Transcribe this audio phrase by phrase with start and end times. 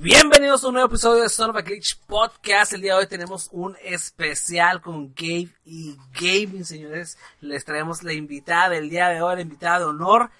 [0.00, 2.72] Bienvenidos a un nuevo episodio de Son of a Glitch Podcast.
[2.72, 7.18] El día de hoy tenemos un especial con Gabe y Gaming, señores.
[7.40, 10.30] Les traemos la invitada del día de hoy, la invitada de honor.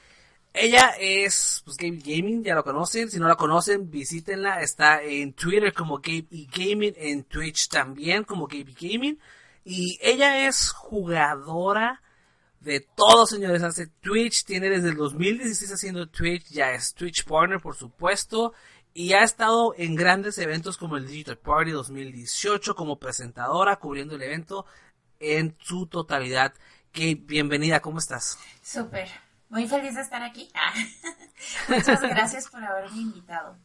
[0.58, 3.10] Ella es pues, Gabe Gaming, ya lo conocen.
[3.10, 4.60] Si no la conocen, visítenla.
[4.60, 9.18] Está en Twitter como Gabe y Gaming, en Twitch también como Gabe Gaming.
[9.64, 12.02] Y ella es jugadora
[12.60, 13.62] de todo, señores.
[13.62, 18.52] Hace Twitch, tiene desde el 2016 haciendo Twitch, ya es Twitch Partner, por supuesto
[18.98, 24.22] y ha estado en grandes eventos como el Digital Party 2018 como presentadora cubriendo el
[24.22, 24.66] evento
[25.20, 26.52] en su totalidad.
[26.90, 28.38] Kate, bienvenida, ¿cómo estás?
[28.60, 29.08] Súper,
[29.48, 30.50] muy feliz de estar aquí.
[31.68, 33.56] Muchas gracias por haberme invitado.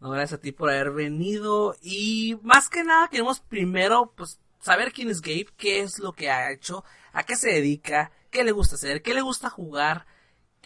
[0.00, 4.92] No, gracias a ti por haber venido y más que nada queremos primero pues saber
[4.92, 8.52] quién es Gabe, qué es lo que ha hecho, a qué se dedica, qué le
[8.52, 10.06] gusta hacer, qué le gusta jugar,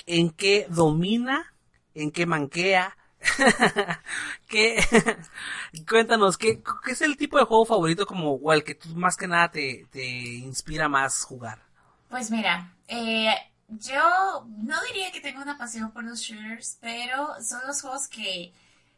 [0.06, 1.54] en qué domina,
[1.94, 2.96] en qué manquea,
[4.48, 4.82] ¿Qué?
[5.88, 9.16] Cuéntanos, ¿qué, ¿qué, es el tipo de juego favorito como o el que tú más
[9.16, 11.62] que nada te, te inspira más jugar?
[12.08, 13.34] Pues mira, eh,
[13.70, 18.52] yo no diría que tengo una pasión por los shooters, pero son los juegos que,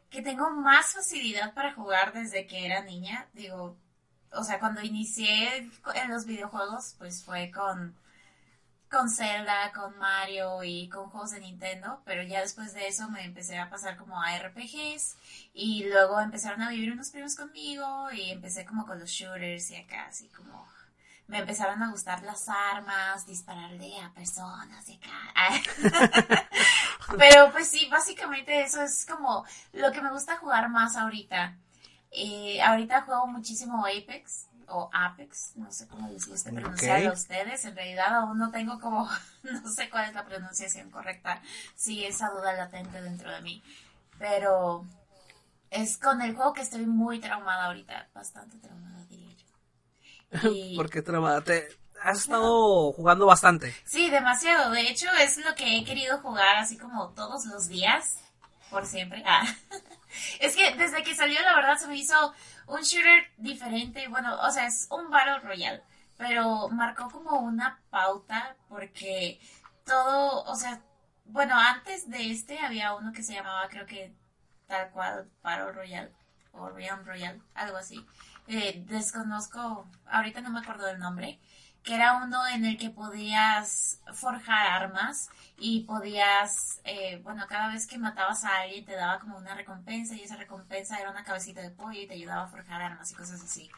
[0.09, 3.27] que tengo más facilidad para jugar desde que era niña.
[3.33, 3.77] Digo,
[4.31, 7.95] o sea, cuando inicié en los videojuegos, pues fue con
[8.93, 13.25] con Zelda, con Mario y con juegos de Nintendo, pero ya después de eso me
[13.25, 15.15] empecé a pasar como a RPGs
[15.55, 19.77] y luego empezaron a vivir unos primos conmigo y empecé como con los shooters y
[19.77, 20.67] acá así como
[21.27, 26.49] me empezaron a gustar las armas, dispararle a personas y acá.
[27.17, 31.57] pero pues sí, básicamente eso es como lo que me gusta jugar más ahorita.
[32.11, 37.65] Eh, ahorita juego muchísimo Apex o Apex, no sé cómo les gusta pronunciar a ustedes,
[37.65, 39.09] en realidad aún no tengo como,
[39.43, 41.41] no sé cuál es la pronunciación correcta,
[41.75, 43.63] sí, esa duda latente dentro de mí,
[44.17, 44.85] pero
[45.69, 49.02] es con el juego que estoy muy traumada ahorita, bastante traumada.
[50.51, 50.75] Y...
[50.75, 51.41] ¿Por qué traumada?
[51.41, 51.67] ¿Te
[52.01, 53.73] has estado jugando bastante?
[53.85, 58.17] Sí, demasiado, de hecho es lo que he querido jugar así como todos los días,
[58.69, 59.23] por siempre.
[59.25, 59.43] Ah.
[60.39, 62.13] Es que desde que salió la verdad se me hizo
[62.67, 65.81] un shooter diferente, bueno, o sea, es un Battle Royale,
[66.17, 69.39] pero marcó como una pauta porque
[69.83, 70.83] todo, o sea,
[71.25, 74.13] bueno, antes de este había uno que se llamaba, creo que
[74.67, 76.11] tal cual, Battle Royale
[76.53, 78.05] o Realm Royale, algo así.
[78.47, 81.39] Eh, desconozco, ahorita no me acuerdo del nombre,
[81.83, 87.87] que era uno en el que podías forjar armas y podías, eh, bueno, cada vez
[87.87, 91.61] que matabas a alguien te daba como una recompensa y esa recompensa era una cabecita
[91.61, 93.69] de pollo y te ayudaba a forjar armas y cosas así.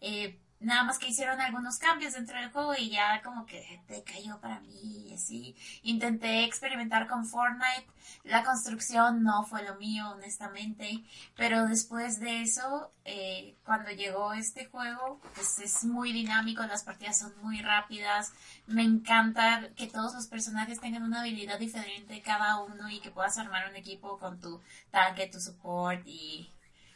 [0.00, 4.02] Eh, Nada más que hicieron algunos cambios dentro del juego y ya como que te
[4.02, 5.54] cayó para mí y así.
[5.82, 7.86] Intenté experimentar con Fortnite.
[8.24, 11.04] La construcción no fue lo mío, honestamente.
[11.36, 17.18] Pero después de eso, eh, cuando llegó este juego, pues es muy dinámico, las partidas
[17.18, 18.32] son muy rápidas.
[18.66, 23.38] Me encanta que todos los personajes tengan una habilidad diferente cada uno y que puedas
[23.38, 24.60] armar un equipo con tu
[24.90, 26.50] tanque, tu support y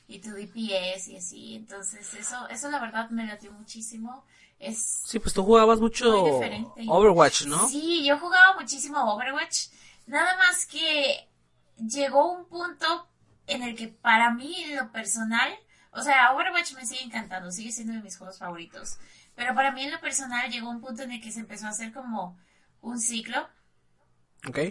[0.08, 1.54] y tu DPS y así.
[1.54, 4.24] Entonces, eso, eso la verdad me latió muchísimo.
[4.58, 6.40] Es sí, pues tú jugabas mucho
[6.88, 7.68] Overwatch, ¿no?
[7.68, 9.68] Sí, yo jugaba muchísimo Overwatch.
[10.06, 11.28] Nada más que
[11.76, 13.06] llegó un punto
[13.46, 15.54] en el que para mí, en lo personal,
[15.92, 18.98] o sea, Overwatch me sigue encantando, sigue siendo de mis juegos favoritos.
[19.36, 21.70] Pero para mí, en lo personal, llegó un punto en el que se empezó a
[21.70, 22.36] hacer como
[22.80, 23.46] un ciclo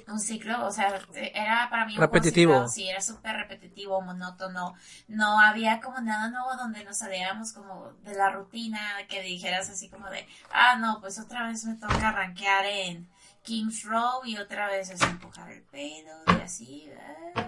[0.08, 2.68] un ciclo, o sea, era para mí repetitivo.
[2.68, 4.76] sí, era súper repetitivo, monótono.
[5.08, 9.90] No había como nada nuevo donde nos saliéramos como de la rutina, que dijeras así
[9.90, 13.08] como de, ah, no, pues otra vez me toca arranquear en
[13.44, 16.90] King's Row y otra vez es empujar el pedo y así.
[16.90, 17.47] Eh.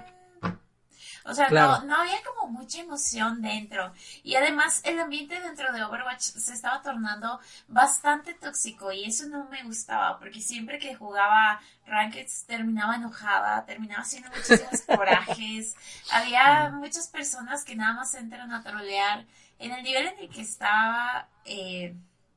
[1.30, 3.94] O sea, no, no había como mucha emoción dentro.
[4.24, 9.46] Y además el ambiente dentro de Overwatch se estaba tornando bastante tóxico y eso no
[9.46, 15.76] me gustaba porque siempre que jugaba Rankeds terminaba enojada, terminaba haciendo muchísimos corajes.
[16.12, 19.26] Había muchas personas que nada más entran a trolear.
[19.60, 21.96] En el nivel en el que estaba, eh,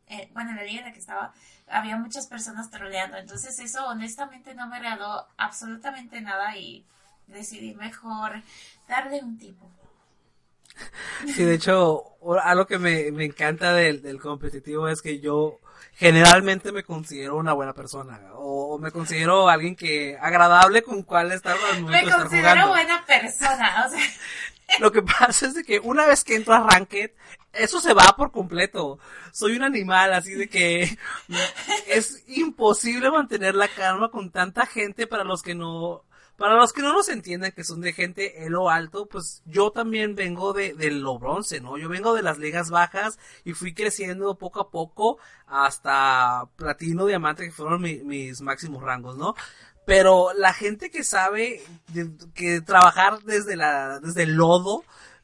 [0.09, 1.33] eh, bueno, en el nivel en el que estaba,
[1.69, 3.17] había muchas personas troleando.
[3.17, 6.85] Entonces eso honestamente no me agradó absolutamente nada y
[7.27, 8.43] decidí mejor
[8.89, 9.71] darle un tipo.
[11.27, 15.61] Sí, de hecho, algo que me, me encanta del, del competitivo es que yo
[15.95, 21.57] generalmente me considero una buena persona o, me considero alguien que agradable con cual estar
[21.73, 24.01] al Me considero buena persona, o sea.
[24.79, 27.11] Lo que pasa es de que una vez que entro a Ranked,
[27.53, 28.99] eso se va por completo.
[29.31, 30.97] Soy un animal, así de que
[31.87, 36.05] es imposible mantener la calma con tanta gente para los que no
[36.43, 39.71] para los que no nos entiendan que son de gente en lo alto, pues yo
[39.71, 41.79] también vengo de, de lo bronce, ¿no?
[41.79, 47.45] Yo vengo de las ligas bajas y fui creciendo poco a poco hasta platino, diamante,
[47.45, 49.37] que fueron mis máximos rangos, ¿no?
[49.87, 51.63] Pero la gente que sabe
[52.35, 54.83] que trabajar desde la, desde el lodo,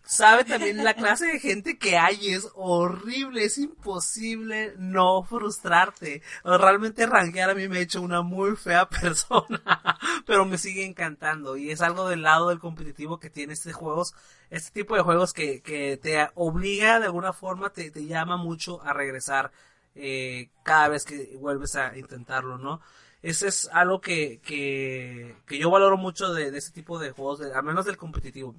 [0.09, 6.23] sabe también la clase de gente que hay, es horrible, es imposible no frustrarte.
[6.43, 9.61] Realmente rankear a mí me ha hecho una muy fea persona,
[10.27, 14.15] pero me sigue encantando y es algo del lado del competitivo que tiene este juegos,
[14.49, 18.81] este tipo de juegos que, que te obliga de alguna forma, te, te llama mucho
[18.83, 19.53] a regresar
[19.95, 22.81] eh, cada vez que vuelves a intentarlo, ¿no?
[23.21, 27.43] Ese es algo que, que, que yo valoro mucho de, de este tipo de juegos,
[27.43, 28.55] al menos del competitivo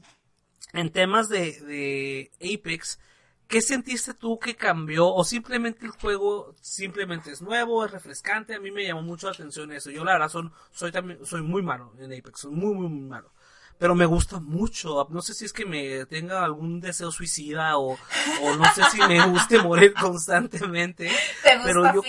[0.73, 2.99] en temas de, de Apex,
[3.47, 5.07] ¿qué sentiste tú que cambió?
[5.07, 8.55] ¿O simplemente el juego simplemente es nuevo, es refrescante?
[8.55, 9.89] A mí me llamó mucho la atención eso.
[9.89, 13.09] Yo la verdad son, soy también, soy muy malo en Apex, soy muy, muy, muy
[13.09, 13.33] malo.
[13.77, 15.07] Pero me gusta mucho.
[15.09, 17.97] No sé si es que me tenga algún deseo suicida o,
[18.41, 21.09] o no sé si me guste morir constantemente.
[21.43, 22.01] ¿Te gusta pero yo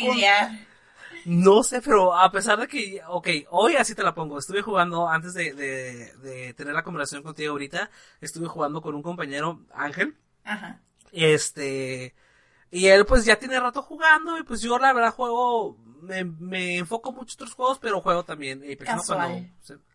[1.24, 4.38] no sé, pero a pesar de que, ok, hoy así te la pongo.
[4.38, 7.90] Estuve jugando, antes de, de, tener la conversación contigo ahorita,
[8.20, 10.16] estuve jugando con un compañero, Ángel.
[10.44, 10.80] Ajá.
[11.12, 12.14] Este,
[12.70, 16.78] y él pues ya tiene rato jugando y pues yo la verdad juego, me, me
[16.78, 18.62] enfoco mucho en otros juegos, pero juego también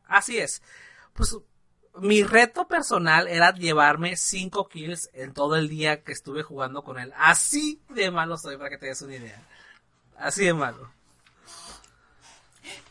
[0.07, 0.61] así es.
[1.13, 1.37] Pues
[1.97, 6.99] mi reto personal era llevarme 5 kills en todo el día que estuve jugando con
[6.99, 7.13] él.
[7.17, 9.41] Así de malo soy, para que te des una idea.
[10.17, 10.91] Así de malo.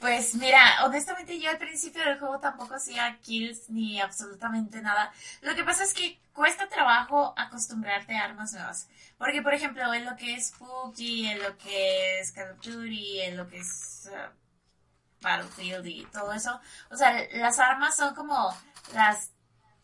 [0.01, 5.13] Pues mira, honestamente yo al principio del juego tampoco hacía kills ni absolutamente nada.
[5.43, 8.89] Lo que pasa es que cuesta trabajo acostumbrarte a armas nuevas.
[9.19, 11.01] Porque, por ejemplo, en lo que es PUBG,
[11.31, 16.33] en lo que es Call of Duty, en lo que es uh, Battlefield y todo
[16.33, 16.61] eso,
[16.91, 18.55] o sea, las armas son como
[18.93, 19.31] las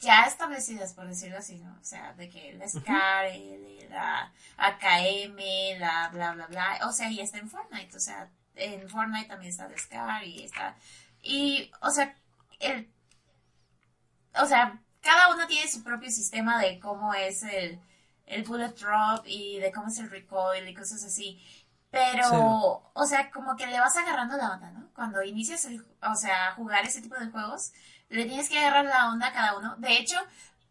[0.00, 1.76] ya establecidas, por decirlo así, ¿no?
[1.80, 3.26] O sea, de que el SCAR,
[3.90, 8.88] la AKM, la bla, bla, bla, o sea, y está en Fortnite, o sea, en
[8.88, 10.76] Fortnite también está Scar y está...
[11.22, 12.14] Y, o sea,
[12.60, 12.88] el...
[14.40, 17.80] O sea, cada uno tiene su propio sistema de cómo es el,
[18.26, 21.42] el bullet drop y de cómo es el recoil y cosas así.
[21.90, 24.88] Pero, o sea, como que le vas agarrando la onda, ¿no?
[24.94, 27.72] Cuando inicias, el, o sea, jugar ese tipo de juegos,
[28.08, 29.74] le tienes que agarrar la onda a cada uno.
[29.76, 30.16] De hecho,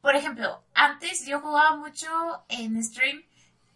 [0.02, 3.24] por ejemplo, antes yo jugaba mucho en stream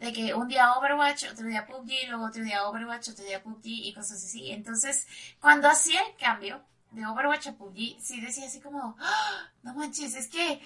[0.04, 3.62] de que un día Overwatch, otro día PUBG, luego otro día Overwatch, otro día PUBG
[3.64, 4.52] y cosas así.
[4.52, 5.08] Entonces,
[5.40, 6.62] cuando hacía el cambio
[6.92, 9.48] de Overwatch a PUBG, sí decía así como, ¡Ah!
[9.64, 10.62] no manches, es que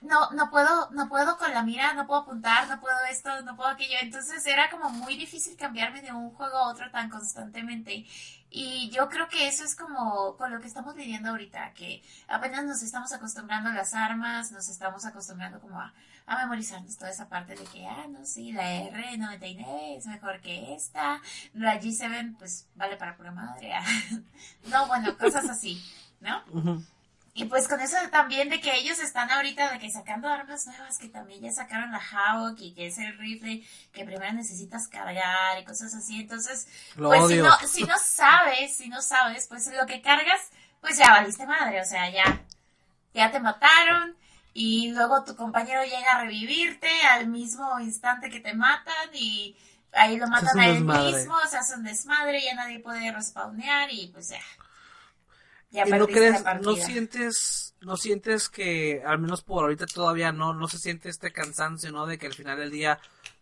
[0.00, 3.54] no, no puedo, no puedo con la mira, no puedo apuntar, no puedo esto, no
[3.54, 3.96] puedo aquello.
[4.00, 8.06] Entonces era como muy difícil cambiarme de un juego a otro tan constantemente.
[8.50, 12.64] Y yo creo que eso es como con lo que estamos viviendo ahorita, que apenas
[12.64, 15.92] nos estamos acostumbrando a las armas, nos estamos acostumbrando como a,
[16.28, 20.74] a memorizarnos toda esa parte de que, ah, no, sí, la R99 es mejor que
[20.74, 21.20] esta,
[21.54, 23.72] la G7 pues vale para pura madre.
[24.66, 25.82] no, bueno, cosas así,
[26.20, 26.42] ¿no?
[27.32, 30.98] Y pues con eso también de que ellos están ahorita de que sacando armas nuevas,
[30.98, 35.56] que también ya sacaron la Hawk y que es el rifle que primero necesitas cargar
[35.58, 36.20] y cosas así.
[36.20, 36.66] Entonces,
[36.96, 41.10] pues si no, si no sabes, si no sabes, pues lo que cargas, pues ya
[41.12, 42.42] valiste madre, o sea, ya,
[43.14, 44.17] ya te mataron,
[44.60, 49.56] y luego tu compañero llega a revivirte al mismo instante que te matan y
[49.92, 54.08] ahí lo matan a él mismo, se hace un desmadre, ya nadie puede respawnear y
[54.08, 54.40] pues ya.
[55.70, 60.52] Ya ¿Y no crees, no sientes, no sientes que, al menos por ahorita todavía no,
[60.54, 62.06] no se siente este cansancio, ¿no?
[62.06, 62.98] De que al final del día,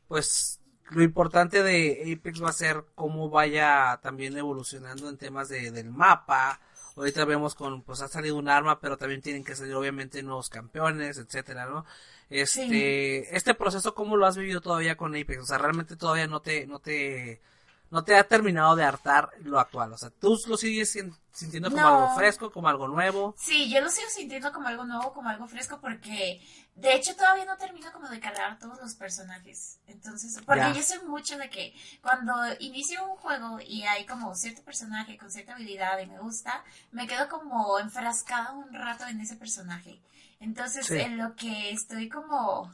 [0.08, 5.70] pues, lo importante de Apex va a ser cómo vaya también evolucionando en temas de,
[5.70, 6.60] del mapa,
[6.96, 10.48] Ahorita vemos con, pues ha salido un arma, pero también tienen que salir obviamente nuevos
[10.48, 11.84] campeones, etcétera, ¿no?
[12.30, 15.42] Este, este proceso, ¿cómo lo has vivido todavía con Apex?
[15.42, 17.40] O sea, realmente todavía no te, no te,
[17.90, 19.92] no te ha terminado de hartar lo actual.
[19.92, 21.88] O sea, tú lo sigues sin- sintiendo como No.
[21.88, 23.34] algo fresco, como algo nuevo.
[23.38, 26.40] Sí, yo lo sigo sintiendo como algo nuevo, como algo fresco, porque
[26.76, 29.78] de hecho todavía no termino como de calar todos los personajes.
[29.86, 34.62] Entonces, porque yo sé mucho de que cuando inicio un juego y hay como cierto
[34.62, 39.36] personaje con cierta habilidad y me gusta, me quedo como enfrascada un rato en ese
[39.36, 40.00] personaje.
[40.38, 40.98] Entonces, Sí.
[40.98, 42.70] en lo que estoy como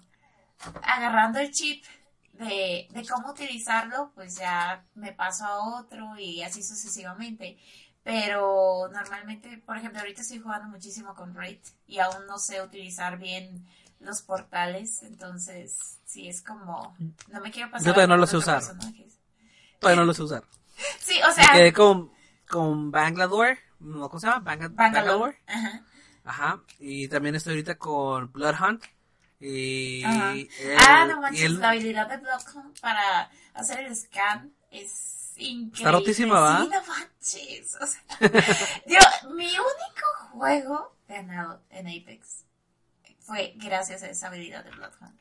[0.83, 1.85] agarrando el chip
[2.33, 7.57] de, de cómo utilizarlo, pues ya me paso a otro y así sucesivamente.
[8.03, 13.17] Pero normalmente, por ejemplo, ahorita estoy jugando muchísimo con Raid y aún no sé utilizar
[13.17, 13.65] bien
[14.03, 16.97] los portales, entonces sí es como
[17.29, 18.57] no me quiero pasar Yo todavía no lo sé usar.
[18.59, 19.19] personajes.
[19.79, 20.45] Todavía no lo sé usar.
[21.01, 22.13] Sí, o Me sea, quedé con,
[22.49, 23.59] con Bangalore.
[23.81, 24.09] ¿no?
[24.09, 24.41] ¿Cómo se llama?
[24.41, 25.39] Banga- Bangalore.
[25.47, 25.85] Ajá.
[26.25, 26.63] Ajá.
[26.79, 28.85] Y también estoy ahorita con Blood Hunt.
[29.41, 30.33] Y, Ajá.
[30.35, 35.91] el- ah, no manches, el- la habilidad de Bloodhound para hacer el scan es increíble.
[35.93, 36.59] rotísima, ¿va?
[36.63, 37.77] Sí, no manches.
[37.81, 38.03] O sea,
[38.87, 42.45] yo, mi único juego ganado en Apex
[43.25, 45.19] fue gracias a esa habilidad de Bloodhound.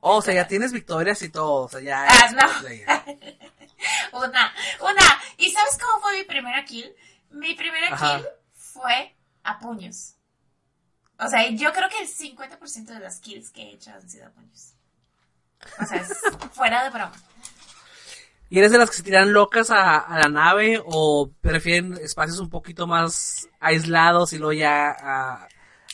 [0.00, 1.64] Oh, o sea, ya tienes victorias y todo.
[1.64, 2.06] O sea, ya.
[2.08, 4.18] Ah, no.
[4.18, 5.02] Una, una.
[5.38, 6.94] ¿Y sabes cómo fue mi primera kill?
[7.30, 8.18] Mi primera Ajá.
[8.18, 10.14] kill fue a puños.
[11.18, 14.26] O sea, yo creo que el 50% de las kills que he hecho han sido
[14.26, 14.74] a puños.
[15.80, 16.12] O sea, es
[16.52, 17.12] fuera de broma.
[18.50, 22.38] ¿Y eres de las que se tiran locas a, a la nave o prefieren espacios
[22.38, 25.48] un poquito más aislados y luego ya a,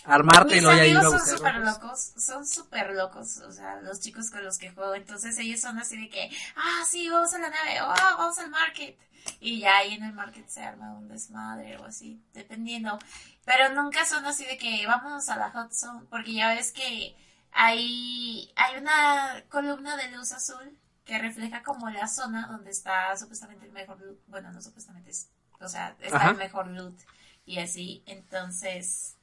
[0.09, 2.12] armarte y Mis luego ya ir a amigos son buscar súper locos?
[2.17, 6.00] son súper locos, o sea, los chicos con los que juego, entonces ellos son así
[6.00, 8.99] de que, ah, sí, vamos a la nave, oh, vamos al market,
[9.41, 12.99] y ya ahí en el market se arma un desmadre o así, dependiendo,
[13.45, 17.15] pero nunca son así de que vámonos a la hot zone, porque ya ves que
[17.53, 23.65] hay, hay una columna de luz azul que refleja como la zona donde está supuestamente
[23.67, 25.29] el mejor loot, bueno, no supuestamente, es-
[25.61, 26.31] o sea, está Ajá.
[26.31, 26.99] el mejor loot,
[27.47, 29.17] y así, entonces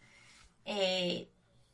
[0.65, 1.29] eh,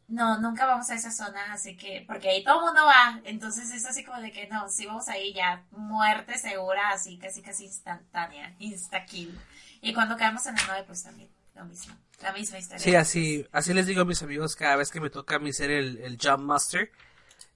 [0.08, 3.72] no, nunca vamos a esa zona, así que, porque ahí todo el mundo va, entonces
[3.72, 7.66] es así como de que no, si vamos ahí ya, muerte segura, así casi casi
[7.66, 9.40] instantánea, insta kill.
[9.82, 12.80] Y cuando caemos en la nave, pues también, lo mismo, la misma historia.
[12.80, 15.54] Sí, así, así les digo a mis amigos cada vez que me toca a mí
[15.54, 16.92] ser el, el Jump Master.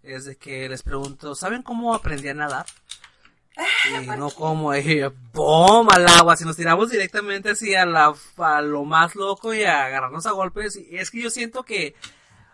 [0.02, 2.66] Es de que les pregunto, ¿saben cómo aprendí a nadar?
[3.90, 5.90] Y no como, eh, ¡boom!
[5.90, 9.86] al agua, si nos tiramos directamente así a, la, a lo más loco y a
[9.86, 10.76] agarrarnos a golpes.
[10.76, 11.96] Y es que yo siento que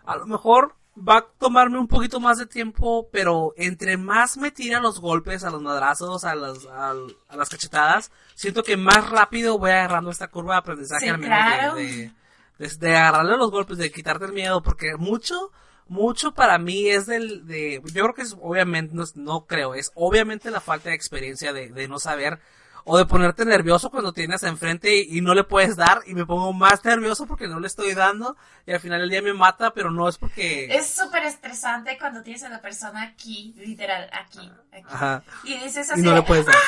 [0.04, 4.50] a lo mejor va a tomarme un poquito más de tiempo, pero entre más me
[4.50, 6.90] tira los golpes, a los madrazos, a las, a,
[7.28, 11.18] a las cachetadas, siento que más rápido voy agarrando esta curva de aprendizaje Sí, al
[11.18, 12.12] menos de,
[12.58, 15.50] de, de agarrarle los golpes, de quitarte el miedo, porque mucho,
[15.92, 19.92] mucho para mí es del, de, yo creo que es obviamente, no, no creo, es
[19.94, 22.40] obviamente la falta de experiencia de, de no saber,
[22.84, 26.26] o de ponerte nervioso cuando tienes enfrente y, y no le puedes dar, y me
[26.26, 29.72] pongo más nervioso porque no le estoy dando, y al final del día me mata,
[29.72, 30.74] pero no es porque...
[30.74, 34.84] Es súper estresante cuando tienes a la persona aquí, literal, aquí, aquí.
[34.88, 35.22] Ajá.
[35.44, 36.56] Y dices Y así, no de, le puedes dar.
[36.56, 36.60] "Ah,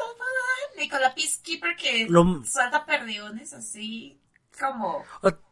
[0.00, 4.20] no puedo dar", ni con la Peacekeeper que Lo- suelta perdiones así,
[4.60, 5.04] como...
[5.22, 5.45] O-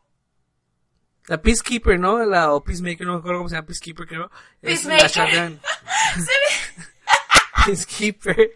[1.26, 2.24] La Peacekeeper, ¿no?
[2.24, 4.30] La, o Peacemaker, no me acuerdo cómo se llama Peacekeeper, creo.
[4.60, 5.10] Es la Peacemaker.
[5.10, 5.60] shotgun.
[7.66, 8.50] Peacekeeper.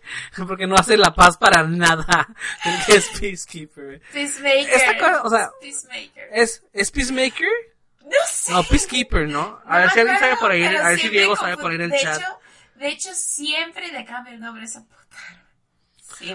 [0.47, 2.29] Porque no hace la paz para nada.
[2.65, 4.01] El que es Peacekeeper.
[4.13, 4.71] Peacemaker.
[4.75, 6.29] Esta cosa, o sea, Peacemaker.
[6.33, 7.49] ¿Es, ¿Es Peacemaker?
[8.03, 8.53] No sé.
[8.53, 9.61] No, Peacekeeper, ¿no?
[9.65, 11.77] A No ver si alguien sabe por ahí, a ver si Diego sabe por ahí
[11.77, 12.19] en el de chat.
[12.19, 12.39] Hecho,
[12.77, 14.99] de hecho, siempre le cambio el nombre a esa puta.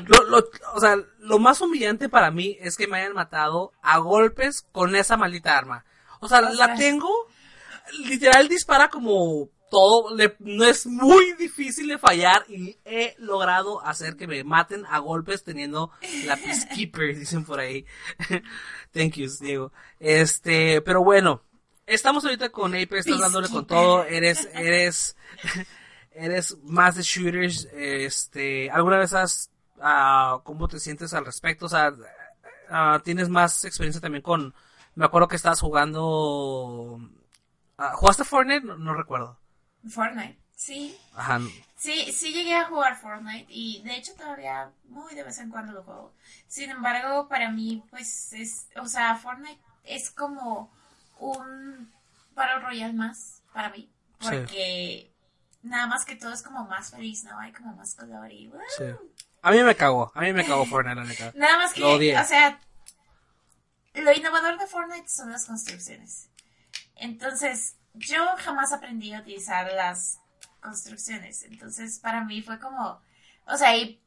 [0.07, 3.97] Lo, lo, o sea, lo más humillante para mí es que me hayan matado a
[3.97, 5.83] golpes con esa maldita arma.
[6.23, 7.09] O sea, O la sea- tengo,
[8.05, 14.15] literal dispara como todo, le- no es muy difícil de fallar y he logrado hacer
[14.15, 15.91] que me maten a golpes teniendo
[16.25, 17.85] la Peacekeeper, dicen por ahí.
[18.93, 19.71] Thank you, Diego.
[19.99, 21.41] Este, pero bueno,
[21.87, 25.17] estamos ahorita con Ape, estás dándole con todo, eres, eres,
[26.11, 29.49] eres más de shooters, este, ¿alguna vez has,
[29.81, 31.65] ah, cómo te sientes al respecto?
[31.65, 31.91] O sea,
[32.69, 34.53] ah, tienes más experiencia también con,
[34.95, 36.99] me acuerdo que estabas jugando,
[37.77, 38.65] ah, ¿jugaste Fortnite?
[38.65, 39.39] No, no recuerdo.
[39.89, 40.39] Fortnite.
[40.55, 40.97] Sí.
[41.15, 41.41] Ajá.
[41.75, 45.73] Sí, sí llegué a jugar Fortnite y de hecho todavía muy de vez en cuando
[45.73, 46.13] lo juego.
[46.47, 50.71] Sin embargo, para mí, pues es, o sea, Fortnite es como
[51.19, 51.91] un
[52.35, 53.91] Battle Royale más para mí.
[54.19, 54.29] Sí.
[54.29, 55.13] Porque
[55.63, 57.37] nada más que todo es como más feliz, ¿no?
[57.39, 58.47] Hay como más color y...
[58.47, 58.61] ¡wow!
[58.77, 58.85] Sí.
[59.41, 61.33] A mí me cagó, a mí me cagó Fortnite, la neta.
[61.35, 62.17] Nada más que, Lo odié.
[62.17, 62.61] o sea,
[63.93, 66.29] lo innovador de Fortnite son las construcciones.
[66.95, 70.19] Entonces, yo jamás aprendí a utilizar las
[70.59, 71.43] construcciones.
[71.43, 73.01] Entonces, para mí fue como,
[73.45, 74.01] o sea, y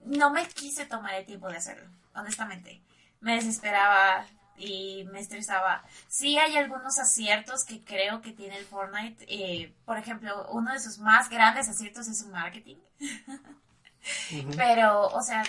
[0.00, 2.82] no me quise tomar el tiempo de hacerlo, honestamente.
[3.20, 4.26] Me desesperaba
[4.56, 5.84] y me estresaba.
[6.08, 9.24] Sí hay algunos aciertos que creo que tiene el Fortnite.
[9.28, 12.76] Eh, por ejemplo, uno de sus más grandes aciertos es su marketing.
[14.56, 15.42] Pero, o sea,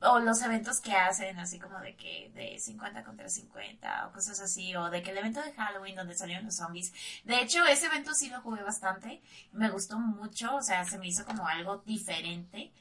[0.00, 4.40] o los eventos que hacen, así como de que de 50 contra 50 o cosas
[4.40, 6.92] así, o de que el evento de Halloween donde salieron los zombies.
[7.24, 9.22] De hecho, ese evento sí lo jugué bastante,
[9.52, 12.72] me gustó mucho, o sea, se me hizo como algo diferente.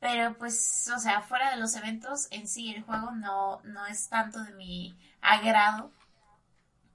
[0.00, 4.08] Pero pues, o sea, fuera de los eventos en sí, el juego no, no es
[4.08, 5.92] tanto de mi agrado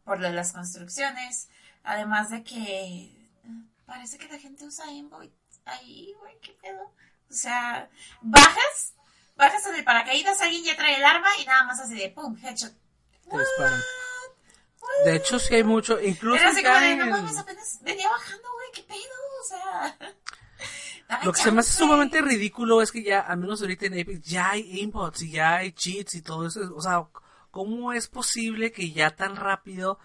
[0.03, 1.49] por lo de las construcciones.
[1.83, 3.09] Además de que
[3.85, 5.31] parece que la gente usa Envoy
[5.65, 6.83] ahí, güey, qué pedo.
[7.29, 7.89] O sea,
[8.21, 8.93] bajas
[9.37, 12.37] bajas en el paracaídas, alguien ya trae el arma y nada más así de pum,
[12.43, 12.73] headshot.
[15.05, 16.37] De hecho, sí hay mucho, incluso.
[16.37, 18.97] Era así como de, no mames, apenas venía bajando, güey, qué pedo,
[19.41, 19.97] o sea.
[21.23, 24.21] Lo que se me hace sumamente ridículo es que ya, al menos ahorita en Apex,
[24.23, 26.59] ya hay inputs y ya hay cheats y todo eso.
[26.75, 27.07] O sea,
[27.49, 29.99] ¿cómo es posible que ya tan rápido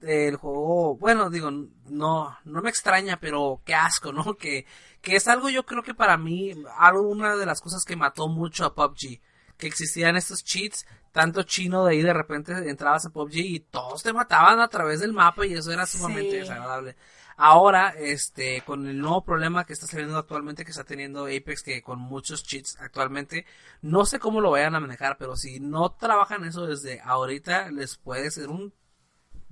[0.00, 4.34] el juego, bueno, digo, no, no me extraña, pero qué asco, ¿no?
[4.38, 4.66] Que,
[5.04, 8.26] que es algo yo creo que para mí, algo, una de las cosas que mató
[8.28, 9.20] mucho a PUBG,
[9.56, 14.02] que existían estos cheats, tanto chino de ahí de repente entrabas a PUBG y todos
[14.02, 16.96] te mataban a través del mapa y eso era sumamente desagradable.
[17.36, 21.82] Ahora, este, con el nuevo problema que está saliendo actualmente, que está teniendo Apex, que
[21.82, 23.44] con muchos cheats actualmente,
[23.82, 27.96] no sé cómo lo vayan a manejar, pero si no trabajan eso desde ahorita, les
[27.96, 28.72] puede ser un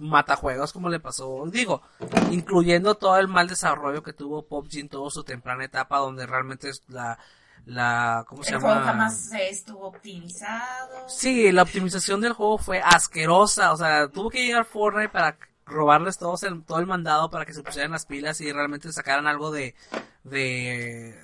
[0.03, 1.83] matajuegos como le pasó, digo,
[2.31, 6.71] incluyendo todo el mal desarrollo que tuvo PUBG en toda su temprana etapa donde realmente
[6.89, 7.19] la
[7.65, 8.73] la ¿cómo se el llama?
[8.75, 11.09] Juego jamás estuvo optimizado.
[11.09, 16.19] Sí, la optimización del juego fue asquerosa, o sea, tuvo que llegar Fortnite para robarles
[16.19, 19.53] todo el, todo el mandado para que se pusieran las pilas y realmente sacaran algo
[19.53, 19.75] de
[20.25, 21.17] de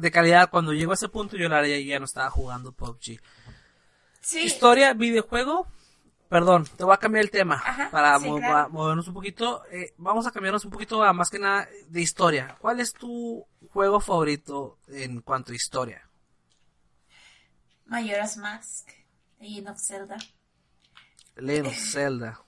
[0.00, 0.50] de calidad.
[0.50, 3.20] Cuando llegó a ese punto yo la ya no estaba jugando PUBG.
[4.20, 4.40] Sí.
[4.40, 5.66] Historia, videojuego,
[6.30, 7.60] Perdón, te voy a cambiar el tema
[7.90, 8.16] para
[8.68, 9.64] movernos un poquito.
[9.68, 12.56] Eh, vamos a cambiarnos un poquito a más que nada de historia.
[12.60, 16.08] ¿Cuál es tu juego favorito en cuanto a historia?
[17.86, 18.90] Majora's Mask,
[19.40, 20.18] Legend of Zelda.
[21.34, 22.40] Legend of Zelda.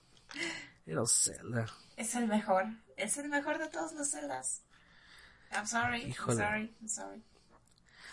[0.85, 1.65] Legend of Zelda.
[1.97, 2.65] Es el mejor.
[2.95, 4.63] Es el mejor de todos los Zeldas.
[5.51, 6.03] I'm sorry.
[6.03, 6.73] I'm sorry.
[6.79, 7.21] I'm sorry.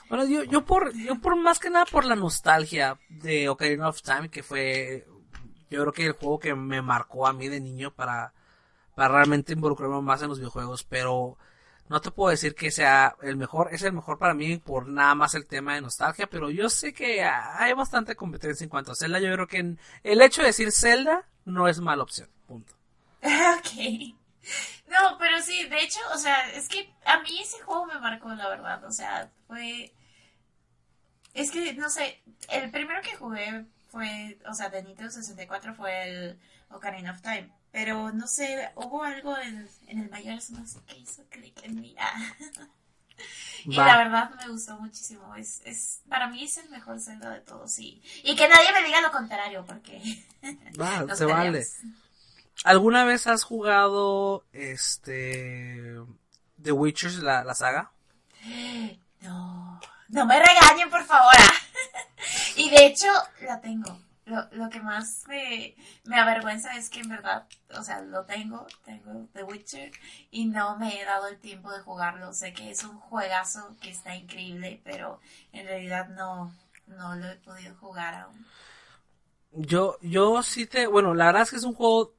[0.08, 4.02] Bueno, yo, yo por, yo por más que nada por la nostalgia de Ocarina of
[4.02, 5.06] Time, que fue
[5.70, 8.32] yo creo que el juego que me marcó a mí de niño para,
[8.94, 11.38] para realmente involucrarme más en los videojuegos, pero
[11.88, 15.14] no te puedo decir que sea el mejor, es el mejor para mí por nada
[15.14, 18.96] más el tema de nostalgia, pero yo sé que hay bastante competencia en cuanto a
[18.96, 22.74] Zelda, yo creo que el hecho de decir Zelda no es mala opción, punto.
[23.22, 24.14] ok.
[24.88, 28.28] No, pero sí, de hecho, o sea, es que a mí ese juego me marcó,
[28.30, 29.92] la verdad, o sea, fue...
[31.32, 36.08] Es que, no sé, el primero que jugué fue, o sea, de Nintendo 64 fue
[36.08, 37.50] el Ocarina of Time.
[37.72, 41.80] Pero no sé, hubo algo en, en el mayor no sé qué hizo clic en
[41.80, 41.94] mí.
[43.64, 45.34] Y la verdad me gustó muchísimo.
[45.36, 47.78] Es, es, para mí es el mejor Zelda de todos.
[47.78, 50.00] Y, y que nadie me diga lo contrario, porque.
[50.80, 51.66] Va, se vale.
[52.64, 55.96] ¿Alguna vez has jugado este.
[56.62, 57.92] The Witcher, la, la saga?
[59.20, 59.78] No.
[60.08, 61.34] No me regañen, por favor.
[62.56, 63.08] y de hecho,
[63.42, 63.98] la tengo.
[64.26, 68.64] Lo, lo que más me, me, avergüenza es que en verdad, o sea, lo tengo,
[68.84, 69.90] tengo The Witcher
[70.30, 72.32] y no me he dado el tiempo de jugarlo.
[72.32, 75.20] Sé que es un juegazo que está increíble, pero
[75.52, 76.54] en realidad no,
[76.86, 78.46] no lo he podido jugar aún.
[79.52, 82.14] Yo, yo sí te, bueno, la verdad es que es un juego,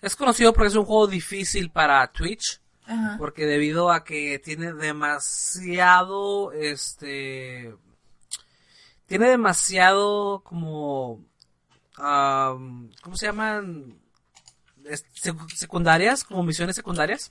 [0.00, 2.62] es conocido porque es un juego difícil para Twitch
[3.18, 7.74] porque debido a que tiene demasiado, este,
[9.12, 11.22] tiene demasiado como,
[11.94, 14.00] ¿cómo se llaman?
[15.54, 17.28] secundarias, como misiones secundarias.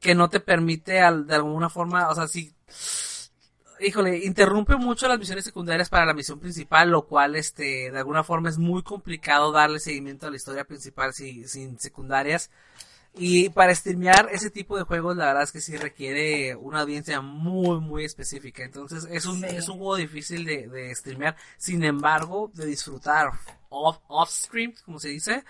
[0.00, 2.54] Que no te permite de alguna forma, o sea, si,
[3.80, 8.24] híjole, interrumpe mucho las misiones secundarias para la misión principal, lo cual, este, de alguna
[8.24, 12.50] forma es muy complicado darle seguimiento a la historia principal sin secundarias.
[13.14, 17.20] Y para streamear ese tipo de juegos, la verdad es que sí requiere una audiencia
[17.20, 18.62] muy, muy específica.
[18.62, 21.36] Entonces, es un, es un juego difícil de, de streamear.
[21.56, 23.30] Sin embargo, de disfrutar
[23.70, 25.44] off, off stream, como se dice,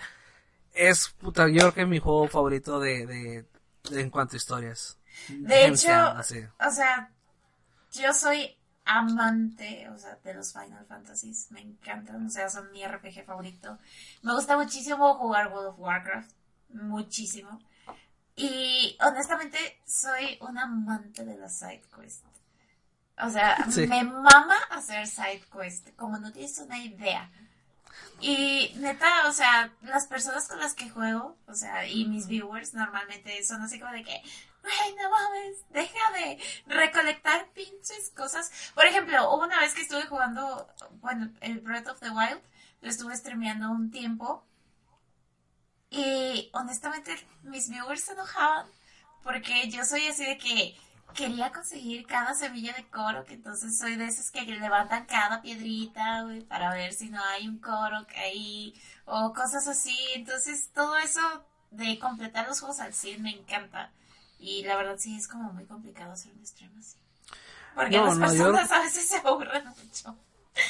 [0.72, 4.98] es puta, yo creo que es mi juego favorito de, de, en cuanto a historias.
[5.28, 7.10] De hecho, o sea,
[7.92, 11.50] yo soy amante, o sea, de los Final Fantasies.
[11.50, 13.78] Me encantan, o sea, son mi RPG favorito.
[14.22, 16.37] Me gusta muchísimo jugar World of Warcraft
[16.70, 17.60] muchísimo.
[18.36, 22.24] Y honestamente soy un amante de la side quest.
[23.20, 23.56] O sea,
[23.88, 27.30] me mama hacer side quest, como no tienes una idea.
[28.20, 32.74] Y neta, o sea, las personas con las que juego, o sea, y mis viewers
[32.74, 38.50] normalmente son así como de que, ay, no mames, deja de recolectar pinches cosas.
[38.74, 40.68] Por ejemplo, hubo una vez que estuve jugando,
[41.00, 42.40] bueno, el Breath of the Wild,
[42.80, 44.44] lo estuve streameando un tiempo.
[45.90, 48.66] Y honestamente, mis viewers se enojaban
[49.22, 50.76] porque yo soy así de que
[51.14, 56.22] quería conseguir cada semilla de coro, que entonces soy de esos que levantan cada piedrita,
[56.22, 58.74] güey, para ver si no hay un coro ahí,
[59.04, 59.96] o cosas así.
[60.14, 61.20] Entonces, todo eso
[61.70, 63.90] de completar los juegos al 100 me encanta.
[64.38, 66.96] Y la verdad sí es como muy complicado hacer un stream así.
[67.74, 70.16] Porque las personas a veces se aburren mucho.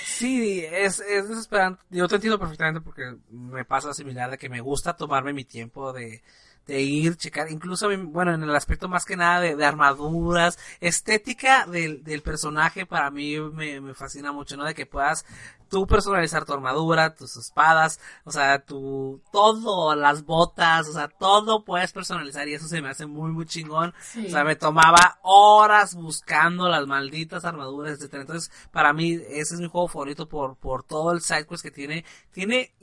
[0.05, 1.83] Sí, es, es desesperante.
[1.91, 5.93] Yo te entiendo perfectamente porque me pasa similar de que me gusta tomarme mi tiempo
[5.93, 6.23] de
[6.69, 12.05] de ir, checar, incluso, bueno, en el aspecto más que nada de, armaduras, estética del,
[12.05, 14.65] del personaje para mí me, me, fascina mucho, ¿no?
[14.65, 15.25] De que puedas
[15.71, 21.65] tú personalizar tu armadura, tus espadas, o sea, tu, todo, las botas, o sea, todo
[21.65, 23.95] puedes personalizar y eso se me hace muy, muy chingón.
[24.27, 28.23] O sea, me tomaba horas buscando las malditas armaduras, etcétera.
[28.23, 32.05] Entonces, para mí, ese es mi juego favorito por, por todo el sidequest que tiene.
[32.31, 32.75] Tiene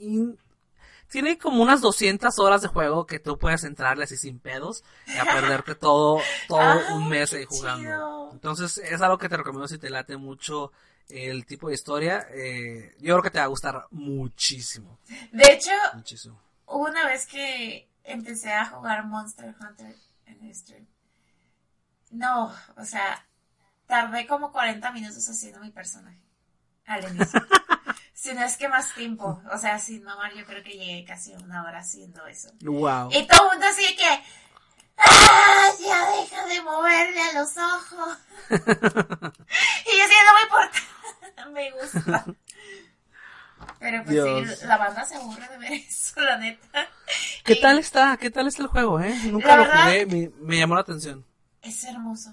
[1.08, 5.16] tiene como unas 200 horas de juego que tú puedes entrarle así sin pedos y
[5.16, 8.30] a perderte todo, todo ah, un mes ahí jugando.
[8.32, 10.72] Entonces es algo que te recomiendo si te late mucho
[11.08, 12.26] el tipo de historia.
[12.30, 14.98] Eh, yo creo que te va a gustar muchísimo.
[15.32, 15.70] De hecho,
[16.66, 19.94] hubo una vez que empecé a jugar Monster Hunter
[20.26, 20.86] en stream.
[22.10, 23.26] No, o sea,
[23.86, 26.18] tardé como 40 minutos haciendo mi personaje
[26.86, 27.40] al inicio.
[28.16, 29.42] Si no es que más tiempo.
[29.52, 32.48] O sea, sin mamar, yo creo que llegué casi una hora haciendo eso.
[32.62, 33.10] Wow.
[33.12, 34.08] Y todo el mundo así que.
[34.96, 35.68] ¡Ah!
[35.78, 38.18] Ya deja de moverle a los ojos.
[38.48, 40.78] y yo así, no me importa.
[41.52, 42.24] me gusta.
[43.78, 46.88] Pero pues sí, la banda se aburre de ver eso, la neta.
[47.44, 48.16] ¿Qué tal está?
[48.16, 49.14] ¿Qué tal está el juego, eh?
[49.24, 51.22] Nunca lo jugué, me, me llamó la atención.
[51.60, 52.32] Es hermoso.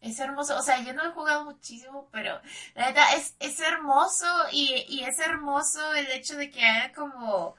[0.00, 2.40] Es hermoso, o sea, yo no he jugado muchísimo, pero
[2.74, 7.54] la verdad es, es hermoso y, y es hermoso el hecho de que haya como,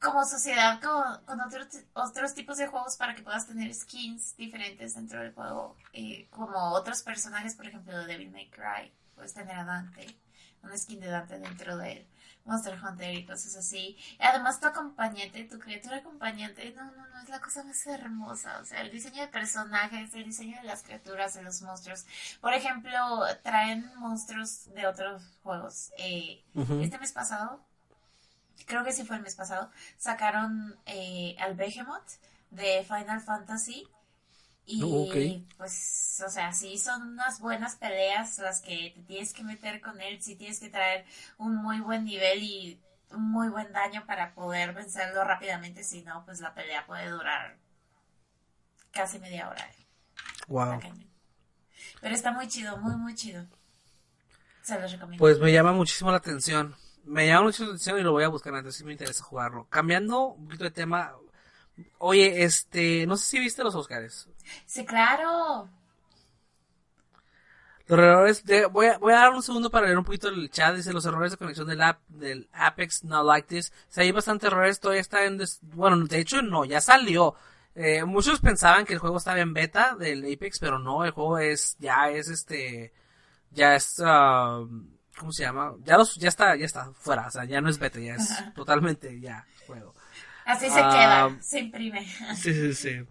[0.00, 4.94] como sociedad con, con otros, otros tipos de juegos para que puedas tener skins diferentes
[4.94, 9.56] dentro del juego, eh, como otros personajes, por ejemplo, de Devil May Cry, puedes tener
[9.56, 10.16] a Dante,
[10.62, 12.06] una skin de Dante dentro de él.
[12.48, 13.96] Monster Hunter y cosas así.
[14.18, 18.58] Y además tu acompañante, tu criatura acompañante, no, no, no, es la cosa más hermosa.
[18.60, 22.06] O sea, el diseño de personajes, el diseño de las criaturas, de los monstruos.
[22.40, 25.92] Por ejemplo, traen monstruos de otros juegos.
[25.98, 26.42] Eh,
[26.82, 27.60] Este mes pasado,
[28.66, 32.08] creo que sí fue el mes pasado, sacaron eh, al Behemoth
[32.50, 33.86] de Final Fantasy
[34.70, 39.80] y pues, o sea, sí son unas buenas peleas las que te tienes que meter
[39.80, 41.06] con él, sí tienes que traer
[41.38, 42.78] un muy buen nivel y
[43.10, 47.56] un muy buen daño para poder vencerlo rápidamente, si no, pues la pelea puede durar
[48.90, 49.66] casi media hora.
[50.48, 50.80] Wow.
[52.02, 53.46] Pero está muy chido, muy, muy chido.
[54.62, 55.22] Se los recomiendo.
[55.22, 56.76] Pues me llama muchísimo la atención.
[57.04, 59.66] Me llama muchísimo la atención y lo voy a buscar antes si me interesa jugarlo.
[59.70, 61.14] Cambiando un poquito de tema,
[61.98, 64.28] Oye, este, no sé si viste los Oscars.
[64.66, 65.68] Sí, claro.
[67.86, 70.50] Los errores, de, voy, a, voy a dar un segundo para leer un poquito el
[70.50, 70.76] chat.
[70.76, 73.72] Dice los errores de conexión del app, del Apex No Like This.
[73.88, 77.34] O sea, hay bastantes errores, todavía está en, bueno, de hecho no, ya salió.
[77.74, 81.38] Eh, muchos pensaban que el juego estaba en beta del Apex, pero no, el juego
[81.38, 82.92] es, ya es este,
[83.52, 84.68] ya es, uh,
[85.16, 85.74] ¿cómo se llama?
[85.84, 88.28] Ya los, ya está, ya está fuera, o sea, ya no es beta, ya es
[88.54, 89.94] totalmente ya juego.
[90.48, 92.06] Así se queda, ah, se imprime.
[92.34, 93.06] Sí, sí, sí.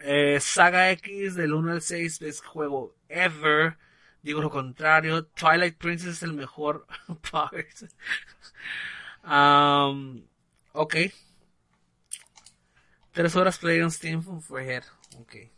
[0.00, 3.78] Eh, Saga X del 1 al 6 es juego ever.
[4.22, 5.24] Digo lo contrario.
[5.24, 6.86] Twilight Princess es el mejor
[7.30, 7.66] part.
[9.24, 10.22] um,
[10.72, 10.96] ok.
[13.12, 14.82] Tres horas play on Steam fue
[15.18, 15.53] Ok.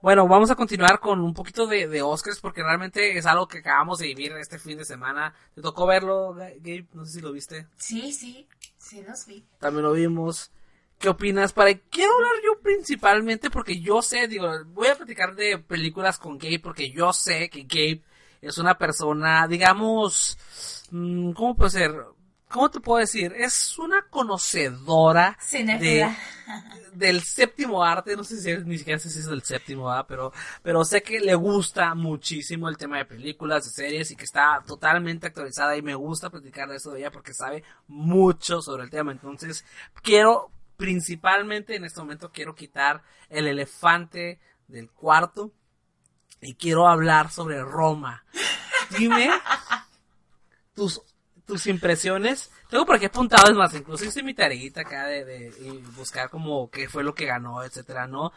[0.00, 3.58] Bueno, vamos a continuar con un poquito de, de, Oscars porque realmente es algo que
[3.58, 5.34] acabamos de vivir este fin de semana.
[5.54, 6.86] ¿Te tocó verlo, Gabe?
[6.92, 7.66] No sé si lo viste.
[7.76, 8.48] Sí, sí.
[8.76, 9.44] Sí, los vi.
[9.58, 10.52] También lo vimos.
[10.98, 11.52] ¿Qué opinas?
[11.52, 16.38] Para quiero hablar yo principalmente porque yo sé, digo, voy a platicar de películas con
[16.38, 18.02] Gabe porque yo sé que Gabe
[18.40, 20.38] es una persona, digamos,
[20.90, 21.92] mm, ¿cómo puede ser?
[22.48, 23.34] ¿Cómo te puedo decir?
[23.36, 26.10] Es una conocedora de,
[26.94, 30.32] del séptimo arte, no sé si ni siquiera sé si es del séptimo, pero,
[30.62, 34.62] pero sé que le gusta muchísimo el tema de películas, de series y que está
[34.66, 38.90] totalmente actualizada y me gusta platicar de eso de ella porque sabe mucho sobre el
[38.90, 39.12] tema.
[39.12, 39.64] Entonces,
[40.02, 45.52] quiero, principalmente en este momento, quiero quitar el elefante del cuarto
[46.40, 48.24] y quiero hablar sobre Roma.
[48.96, 49.28] Dime
[50.74, 51.02] tus,
[51.48, 52.52] tus impresiones.
[52.70, 56.70] Tengo por aquí apuntado, es más, incluso hice mi tareita acá de, de, buscar como
[56.70, 58.32] qué fue lo que ganó, etcétera, ¿no?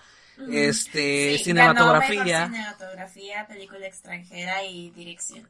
[0.50, 2.47] Este, cinematografía.
[2.47, 5.47] cinematografía, película extranjera y dirección.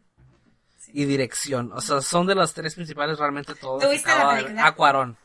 [0.91, 1.71] Y dirección.
[1.74, 3.84] O sea, son de los tres principales realmente todos.
[3.84, 4.65] ¿Tuviste la película?
[4.65, 5.17] Acuarón.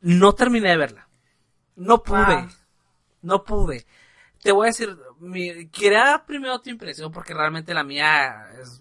[0.00, 1.08] No terminé de verla.
[1.76, 2.48] No pude.
[3.22, 3.86] No pude.
[4.42, 8.80] Te voy a decir, mi, quería primero tu impresión porque realmente la mía es,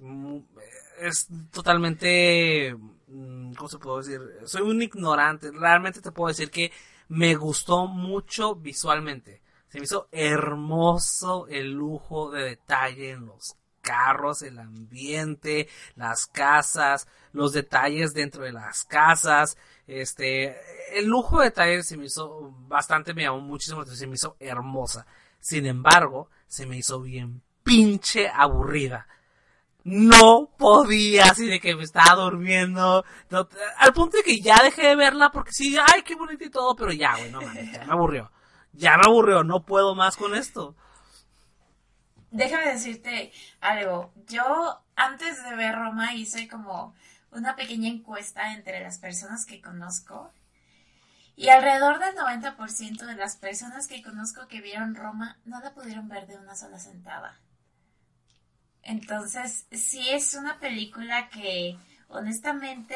[1.00, 2.76] es totalmente,
[3.08, 4.22] mm, ¿cómo se puede decir?
[4.46, 5.52] Soy un ignorante.
[5.52, 6.72] Realmente te puedo decir que
[7.10, 9.42] me gustó mucho visualmente.
[9.70, 17.08] Se me hizo hermoso el lujo de detalle en los carros, el ambiente, las casas,
[17.32, 19.58] los detalles dentro de las casas.
[19.88, 20.58] Este,
[20.98, 25.06] el lujo de detalles se me hizo bastante, me llamó muchísimo, se me hizo hermosa.
[25.40, 29.08] Sin embargo, se me hizo bien pinche aburrida.
[29.84, 33.06] No podía, así de que me estaba durmiendo.
[33.78, 36.76] al punto de que ya dejé de verla porque sí, ay, qué bonito y todo,
[36.76, 38.32] pero ya, güey, no mames, ya me aburrió.
[38.74, 40.76] Ya me aburrió, no puedo más con esto.
[42.32, 44.12] Déjame decirte algo.
[44.28, 46.94] Yo, antes de ver Roma, hice como
[47.32, 50.32] una pequeña encuesta entre las personas que conozco
[51.38, 56.10] y alrededor del 90% de las personas que conozco que vieron Roma no la pudieron
[56.10, 57.38] ver de una sola sentada.
[58.88, 62.96] Entonces, sí es una película que honestamente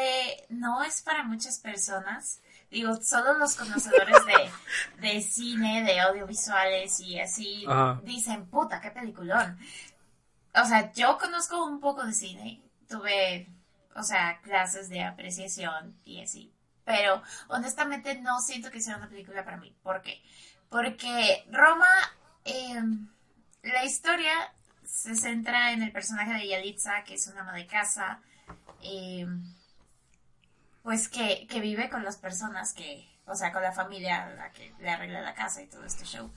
[0.50, 2.42] no es para muchas personas.
[2.72, 4.18] Digo, solo los conocedores
[5.02, 7.66] de, cine, de audiovisuales y así
[8.04, 9.60] dicen, puta, qué peliculón.
[10.56, 12.64] O sea, yo conozco un poco de cine.
[12.90, 13.48] Tuve,
[13.94, 19.46] o sea, clases de apreciación y así pero honestamente no siento que sea una película
[19.46, 19.74] para mí.
[19.84, 20.22] ¿Por qué?
[20.68, 21.88] Porque Roma,
[22.44, 23.08] em,
[23.62, 24.34] la historia
[24.92, 28.20] se centra en el personaje de Yalitza, que es una ama de casa,
[28.82, 29.42] em,
[30.84, 34.52] pues que, que, vive con las personas que, o sea, con la familia a la
[34.52, 36.32] que le arregla la casa y todo este show.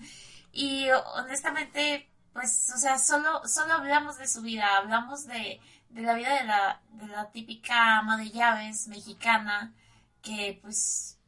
[0.52, 6.14] Y honestamente, pues, o sea, solo, solo hablamos de su vida, hablamos de, de la
[6.14, 9.74] vida de la, de la típica ama de llaves mexicana,
[10.22, 11.18] que pues,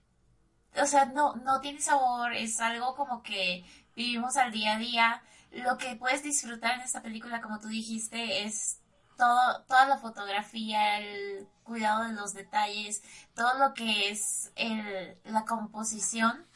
[0.81, 3.65] o sea, no, no tiene sabor, es algo como que
[3.97, 5.23] vivimos al día a día.
[5.63, 8.81] Lo que puedes disfrutar en esta película, como tú dijiste, es
[9.17, 13.03] todo, toda la fotografía, el cuidado de los detalles,
[13.35, 16.47] todo lo que es el, la composición.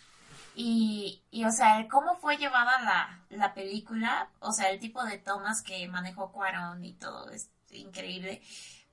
[0.54, 5.16] Y, y, o sea, cómo fue llevada la, la película, o sea, el tipo de
[5.18, 8.42] tomas que manejó Cuarón y todo es increíble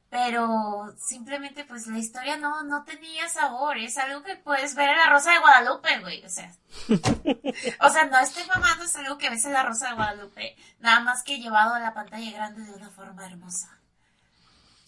[0.10, 4.98] pero simplemente pues la historia no, no tenía sabor, es algo que puedes ver en
[4.98, 6.52] la Rosa de Guadalupe, güey, o sea,
[7.82, 11.02] o sea, no estoy mamando, es algo que ves en la Rosa de Guadalupe, nada
[11.02, 13.78] más que llevado a la pantalla grande de una forma hermosa.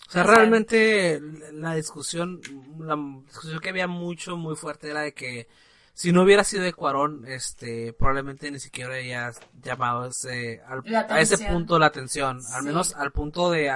[0.07, 1.21] O sea, realmente
[1.53, 2.41] la discusión,
[2.79, 2.95] la
[3.27, 5.47] discusión que había mucho, muy fuerte era de que
[5.93, 11.37] si no hubiera sido de Cuarón, este, probablemente ni siquiera había llamado ese, a ese
[11.49, 13.69] punto la atención, al menos al punto de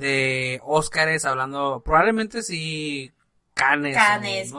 [0.00, 3.12] de Óscares hablando, probablemente sí
[3.54, 4.54] Canes, Canes,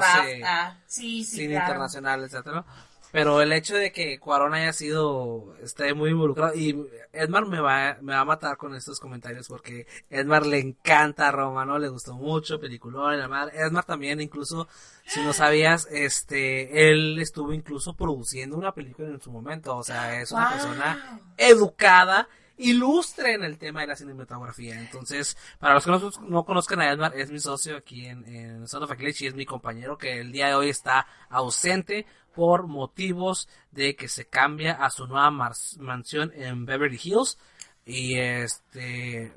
[0.85, 2.63] sí, sí, cine internacional, etcétera.
[3.11, 7.97] Pero el hecho de que Cuarón haya sido, esté muy involucrado, y Edmar me va,
[7.99, 11.77] me va a matar con estos comentarios porque Edmar le encanta a Roma, ¿no?
[11.77, 14.69] Le gustó mucho, peliculón, Edmar también, incluso,
[15.05, 20.21] si no sabías, este, él estuvo incluso produciendo una película en su momento, o sea,
[20.21, 22.29] es una persona educada
[22.61, 24.79] ilustre en el tema de la cinematografía.
[24.79, 25.91] Entonces, para los que
[26.27, 29.45] no, conozcan a Edmar, es mi socio aquí en, en Son of y es mi
[29.45, 34.89] compañero que el día de hoy está ausente por motivos de que se cambia a
[34.89, 37.37] su nueva mansión en Beverly Hills.
[37.83, 39.33] Y este,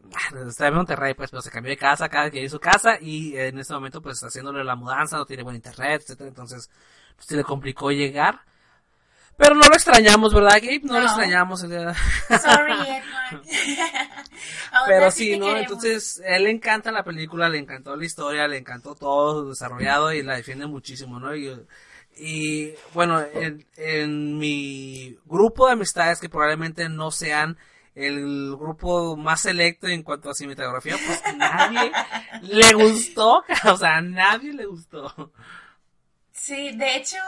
[0.46, 3.58] está en Monterrey, pues, pero se cambió de casa cada que su casa y en
[3.58, 6.28] este momento, pues, haciéndole la mudanza, no tiene buen internet, etcétera.
[6.28, 6.70] Entonces,
[7.16, 8.42] pues, se le complicó llegar.
[9.36, 10.80] Pero no lo extrañamos, ¿verdad, Gabe?
[10.84, 11.60] No, lo extrañamos.
[11.60, 11.72] Sorry,
[12.28, 13.42] Edward.
[14.86, 15.56] Pero sí, ¿no?
[15.56, 20.22] Entonces, él le encanta la película, le encantó la historia, le encantó todo desarrollado y
[20.22, 21.34] la defiende muchísimo, ¿no?
[22.16, 27.58] Y, bueno, en, en mi grupo de amistades que probablemente no sean
[27.94, 31.92] el grupo más selecto en cuanto a cinematografía, pues nadie
[32.42, 35.32] le gustó, o sea, a nadie le gustó.
[36.32, 37.18] Sí, de hecho,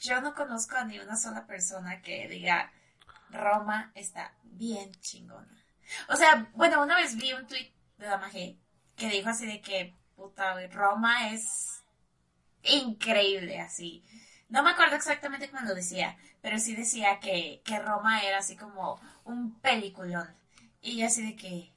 [0.00, 2.72] yo no conozco a ni una sola persona que diga
[3.30, 5.64] Roma está bien chingona.
[6.08, 8.56] O sea, bueno, una vez vi un tweet de Damagé
[8.96, 11.82] que dijo así de que, puta, Roma es
[12.62, 14.04] increíble, así.
[14.48, 18.56] no me acuerdo exactamente cómo lo decía, pero sí decía que, que Roma era así
[18.56, 20.28] como un peliculón.
[20.82, 21.72] Y yo así de que,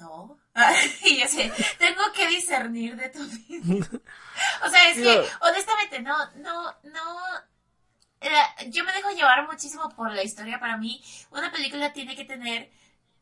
[0.00, 0.38] no.
[1.04, 3.86] y yo así, tengo que discernir de tu vida.
[4.66, 7.20] o sea, es que, honestamente, no, no, no.
[8.20, 8.30] eh,
[8.68, 10.58] yo me dejo llevar muchísimo por la historia.
[10.58, 12.70] Para mí, una película tiene que tener,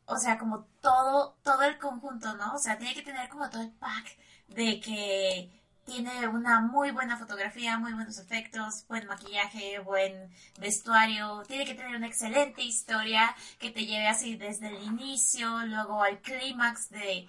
[0.06, 2.54] o sea, como todo, todo el conjunto, ¿no?
[2.54, 4.16] O sea, tiene que tener como todo el pack
[4.48, 5.57] de que
[5.88, 11.42] tiene una muy buena fotografía, muy buenos efectos, buen maquillaje, buen vestuario.
[11.48, 16.20] Tiene que tener una excelente historia que te lleve así desde el inicio, luego al
[16.20, 17.26] clímax de,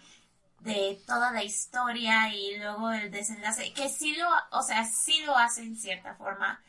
[0.60, 3.72] de toda la historia y luego el desenlace.
[3.74, 6.62] Que sí lo, o sea, sí lo hace en cierta forma,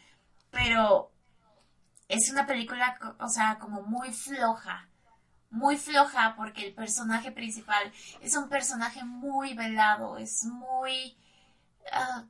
[0.53, 1.11] pero
[2.07, 4.87] es una película, o sea, como muy floja.
[5.51, 11.17] Muy floja porque el personaje principal es un personaje muy velado, es muy...
[11.93, 12.25] ah,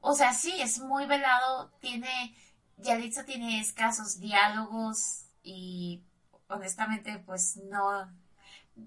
[0.00, 2.36] o sea, sí, es muy velado, tiene...
[2.78, 6.02] Yalitza tiene escasos diálogos y
[6.48, 8.06] honestamente pues no,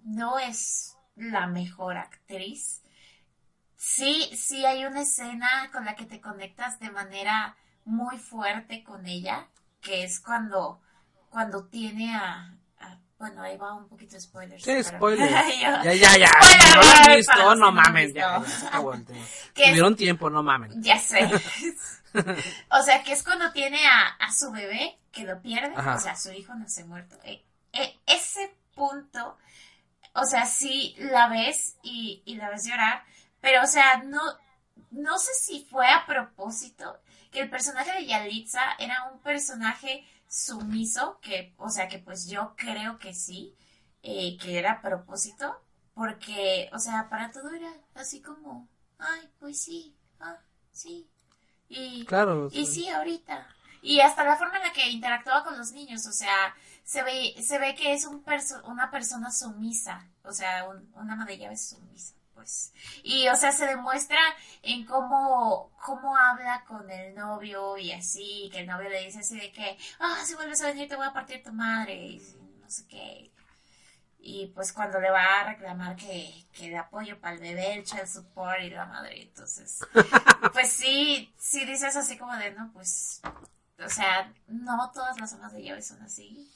[0.06, 2.84] no es la mejor actriz.
[3.78, 9.08] Sí, sí hay una escena con la que te conectas de manera muy fuerte con
[9.08, 9.48] ella,
[9.82, 10.82] que es cuando,
[11.30, 12.59] cuando tiene a, a-
[13.20, 14.64] bueno, ahí va un poquito de spoilers.
[14.64, 15.30] Sí, pero- spoiler.
[15.60, 16.32] Yo- Ya, ya, ya.
[16.42, 18.08] Si no lo han visto, no no mamen.
[18.08, 18.52] han Ya, visto.
[18.54, 19.26] ya se acabó el tema.
[19.54, 20.82] que es- Tuvieron tiempo, no mamen.
[20.82, 21.30] Ya sé.
[22.72, 25.96] o sea, que es cuando tiene a, a su bebé, que lo pierde, Ajá.
[25.96, 27.16] o sea, su hijo nace muerto.
[27.24, 29.38] Eh, eh, ese punto,
[30.14, 33.04] o sea, sí la ves y, y la ves llorar,
[33.42, 34.22] pero o sea, no,
[34.92, 37.00] no sé si fue a propósito
[37.32, 42.56] que el personaje de Yalitza era un personaje sumiso, que, o sea, que pues yo
[42.58, 43.56] creo que sí,
[44.04, 45.62] eh, que era a propósito,
[45.96, 50.38] porque, o sea, para todo era así como, ay, pues sí, ah,
[50.72, 51.10] sí.
[51.70, 52.50] Y, Claro.
[52.54, 53.48] y sí, ahorita.
[53.82, 57.36] Y hasta la forma en la que interactúa con los niños, o sea, se ve,
[57.42, 61.38] se ve que es un perso- una persona sumisa, o sea, un- una ama de
[61.38, 62.72] llaves sumisa, pues.
[63.04, 64.18] Y, o sea, se demuestra
[64.62, 69.38] en cómo, cómo habla con el novio y así, que el novio le dice así
[69.38, 72.70] de que, ah, si vuelves a venir te voy a partir tu madre, y no
[72.70, 73.34] sé qué.
[74.20, 77.84] Y pues cuando le va a reclamar que, que de apoyo para el bebé, el
[77.84, 79.82] child support y la madre, entonces,
[80.54, 83.22] pues sí, sí dices así como de, no, pues,
[83.84, 86.50] o sea, no todas las amas de llaves son así,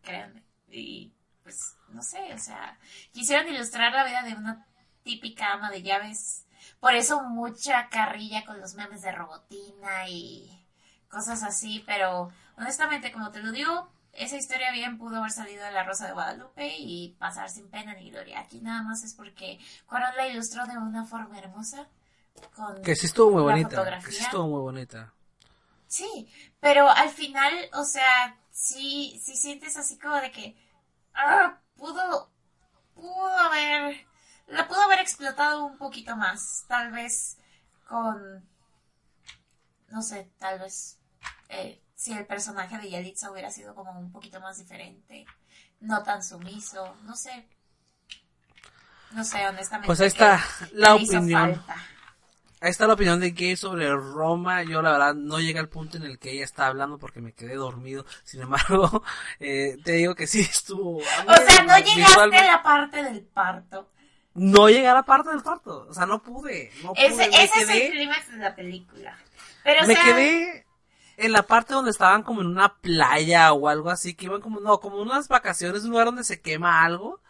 [0.00, 0.42] créanme.
[0.70, 1.12] Y
[1.42, 2.78] pues, no sé, o sea,
[3.12, 4.67] quisieron ilustrar la vida de una
[5.08, 6.44] típica ama de llaves.
[6.80, 10.62] Por eso mucha carrilla con los memes de robotina y
[11.08, 15.72] cosas así, pero honestamente, como te lo digo, esa historia bien pudo haber salido de
[15.72, 18.40] La Rosa de Guadalupe y pasar sin pena ni gloria.
[18.40, 21.88] Aquí nada más es porque Cuarón la ilustró de una forma hermosa.
[22.54, 23.68] Con Que sí estuvo muy la bonita.
[23.70, 24.20] Que sí fotografía.
[24.20, 25.14] estuvo muy bonita.
[25.86, 30.54] Sí, pero al final, o sea, sí, sí sientes así como de que
[31.14, 32.28] ah, pudo,
[32.94, 34.06] pudo haber,
[34.48, 37.36] la pudo haber explotado un poquito más, tal vez
[37.86, 38.44] con,
[39.88, 40.98] no sé, tal vez
[41.48, 45.26] eh, si el personaje de Yalitza hubiera sido como un poquito más diferente,
[45.80, 47.46] no tan sumiso, no sé,
[49.12, 49.86] no sé, honestamente.
[49.86, 51.62] Pues ahí está la opinión.
[52.60, 54.64] Ahí está la opinión de Gay sobre Roma.
[54.64, 57.32] Yo la verdad no llegué al punto en el que ella está hablando porque me
[57.32, 58.04] quedé dormido.
[58.24, 59.04] Sin embargo,
[59.40, 60.98] eh, te digo que sí estuvo.
[60.98, 63.88] O sea, no llegaste a la parte del parto.
[64.38, 65.86] No llegué a la parte del parto.
[65.88, 66.70] O sea, no pude.
[66.82, 67.06] No pude.
[67.06, 69.18] Ese, ese es el quedé, clímax de la película.
[69.64, 70.66] Pero, o me sea, quedé
[71.16, 74.14] en la parte donde estaban como en una playa o algo así.
[74.14, 77.20] Que iban como, no, como unas vacaciones, un lugar donde se quema algo.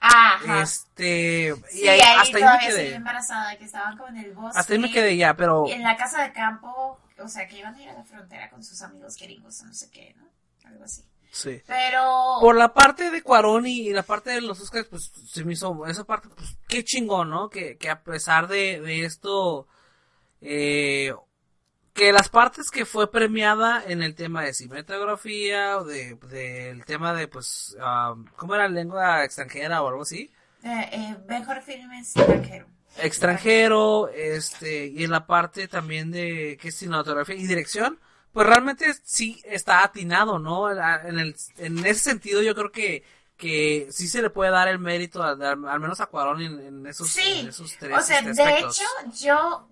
[0.00, 0.62] Ajá.
[0.62, 1.54] Este.
[1.70, 2.94] sí, y ahí, ahí hasta ahí me quedé.
[2.94, 4.58] embarazada, que estaban como en el bosque.
[4.58, 5.68] Hasta ahí me quedé ya, pero.
[5.68, 8.64] En la casa de campo, o sea, que iban a ir a la frontera con
[8.64, 10.26] sus amigos gringos o no sé qué, ¿no?
[10.68, 11.04] Algo así.
[11.32, 11.62] Sí.
[11.66, 12.36] Pero...
[12.40, 15.86] Por la parte de Cuarón y la parte de los Oscars, pues se me hizo
[15.86, 17.48] esa parte, pues qué chingón, ¿no?
[17.48, 19.66] Que, que a pesar de, de esto,
[20.42, 21.14] eh,
[21.94, 27.14] que las partes que fue premiada en el tema de cinematografía o de, del tema
[27.14, 30.30] de, pues, ah, ¿cómo era lengua extranjera o algo así?
[30.62, 32.66] Eh, eh, mejor film extranjero.
[32.98, 37.98] Extranjero, este, y en la parte también de, que es cinematografía y dirección,
[38.32, 40.70] pues realmente sí está atinado, ¿no?
[40.70, 43.04] En, el, en ese sentido yo creo que,
[43.36, 46.60] que sí se le puede dar el mérito, a- al, al menos a Cuarón en,
[46.60, 48.78] en esos, Sí, en esos tres O sea, este, de aspectos.
[48.80, 49.68] hecho, yo,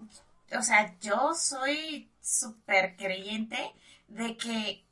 [0.59, 3.73] o sea, yo soy súper creyente
[4.09, 4.85] de que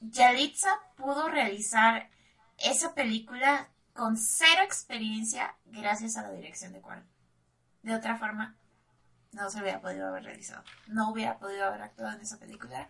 [0.00, 2.08] Yalitza pudo realizar
[2.58, 7.04] esa película con cero experiencia gracias a la dirección de Cuarón.
[7.82, 8.56] De otra forma,
[9.32, 10.62] no se hubiera podido haber realizado.
[10.86, 12.88] No hubiera podido haber actuado en esa película.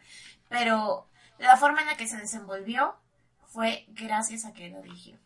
[0.48, 2.96] Pero la forma en la que se desenvolvió
[3.46, 5.18] fue gracias a que lo dirigió.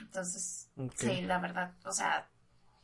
[0.00, 2.28] Entonces, sí, la verdad, o sea,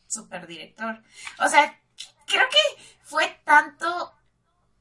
[0.06, 1.02] super director.
[1.40, 1.80] O sea,
[2.26, 4.14] creo que fue tanto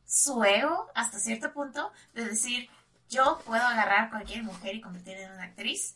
[0.05, 2.69] su ego hasta cierto punto de decir,
[3.09, 5.95] yo puedo agarrar a cualquier mujer y convertirla en una actriz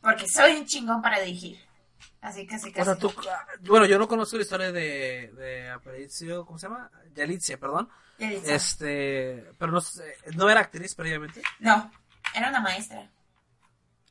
[0.00, 1.58] porque soy un chingón para dirigir.
[2.22, 2.84] Así casi O casi.
[2.84, 3.12] sea, tú,
[3.62, 6.90] bueno, yo no conozco la historia de, de Aparicio, ¿cómo se llama?
[7.14, 7.88] Yalitza, perdón.
[8.18, 9.80] Este, pero no,
[10.36, 11.42] no era actriz previamente.
[11.58, 11.90] No,
[12.34, 13.10] era una maestra.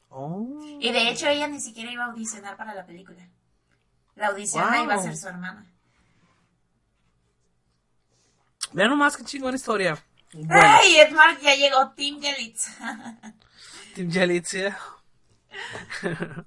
[0.10, 0.60] Oh.
[0.82, 3.26] Y de hecho ella ni siquiera iba a audicionar para la película.
[4.16, 4.84] La audición la Wow.
[4.84, 5.66] iba a hacer su hermana.
[8.74, 9.98] Vean nomás qué chingona historia.
[10.34, 10.98] Bueno, ¡Ay!
[11.00, 12.72] Edmar ya llegó, Team Yalitza.
[13.96, 14.78] Team Yalitza.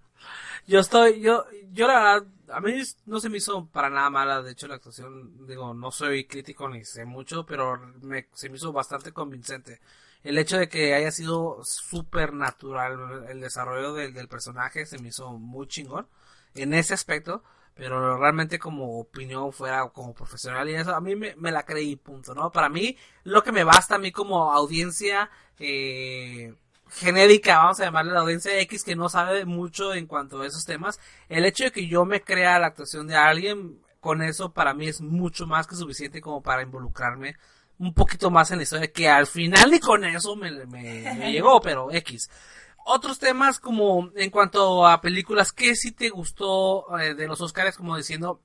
[0.67, 4.43] yo estoy, yo, yo la verdad, a mí no se me hizo para nada mala,
[4.43, 8.57] de hecho la actuación, digo, no soy crítico ni sé mucho, pero me, se me
[8.57, 9.81] hizo bastante convincente.
[10.23, 15.09] El hecho de que haya sido súper natural el desarrollo del, del personaje se me
[15.09, 16.07] hizo muy chingón
[16.55, 17.43] en ese aspecto,
[17.75, 21.97] pero realmente como opinión fuera como profesional y eso, a mí me, me la creí,
[21.97, 22.51] punto, ¿no?
[22.53, 26.55] Para mí, lo que me basta a mí como audiencia, eh,
[26.95, 30.65] genérica, vamos a llamarle la audiencia X que no sabe mucho en cuanto a esos
[30.65, 34.75] temas, el hecho de que yo me crea la actuación de alguien, con eso para
[34.75, 37.37] mí es mucho más que suficiente como para involucrarme
[37.79, 41.33] un poquito más en la historia, que al final ni con eso me, me- me
[41.33, 42.31] llegó, pero X.
[42.87, 47.77] Otros temas como en cuanto a películas, ¿qué sí te gustó eh, de los Oscars?
[47.77, 48.41] Como diciendo,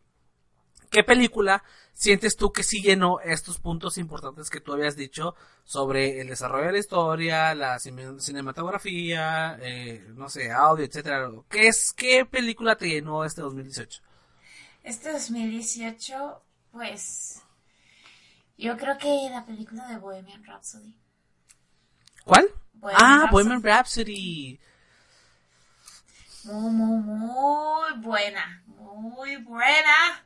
[0.90, 1.64] ¿qué película
[1.94, 5.36] sientes tú que sí llenó estos puntos importantes que tú habías dicho
[5.66, 11.30] sobre el desarrollo de la historia, la cine- cinematografía, eh, no sé, audio, etcétera?
[11.50, 14.02] ¿Qué es qué película te llenó este 2018?
[14.84, 17.42] Este 2018, pues.
[18.58, 20.94] Yo creo que la película de Bohemian Rhapsody.
[22.24, 22.48] ¿Cuál?
[22.74, 23.32] Bohemian ah, Rhapsody.
[23.32, 24.60] Bohemian Rhapsody.
[26.44, 28.64] Muy, muy, muy buena.
[28.68, 30.26] Muy buena.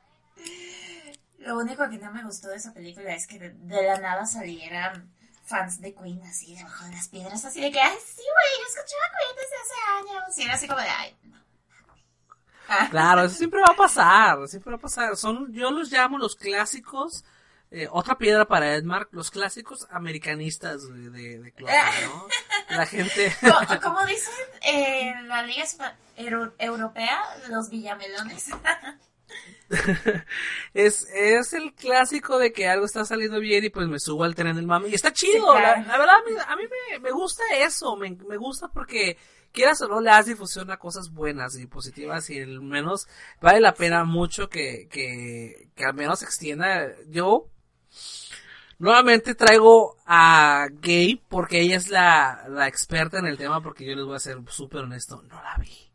[1.45, 5.11] Lo único que no me gustó de esa película es que de, la nada salieran
[5.45, 8.67] fans de Queen así debajo de las piedras, así de que, ay, sí, güey, yo
[8.67, 10.37] escuchaba Queen desde hace años.
[10.37, 11.37] Y era así como de, ay, no.
[12.69, 15.15] Ah, Claro, eso siempre va a pasar, siempre va a pasar.
[15.17, 17.25] Son, yo los llamo los clásicos,
[17.71, 21.73] eh, otra piedra para Edmark, los clásicos americanistas de, de, de Clopa,
[22.05, 22.27] ¿no?
[22.69, 25.65] La gente, co- como dicen en la Liga
[26.15, 28.49] Euro- Europea, los villamelones.
[30.73, 34.35] es, es el clásico de que algo está saliendo bien y pues me subo al
[34.35, 34.89] tren del mame.
[34.89, 35.81] Y está chido, Sí, claro.
[35.81, 39.17] la, la verdad, a mí, a mí me, me gusta eso, me, me gusta porque
[39.51, 43.07] quieras o no le das difusión a cosas buenas y positivas y al menos
[43.41, 46.87] vale la pena mucho que, que, que al menos extienda.
[47.07, 47.47] Yo
[48.79, 53.95] nuevamente traigo a Gay porque ella es la, la experta en el tema porque yo
[53.95, 55.91] les voy a ser súper honesto, no la vi.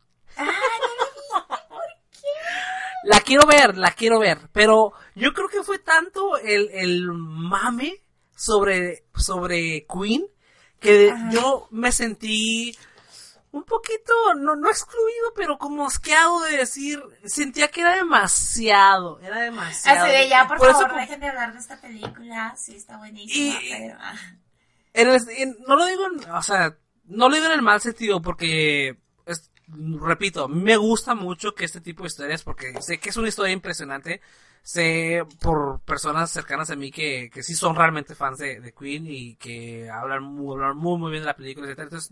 [3.03, 8.01] La quiero ver, la quiero ver, pero yo creo que fue tanto el, el mame
[8.35, 10.25] sobre, sobre Queen
[10.79, 11.29] que Ajá.
[11.31, 12.77] yo me sentí
[13.51, 19.39] un poquito, no, no excluido, pero como asqueado de decir, sentía que era demasiado, era
[19.39, 20.05] demasiado.
[20.05, 22.53] Así de ya, por, Por favor, dejen de hablar de esta película.
[22.57, 23.97] Sí, está buenísima, Y- pero...
[23.99, 24.13] ah.
[24.93, 27.81] en el- en- no lo digo, en- o sea, no lo digo en el mal
[27.81, 29.49] sentido porque, es-
[29.99, 33.53] repito, me gusta mucho que este tipo de historias, porque sé que es una historia
[33.53, 34.21] impresionante,
[34.61, 39.05] sé por personas cercanas a mí que, que sí son realmente fans de, de Queen
[39.07, 42.11] y que hablan muy, hablan muy, muy bien de la película, etcétera, entonces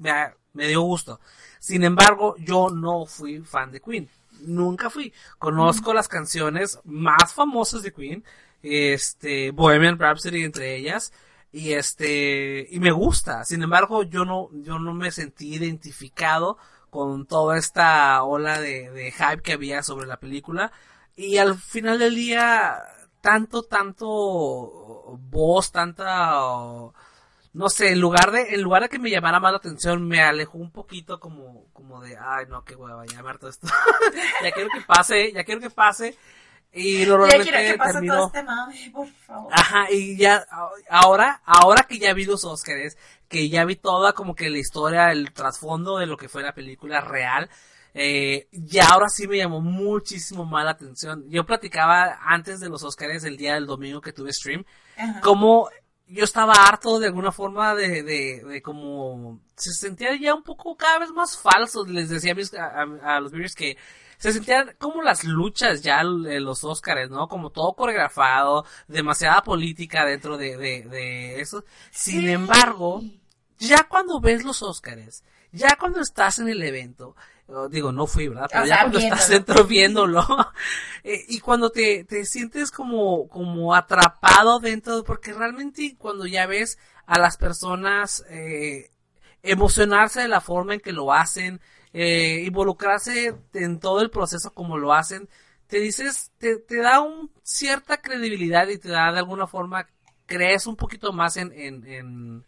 [0.53, 1.19] me dio gusto.
[1.59, 4.09] Sin embargo, yo no fui fan de Queen.
[4.41, 5.13] Nunca fui.
[5.39, 8.23] Conozco las canciones más famosas de Queen,
[8.61, 11.11] este, Bohemian Rhapsody entre ellas,
[11.51, 13.45] y este, y me gusta.
[13.45, 16.57] Sin embargo, yo no, yo no me sentí identificado
[16.89, 20.71] con toda esta ola de, de hype que había sobre la película.
[21.15, 22.83] Y al final del día,
[23.21, 26.31] tanto, tanto voz, tanta,
[27.53, 30.21] no sé, en lugar de, en lugar de que me llamara más la atención, me
[30.21, 33.67] alejó un poquito como, como de, ay no, qué hueva, ya me harto esto.
[34.43, 36.17] ya quiero que pase, ya quiero que pase.
[36.77, 39.51] Y Ya normalmente que termino, todo este mame, por favor.
[39.53, 40.45] Ajá, y ya,
[40.89, 42.97] ahora, ahora que ya vi los Óscares,
[43.27, 46.53] que ya vi toda como que la historia, el trasfondo de lo que fue la
[46.53, 47.49] película real,
[47.93, 51.23] eh, ya ahora sí me llamó muchísimo más la atención.
[51.29, 54.63] Yo platicaba antes de los Óscares, el día del domingo que tuve stream,
[54.97, 55.19] Ajá.
[55.21, 55.69] como
[56.09, 60.77] yo estaba harto de alguna forma de, de, de como se sentía ya un poco
[60.77, 61.85] cada vez más falso.
[61.85, 63.77] Les decía a, mis- a- a los viewers que
[64.17, 67.27] se sentían como las luchas ya en los Óscares, ¿no?
[67.27, 71.63] Como todo coreografado, demasiada política dentro de, de, de eso.
[71.91, 72.29] Sin Sí.
[72.31, 73.03] embargo,
[73.59, 77.15] ya cuando ves los Óscares, ya cuando estás en el evento,
[77.47, 78.49] oh, digo, no fui, ¿verdad?
[78.51, 80.25] Pero O ya cuando estás dentro viéndolo,
[81.03, 86.77] eh, y cuando te, te sientes como, como atrapado dentro, porque realmente cuando ya ves
[87.05, 88.91] a las personas eh,
[89.43, 91.61] emocionarse de la forma en que lo hacen,
[91.99, 95.27] eh, involucrarse en todo el proceso como lo hacen,
[95.65, 99.87] te dices, te, te da un cierta credibilidad y te da de alguna forma,
[100.27, 102.45] crees un poquito más en, en, en,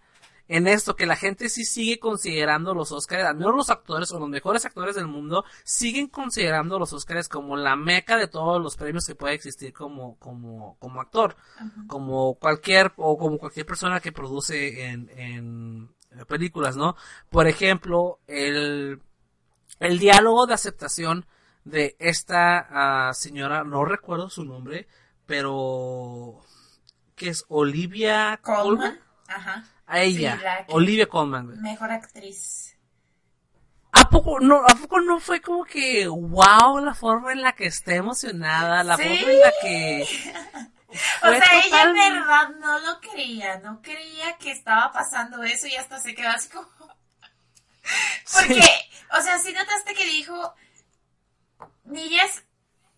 [0.49, 4.19] en esto, que la gente sí sigue considerando los Oscars, al menos los actores o
[4.19, 8.77] los mejores actores del mundo, siguen considerando los Oscars como la meca de todos los
[8.77, 11.35] premios que puede existir como, como, como actor,
[11.87, 15.89] como cualquier, o como cualquier persona que produce en, en
[16.27, 16.95] películas, ¿no?
[17.31, 19.01] Por ejemplo, el,
[19.79, 21.25] el diálogo de aceptación
[21.63, 24.87] de esta ah, señora, no recuerdo su nombre,
[25.25, 26.41] pero
[27.15, 28.63] que es Olivia Colman.
[28.77, 28.99] Colman.
[29.27, 29.63] Ajá.
[29.85, 31.61] A ella, Sí, Olivia Colman.
[31.61, 32.75] Mejor actriz.
[33.91, 37.65] ¿A poco no, a poco no fue como que wow la forma en la que
[37.65, 39.03] está emocionada, la Sí.
[39.03, 40.07] forma en la que
[41.23, 45.75] O sea, ella en verdad no lo creía, no creía que estaba pasando eso y
[45.75, 46.67] hasta se quedó así como...
[48.33, 48.61] Porque,
[49.17, 50.53] o sea, si notaste que dijo,
[51.85, 52.43] niñas,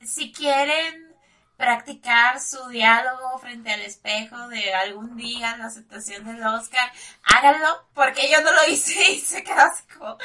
[0.02, 1.12] si quieren
[1.62, 6.92] practicar su diálogo frente al espejo de algún día la aceptación del Oscar,
[7.24, 10.18] háganlo, porque yo no lo hice y se quedó así como,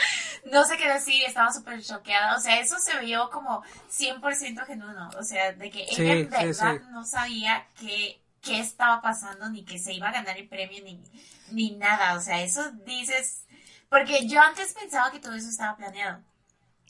[0.51, 5.11] no sé qué decir, estaba súper choqueada, o sea, eso se vio como 100% genuino,
[5.19, 9.63] o sea, de que Sí, ella en verdad no sabía qué, qué estaba pasando, ni
[9.63, 11.03] que se iba a ganar el premio, ni,
[11.51, 13.46] ni nada, o sea, eso dices,
[13.89, 16.23] porque yo antes pensaba que todo eso estaba planeado.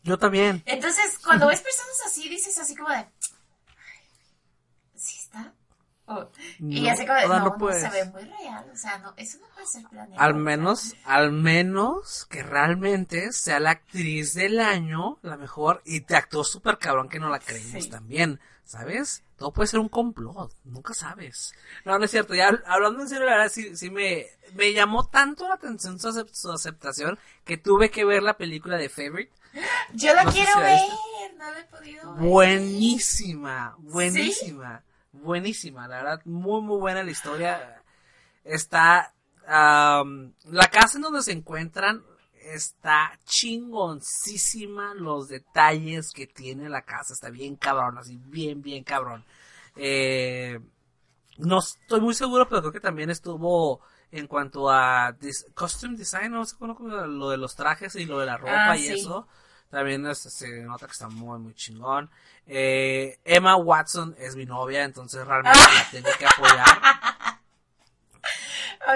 [0.03, 0.63] yo también.
[0.67, 3.07] Entonces, cuando ves personas así, dices así como de, "Ay,
[4.95, 5.53] ¿sí está?
[6.09, 6.31] O-
[6.61, 7.83] y No, así como de, ahora no, no no, puedes.
[7.83, 10.23] se ve muy real, o sea, no, eso no puede ser planeado.
[10.23, 16.15] Al menos, al menos que realmente sea la actriz del año, la mejor, y te
[16.15, 17.91] actuó súper cabrón que no la creímos Sí.
[17.91, 19.23] también, ¿sabes?
[19.39, 21.55] Todo puede ser un complot, nunca sabes.
[21.85, 25.07] No, no es cierto, ya hablando en serio, la verdad sí, sí me, me llamó
[25.09, 29.33] tanto la atención su, acep- su aceptación que tuve que ver la película de Favorite.
[29.95, 30.81] Yo la no quiero si ver,
[31.39, 32.29] no la he podido ver.
[32.29, 37.83] Buenísima, buenísima, buenísima, la verdad, muy muy buena la historia.
[38.45, 39.15] Está,
[39.47, 42.05] am, la casa en donde se encuentran
[42.55, 49.25] está chingoncísima los detalles que tiene la casa, está bien cabrón, así bien, bien cabrón.
[49.77, 50.59] Eh,
[51.39, 53.81] no estoy muy seguro, pero creo que también estuvo
[54.11, 55.15] en cuanto a
[55.55, 58.77] costume design, no sé cómo, lo de los trajes y lo de la ropa Ah,
[58.77, 58.93] y sí.
[58.93, 59.27] eso.
[59.71, 62.09] También se nota que está muy, muy chingón.
[62.47, 66.67] Eh, Emma Watson es mi novia, entonces realmente la tengo que apoyar.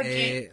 [0.04, 0.52] Eh,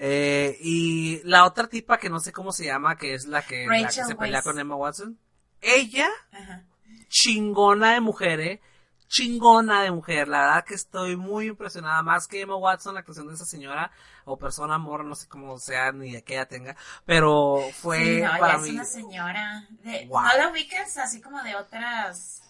[0.00, 3.66] eh, y la otra tipa que no sé cómo se llama, que es la que,
[3.66, 5.18] la que Rachel se pelea con Emma Watson.
[5.60, 6.62] Ella, Ajá.
[7.08, 8.60] chingona de mujer, eh.
[9.08, 10.28] Chingona de mujer.
[10.28, 12.02] La verdad que estoy muy impresionada.
[12.02, 13.90] Más que Emma Watson, la actuación de esa señora
[14.26, 16.76] o persona amor, no sé cómo sea ni de qué ella tenga.
[17.06, 18.68] Pero fue Sí, no, para mí.
[18.68, 19.66] es una señora.
[19.82, 20.22] De, Wow.
[20.22, 22.42] ¿No la ubicas así como de otras,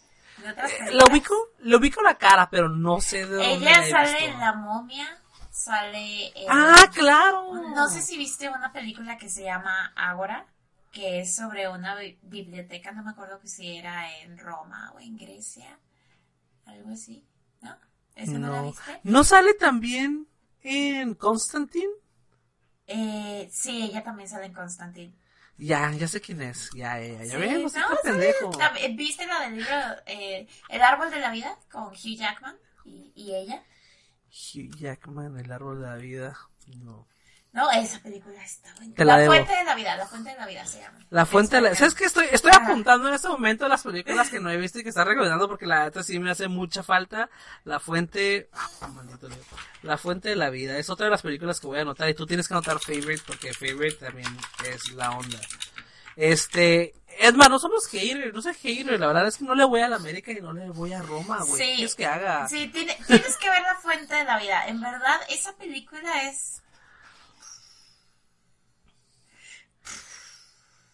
[0.42, 1.05] de otras Eh, películas?
[1.09, 1.34] Lo ubico,
[1.78, 5.16] ubico la cara, pero no sé de dónde Ella la sale en La Momia,
[5.59, 6.46] sale en...
[6.48, 7.52] Ah, claro.
[7.74, 10.46] No sé si viste una película que se llama Ágora,
[10.92, 15.00] que es sobre una bi- biblioteca, no me acuerdo que si era en Roma o
[15.00, 15.78] en Grecia,
[16.66, 17.24] algo así,
[17.61, 17.76] ¿no?
[18.14, 19.00] ¿Esa no, la viste?
[19.04, 20.26] ¿No sale también
[20.62, 21.92] en Constantine?
[22.86, 25.12] Eh, sí, ella también sale en Constantine.
[25.59, 26.70] Ya, ya sé quién es.
[26.74, 27.38] Ya, ya, ya.
[27.38, 28.50] Sí, no pendejo.
[28.59, 29.74] la- ¿Viste la del libro
[30.06, 33.62] eh, El árbol de la vida con Hugh Jackman y, y ella?
[34.29, 36.39] Hugh Jackman, el árbol de la vida.
[36.76, 37.07] No.
[37.53, 38.95] No, esa película está buena.
[38.95, 39.24] Te la.
[39.24, 40.99] Fuente de la vida, La Fuente de la Vida se llama.
[41.11, 41.70] La fuente de la...
[41.70, 42.05] Es ¿Sabes qué?
[42.05, 42.66] Estoy, estoy Ajá.
[42.66, 45.66] apuntando en este momento las películas que no he visto y que está recomendando porque
[45.66, 47.31] la neta sí me hace mucha falta.
[47.64, 48.51] La fuente...
[48.53, 49.41] Ah, maldito Dios.
[49.83, 50.79] La fuente de la vida.
[50.79, 53.22] Es otra de las películas que voy a anotar y tú tienes que anotar Favorite
[53.26, 54.29] porque Favorite también
[54.66, 55.41] es la onda.
[56.16, 56.95] Este...
[57.21, 59.89] Edma, no somos haters, no soy hater, la verdad es que no le voy a
[59.89, 61.77] la América y no le voy a Roma, güey.
[61.77, 61.87] Sí.
[61.89, 62.49] ¿Qué que haga?
[62.49, 64.66] Sí, tiene- tienes que ver La Fuente de la Vida.
[64.69, 66.62] En verdad, esa película es...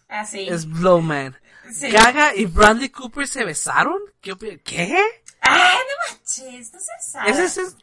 [0.07, 0.47] Así.
[0.47, 1.37] Es Blowman.
[1.71, 1.89] Sí.
[1.91, 3.99] Gaga y Bradley Cooper se besaron.
[4.21, 4.35] ¿Qué?
[4.63, 4.97] ¿Qué?
[5.41, 6.73] ¡Ay, no manches!
[6.73, 7.31] No se sabe.
[7.31, 7.75] ¿Ese, es-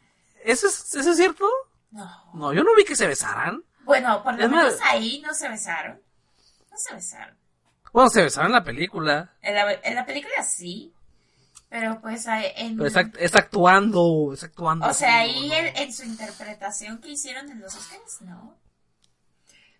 [0.45, 1.45] ¿Eso es, ¿Eso es cierto?
[1.91, 2.31] No.
[2.33, 3.63] No, yo no vi que se besaran.
[3.81, 6.01] Bueno, por lo Es más- menos ahí no se besaron.
[6.71, 7.37] No se besaron.
[7.93, 9.33] Bueno, se besaron en la película.
[9.41, 10.91] En la, en la película sí,
[11.69, 12.75] pero pues en...
[12.75, 14.87] Pero es, act- es actuando, es actuando.
[14.87, 15.53] O sea, ahí ¿no?
[15.55, 18.57] en, en su interpretación que hicieron en los Oscars, no.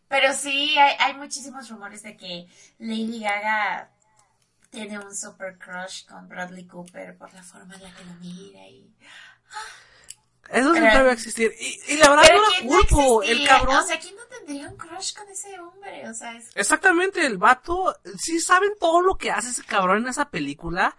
[0.08, 2.48] Pero sí, hay, hay muchísimos rumores de que
[2.78, 3.90] Lady Gaga
[4.70, 8.68] tiene un super crush con Bradley Cooper por la forma en la que lo mira
[8.68, 8.92] y...
[10.50, 11.54] Eso siempre Pero- va a existir.
[11.60, 13.24] Y, y la verdad no ¿quién la no culpo.
[13.24, 13.76] El cabrón.
[13.78, 16.10] O sea, ¿quién no tendría un crush con ese hombre?
[16.10, 16.50] O sea, es...
[16.56, 17.96] Exactamente, el vato.
[18.20, 20.96] Sí saben todo lo que hace ese cabrón en esa película.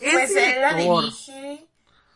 [0.00, 1.04] Es Pues él la director.
[1.04, 1.66] dirige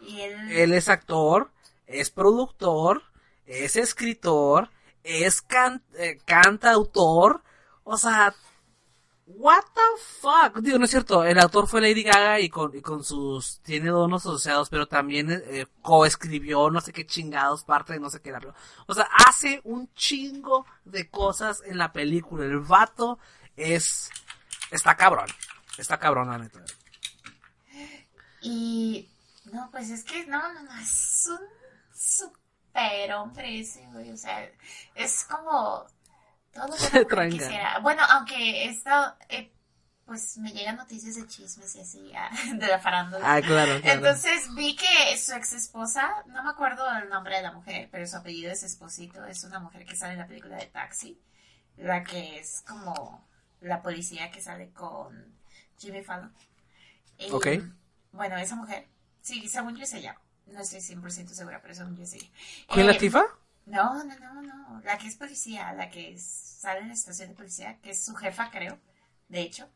[0.01, 0.53] y él...
[0.53, 1.51] Él es actor,
[1.87, 3.03] es productor,
[3.47, 4.71] es escritor,
[5.05, 7.43] es can eh, cantautor.
[7.85, 8.35] O sea,
[9.37, 9.81] what the
[10.21, 10.59] fuck.
[10.61, 13.91] Digo, no es cierto, el autor fue Lady Gaga y con, y con sus, tiene
[13.91, 18.31] donos asociados, pero también eh, coescribió no sé qué chingados, parte de no sé qué.
[18.31, 18.41] era.
[18.87, 22.45] O sea, hace un chingo de cosas en la película.
[22.45, 23.19] El vato
[23.57, 24.11] es,
[24.71, 25.27] está cabrón.
[25.79, 26.63] Está cabrón, la neta.
[28.43, 29.09] Y
[29.53, 31.47] no, pues es que no, no, no, es un
[31.95, 34.11] super hombre ese, güey.
[34.11, 34.51] O sea,
[34.95, 35.87] es como
[36.53, 37.79] todo lo que quisiera.
[37.81, 39.53] Bueno, aunque esta, eh,
[40.05, 43.21] pues me llegan noticias de chismes y así, ah, de la farándula.
[43.25, 43.97] Ah, claro, claro.
[43.97, 48.07] Entonces vi que su ex esposa, no me acuerdo el nombre de la mujer, pero
[48.07, 51.21] su apellido es Esposito, es una mujer que sale en la película de Taxi,
[51.77, 53.27] la que es como
[53.61, 55.35] la policía que sale con
[55.79, 56.33] Jimmy Fallon.
[57.31, 57.47] Ok.
[58.13, 58.89] Bueno, esa mujer,
[59.23, 62.29] sí, según yo es ella, no estoy 100% segura, pero según yo es ella.
[62.69, 63.23] ¿Queen Eh?
[63.67, 67.29] No, no, no, no, la que es policía, la que es- sale en la estación
[67.31, 68.79] de policía, que es su jefa, creo,
[69.29, 69.69] de hecho.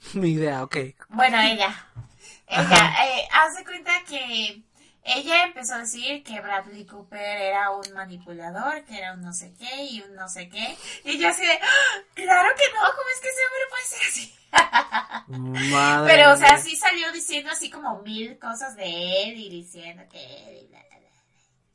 [0.14, 0.76] Ni idea, ok.
[1.08, 1.74] Bueno, ella.
[2.46, 4.62] Ella, eh, haz de cuenta que
[5.02, 9.54] ella empezó a decir que Bradley Cooper era un manipulador, que era un no sé
[9.58, 10.76] qué y un no sé qué.
[11.04, 12.02] Y yo así de, ¡Ah!
[12.14, 14.34] claro que no, ¿cómo es que ese hombre puede ser así?
[15.72, 20.02] Madre Pero, o sea, sí salió diciendo así como mil cosas de él y diciendo
[20.10, 20.18] que
[20.60, 20.87] él y.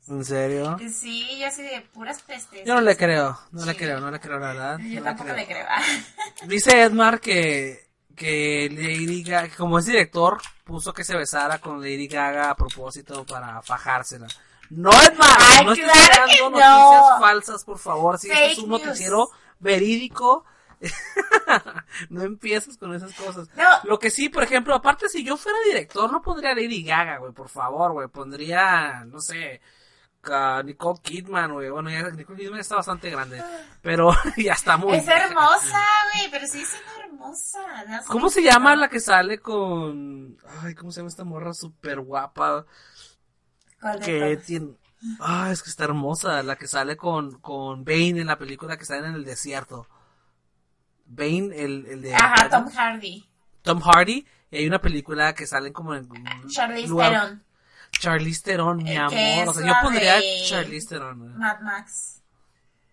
[0.08, 0.76] ¿En serio?
[0.92, 2.64] Sí, yo así de puras pestes.
[2.66, 4.78] Yo no le creo, no le creo, no le creo, la verdad.
[4.78, 5.66] Yo no tampoco le creo.
[6.46, 11.80] Dice Edmar que, que Lady Gaga, que como es director, puso que se besara con
[11.80, 14.26] Lady Gaga a propósito para fajársela.
[14.70, 15.92] No, Edmar, Ay, no claro
[16.26, 16.58] que creando no.
[16.58, 18.18] noticias falsas, por favor.
[18.18, 20.44] Si este es un noticiero verídico,
[22.10, 23.48] no empieces con esas cosas.
[23.56, 23.68] No.
[23.84, 27.32] Lo que sí, por ejemplo, aparte, si yo fuera director, no pondría Lady Gaga, güey,
[27.32, 28.08] por favor, güey.
[28.08, 29.60] Pondría, no sé,
[30.30, 31.70] a Nicole Kidman, güey.
[31.70, 33.42] Bueno, ya Nicole Kidman está bastante grande,
[33.82, 37.84] pero ya está muy Es hermosa, güey, pero sí es hermosa.
[37.88, 38.82] no ¿Cómo se llama no.
[38.82, 40.36] la que sale con...
[40.62, 42.66] Ay, ¿cómo se llama esta morra súper guapa?
[43.80, 44.74] ¿Cuál de Que tiene...
[45.20, 46.42] Ay, es que está hermosa.
[46.42, 49.86] La que sale con, con Bane en la película que sale en el desierto.
[51.06, 52.14] Bane, el, el de...
[52.14, 53.28] Ajá, Tom Hardy.
[53.62, 54.26] Tom Hardy.
[54.50, 56.08] Y hay una película que salen como en...
[56.48, 57.43] Charlize Theron.
[58.04, 59.48] Charlize Theron, mi amor.
[59.48, 61.38] O sea, yo pondría de- Charlize Theron.
[61.38, 62.20] Mad Max.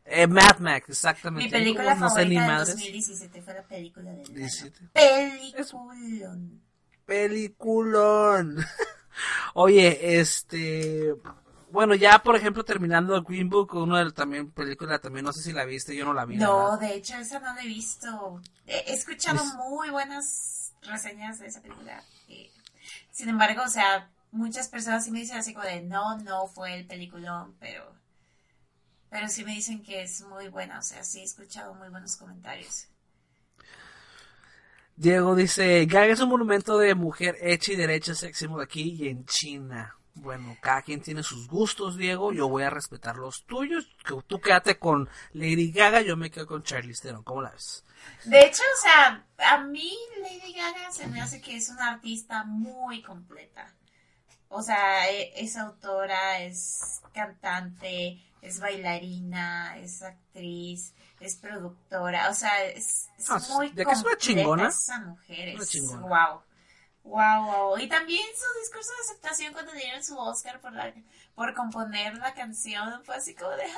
[0.05, 1.45] Eh, Mad Max, exactamente.
[1.45, 2.75] Mi película No sé ni favorita del madres.
[2.75, 4.33] 2017 fue la película del año.
[4.35, 4.79] 17.
[4.93, 6.61] Peliculón.
[7.05, 8.57] Peliculón.
[9.53, 11.13] Oye, este.
[11.71, 15.41] Bueno, ya por ejemplo, terminando el Green Book, uno de también película, también no sé
[15.41, 16.35] si la viste, yo no la vi.
[16.35, 18.41] No, de hecho, esa no la he visto.
[18.67, 22.03] He escuchado Es- muy buenas reseñas de esa película.
[22.27, 22.49] Eh,
[23.11, 26.75] sin embargo, o sea, muchas personas sí me dicen así como de no, no fue
[26.75, 27.95] el peliculón, pero.
[29.09, 32.15] Pero sí me dicen que es muy buena, o sea, sí he escuchado muy buenos
[32.15, 32.87] comentarios.
[34.95, 39.25] Diego dice, Gaga es un monumento de mujer hecha y derecha, sexy aquí y en
[39.25, 39.95] China.
[40.13, 42.33] Bueno, cada quien tiene sus gustos, Diego.
[42.33, 43.89] Yo voy a respetar los tuyos.
[44.27, 47.23] Tú quédate con Lady Gaga, yo me quedo con Charlize Theron.
[47.23, 47.83] ¿Cómo la ves?
[48.25, 52.43] De hecho, o sea, a mí Lady Gaga se me hace que es una artista
[52.43, 53.73] muy completa.
[54.53, 62.29] O sea, e- es autora, es cantante, es bailarina, es actriz, es productora.
[62.29, 64.67] O sea, es, es Ah, muy de que es una chingona.
[64.67, 65.55] esa mujer.
[65.55, 66.01] Una Es, chingona.
[66.07, 66.41] wow.
[67.03, 67.77] Wow, wow.
[67.79, 70.93] Y también su discurso de aceptación cuando dieron su Oscar por, la,
[71.33, 73.71] por componer la canción fue así como de, ay,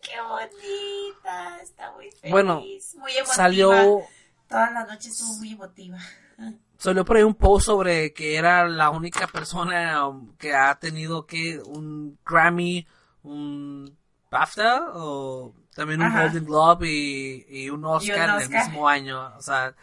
[0.00, 3.34] qué bonita, está muy feliz, Bueno, muy emotiva.
[3.34, 4.06] Salió,
[4.48, 5.98] Toda la noche estuvo muy emotiva.
[6.78, 10.00] salió por ahí un post sobre que era la única persona
[10.38, 12.86] que ha tenido que un Grammy,
[13.24, 13.96] un
[14.30, 16.12] BAFTA o también un.
[16.12, 18.64] Golden Globe y, y un Oscar en el Oscar.
[18.66, 19.34] mismo año.
[19.36, 19.74] O sea,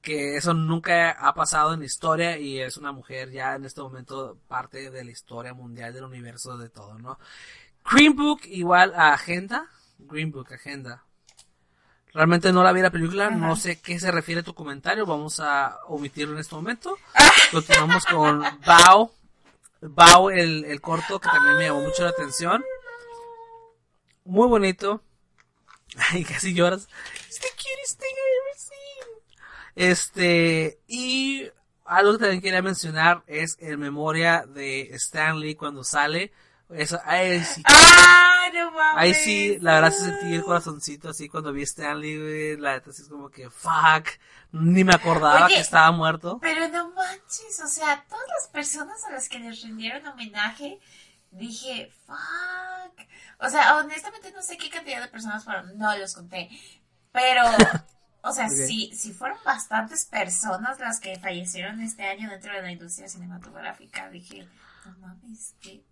[0.00, 3.80] que eso nunca ha pasado en la historia y es una mujer ya en este
[3.80, 7.18] momento parte de la historia mundial del universo de todo, ¿no?
[7.90, 9.66] Green Book igual a Agenda.
[9.98, 11.04] Green Book, Agenda.
[12.14, 13.36] Realmente no la vi la película, Ajá.
[13.36, 16.98] no sé qué se refiere tu comentario, vamos a omitirlo en este momento.
[17.52, 19.12] Continuamos con Bao,
[19.80, 22.64] Bao el, el corto que también me llamó mucho la atención.
[24.24, 25.02] Muy bonito.
[26.10, 26.88] Ay, casi lloras.
[27.28, 29.08] It's the cutest thing I've ever seen.
[29.76, 31.48] Este, y
[31.84, 36.32] algo que también quería mencionar es el memoria de Stanley cuando sale.
[36.70, 39.02] Eso, ay, sí, ¡Ah, no mames!
[39.02, 42.74] Ahí sí, la verdad sí sentí el corazoncito así cuando vi a Stanley, güey, la
[42.74, 44.08] neta sí es como que, fuck,
[44.52, 45.56] ni me acordaba Oye.
[45.56, 46.38] que estaba muerto.
[46.40, 50.80] Pero no manches, o sea, todas las personas a las que les rindieron homenaje,
[51.30, 53.06] dije, fuck.
[53.40, 56.48] O sea, honestamente no sé qué cantidad de personas fueron, no los conté.
[57.12, 57.42] Pero,
[58.22, 62.72] o sea, sí, sí fueron bastantes personas las que fallecieron este año dentro de la
[62.72, 64.08] industria cinematográfica.
[64.10, 64.48] Dije,
[64.84, 65.84] no mames, qué.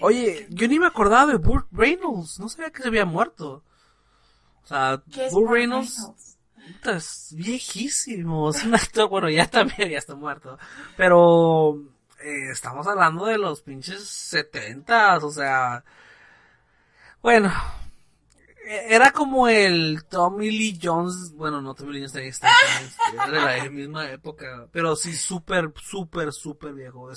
[0.00, 3.62] Oye, yo ni me acordaba de Burt Reynolds, no sabía que se había muerto.
[4.64, 6.38] O sea, ¿Qué es Burt Reynolds Reynolds?
[6.66, 10.58] puta, es viejísimo, es un actor, bueno, ya también ya está muerto.
[10.96, 11.76] Pero
[12.22, 15.84] eh, estamos hablando de los pinches setentas, o sea,
[17.20, 17.52] bueno,
[18.66, 22.50] eh, era como el Tommy Lee Jones, bueno, no Tommy Lee Jones también está,
[23.28, 27.10] era de la misma época, pero sí súper, súper, súper viejo.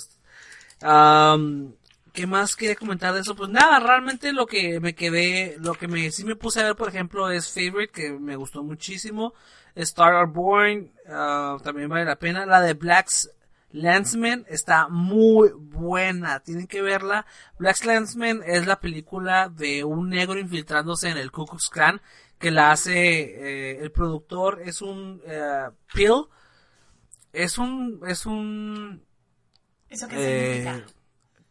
[0.82, 1.72] Am,
[2.16, 3.36] ¿Qué más quería comentar de eso?
[3.36, 6.74] Pues nada, realmente lo que me quedé, lo que me sí me puse a ver,
[6.74, 9.34] por ejemplo, es Favorite, que me gustó muchísimo.
[9.74, 12.46] Star Are Born, ah, también vale la pena.
[12.46, 13.30] La de Black's
[13.70, 17.26] Landsman está muy buena, tienen que verla.
[17.58, 22.00] Black's Landsman es la película de un negro infiltrándose en el Ku Klux Klan,
[22.38, 26.28] que la hace eh, el productor, es un eh, Pill,
[27.34, 29.04] es un, es un
[29.90, 30.95] ¿Eso qué eh, significa?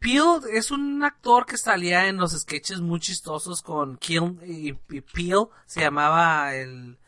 [0.06, 5.48] Peel es un actor que salía en los sketches muy chistosos con Kill y, Peel.
[5.66, 7.00] Se llamaba el.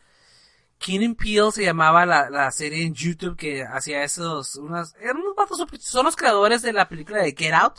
[0.80, 4.56] Keenan Peel se llamaba la, la serie en YouTube que hacía esos.
[4.56, 7.78] Unas, eran unos vatos Son los creadores de la película de Get Out.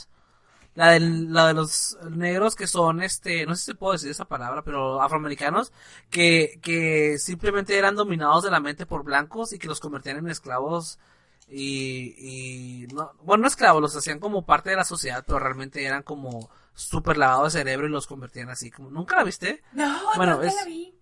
[0.76, 4.24] La, del, la de los negros que son, este, no sé si puedo decir esa
[4.24, 5.74] palabra, pero afroamericanos,
[6.10, 10.30] que, que simplemente eran dominados de la mente por blancos y que los convertían en
[10.30, 10.98] esclavos
[11.50, 15.84] y, y no, bueno, no esclavos, los hacían como parte de la sociedad, pero realmente
[15.86, 19.62] eran como súper lavados de cerebro y los convertían así como, ¿nunca la viste?
[19.74, 20.96] No, bueno, nunca es- la vi.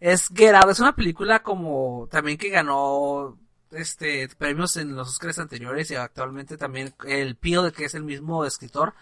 [0.00, 3.38] Es Get Out, es una película como también que ganó
[3.70, 8.44] este premios en los Oscars anteriores y actualmente también el Peel, que es el mismo
[8.44, 8.94] escritor,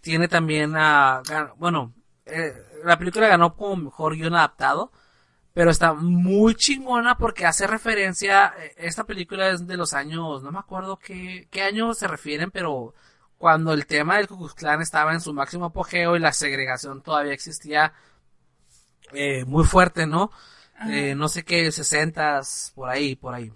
[0.00, 1.22] tiene también a,
[1.56, 1.92] bueno,
[2.26, 2.54] eh,
[2.84, 4.92] la película ganó como mejor guion adaptado,
[5.54, 10.52] pero está muy chingona porque hace referencia, eh, esta película es de los años, no
[10.52, 12.94] me acuerdo qué, qué año se refieren, pero
[13.38, 17.02] cuando el tema del Ku Klux Klan estaba en su máximo apogeo y la segregación
[17.02, 17.92] todavía existía
[19.12, 20.30] eh, muy fuerte, ¿no?
[20.90, 23.52] Eh, no sé qué, sesentas, por ahí, por ahí.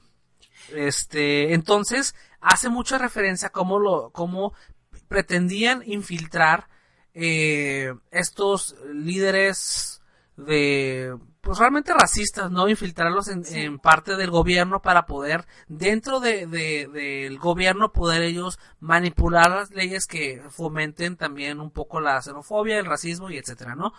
[0.74, 4.55] Este, entonces, hace mucha referencia a cómo lo, cómo
[5.09, 6.68] pretendían infiltrar
[7.14, 10.03] eh, estos líderes
[10.36, 11.16] de,
[11.49, 12.68] pues realmente racistas, ¿no?
[12.68, 13.61] Infiltrarlos en, Sí.
[13.61, 19.70] en parte del gobierno para poder, dentro de, de- del gobierno, poder ellos manipular las
[19.70, 23.94] leyes que fomenten también un poco la xenofobia, el racismo y etcétera, ¿no?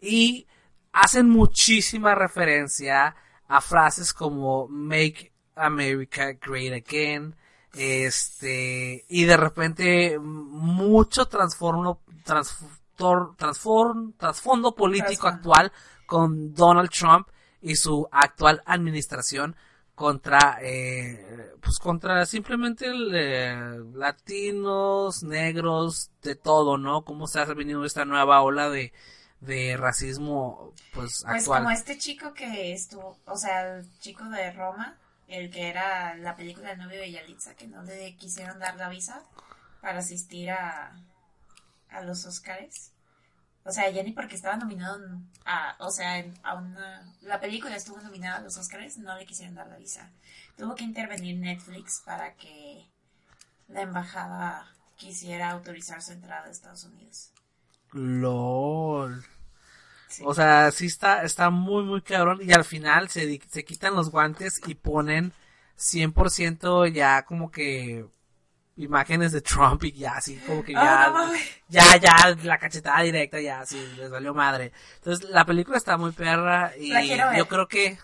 [0.00, 0.46] Y
[0.92, 3.14] hacen muchísima referencia
[3.46, 7.36] a frases como Make America Great Again,
[7.74, 15.70] este, y de repente mucho transformo, transfor- transform- trasfondo político actual
[16.06, 17.28] con Donald Trump
[17.60, 19.56] y su actual administración
[19.94, 27.02] contra, eh, pues contra simplemente el, eh, latinos, negros, de todo, ¿no?
[27.04, 28.92] Cómo se ha venido esta nueva ola de,
[29.40, 31.62] de racismo, pues Pues actual.
[31.62, 34.98] como este chico que estuvo, o sea, el chico de Roma,
[35.28, 38.88] el que era la película del novio de Yalitza, que no le quisieron dar la
[38.90, 39.22] visa
[39.80, 40.94] para asistir a,
[41.88, 42.92] a los Oscars.
[43.66, 45.00] O sea, ya ni porque estaba nominado
[45.44, 49.56] a, o sea, a una, la película estuvo nominada a los Oscars, no le quisieron
[49.56, 50.12] dar la visa.
[50.56, 52.86] Tuvo que intervenir Netflix para que
[53.68, 57.32] la embajada quisiera autorizar su entrada a Estados Unidos.
[57.92, 59.24] LOL.
[60.08, 60.22] Sí.
[60.24, 62.38] O sea, sí está, está muy, muy cabrón.
[62.42, 65.32] Y al final se, se quitan los guantes y ponen
[65.76, 68.06] 100% ya como que
[68.76, 71.12] imágenes de Trump y ya así como que Ah,
[71.68, 74.72] ya, no ya, ya, la cachetada directa, ya, sí, les valió madre.
[74.96, 76.92] Entonces, la película está muy perra y
[77.36, 77.98] yo creo que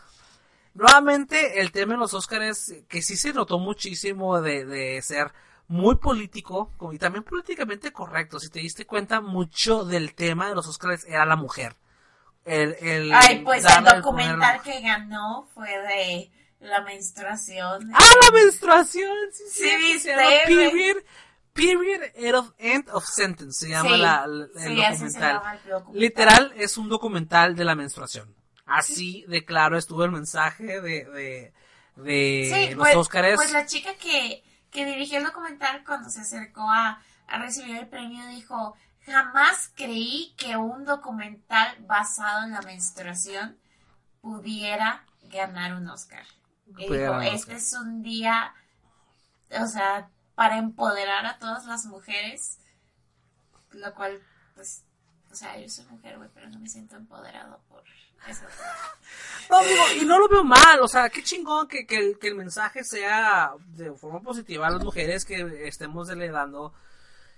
[0.74, 5.32] nuevamente el tema de los Oscars que sí se notó muchísimo de, de ser
[5.68, 8.38] muy político y también políticamente correcto.
[8.40, 11.76] Si te diste cuenta, mucho del tema de los Oscars era la mujer.
[12.44, 16.30] el, el Ay, pues el documental que ganó fue de
[16.62, 17.90] la menstruación.
[17.94, 20.14] Ah, la menstruación, sí, Sí, sí, viste.
[20.46, 20.96] Period,
[21.52, 25.32] Period End of, End of Sentence, se llama Sí, la, el sí, así se documental.
[25.34, 26.00] llama el documental.
[26.00, 28.34] Literal, es un documental de la menstruación.
[28.64, 31.52] Así de claro estuvo el mensaje de, de,
[31.96, 33.34] de los pues, Óscares.
[33.36, 37.88] pues la chica que, que dirigió el documental cuando se acercó a, a recibir el
[37.88, 43.58] premio dijo, jamás creí que un documental basado en la menstruación
[44.22, 46.24] pudiera ganar un Oscar.
[46.78, 47.56] Y dijo, este Oscar".
[47.56, 48.54] es un día,
[49.50, 52.58] o sea, para empoderar a todas las mujeres,
[53.72, 54.20] lo cual,
[54.54, 54.84] pues,
[55.30, 57.82] o sea, yo soy mujer, güey, pero no me siento empoderado por
[58.28, 58.44] eso.
[59.50, 62.28] No, digo, y no lo veo mal, o sea, qué chingón que, que, el, que
[62.28, 66.72] el mensaje sea de forma positiva a las mujeres que estemos heredando.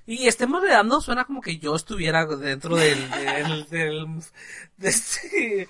[0.06, 4.06] Y estemos heredando suena como que yo estuviera dentro del, del, del
[4.76, 5.68] de este,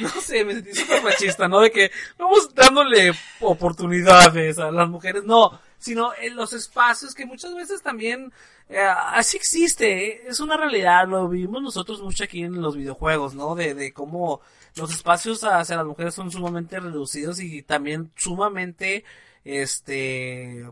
[0.00, 1.60] no sé, me sentí súper machista, ¿no?
[1.60, 7.54] De que vamos dándole oportunidades a las mujeres, no, sino en los espacios que muchas
[7.54, 8.32] veces también
[8.68, 10.22] eh, así existe, ¿eh?
[10.28, 13.54] es una realidad, lo vivimos nosotros mucho aquí en los videojuegos, ¿no?
[13.54, 14.40] De, de cómo
[14.76, 19.04] los espacios hacia las mujeres son sumamente reducidos y también sumamente,
[19.44, 20.66] este,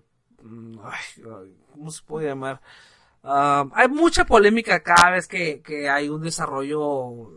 [0.82, 2.60] ay, ay, ¿cómo se puede llamar?
[3.22, 7.30] Ah, hay mucha polémica cada vez que, que hay un desarrollo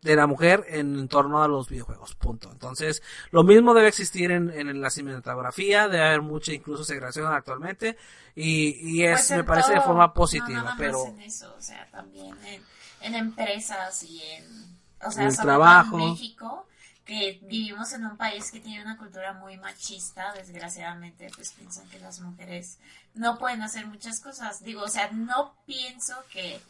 [0.00, 2.50] de la mujer en torno a los videojuegos, punto.
[2.52, 3.02] Entonces,
[3.32, 7.96] lo mismo debe existir en, en la cinematografía, debe haber mucha incluso segregación actualmente,
[8.36, 11.04] y, y es, Pues me parece de forma no positiva, más pero...
[11.04, 12.62] en eso, o sea, también en,
[13.00, 15.96] en empresas y en, o sea, En el trabajo.
[15.96, 16.67] todo en México,
[17.08, 21.98] que vivimos en un país que tiene una cultura muy machista, desgraciadamente, pues piensan que
[21.98, 22.78] las mujeres
[23.14, 24.62] no pueden hacer muchas cosas.
[24.62, 26.60] Digo, o sea, no pienso que,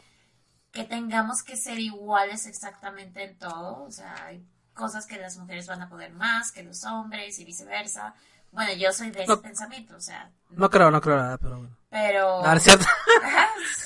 [0.71, 4.41] que tengamos que ser iguales exactamente en todo, o sea, hay
[4.73, 8.15] cosas que las mujeres van a poder más que los hombres y viceversa.
[8.51, 9.41] Bueno, yo soy de ese No.
[9.41, 11.77] pensamiento, o sea, No creo, no creo nada, pero bueno.
[11.89, 12.41] pero...
[12.41, 12.85] No, cierto.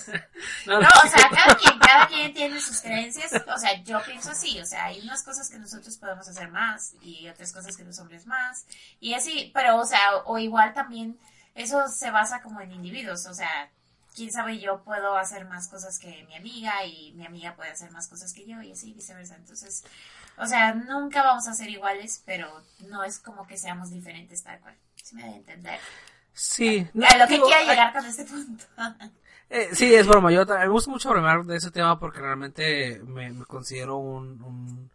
[0.66, 3.32] No, o sea, cada quien, cada quien tiene sus creencias.
[3.34, 4.60] O sea, yo pienso así.
[4.60, 8.00] O sea, hay unas cosas que nosotros podemos hacer más y otras cosas que los
[8.00, 8.66] hombres más.
[9.00, 11.18] Y así, pero, o sea, o igual también
[11.56, 13.26] eso se basa como en individuos.
[13.26, 13.72] O sea,
[14.16, 17.92] quién sabe, yo puedo hacer más cosas que mi amiga y mi amiga puede hacer
[17.92, 19.36] más cosas que yo y así viceversa.
[19.36, 19.84] Entonces,
[20.38, 24.60] o sea, nunca vamos a ser iguales, pero no es como que seamos diferentes tal
[24.60, 24.76] cual.
[25.02, 25.80] ¿Sí me da a entender?
[26.34, 26.88] Sí.
[26.94, 28.66] no, A lo que digo, quiero llegar con este punto.
[29.50, 30.32] Eh, sí, es broma.
[30.32, 34.90] Yo me gusta mucho bromear de ese tema porque realmente me, me considero un, un,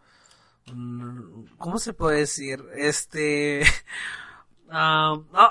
[0.72, 2.64] un- ¿Cómo se puede decir?
[2.74, 3.62] Este.
[4.70, 5.50] ah, no,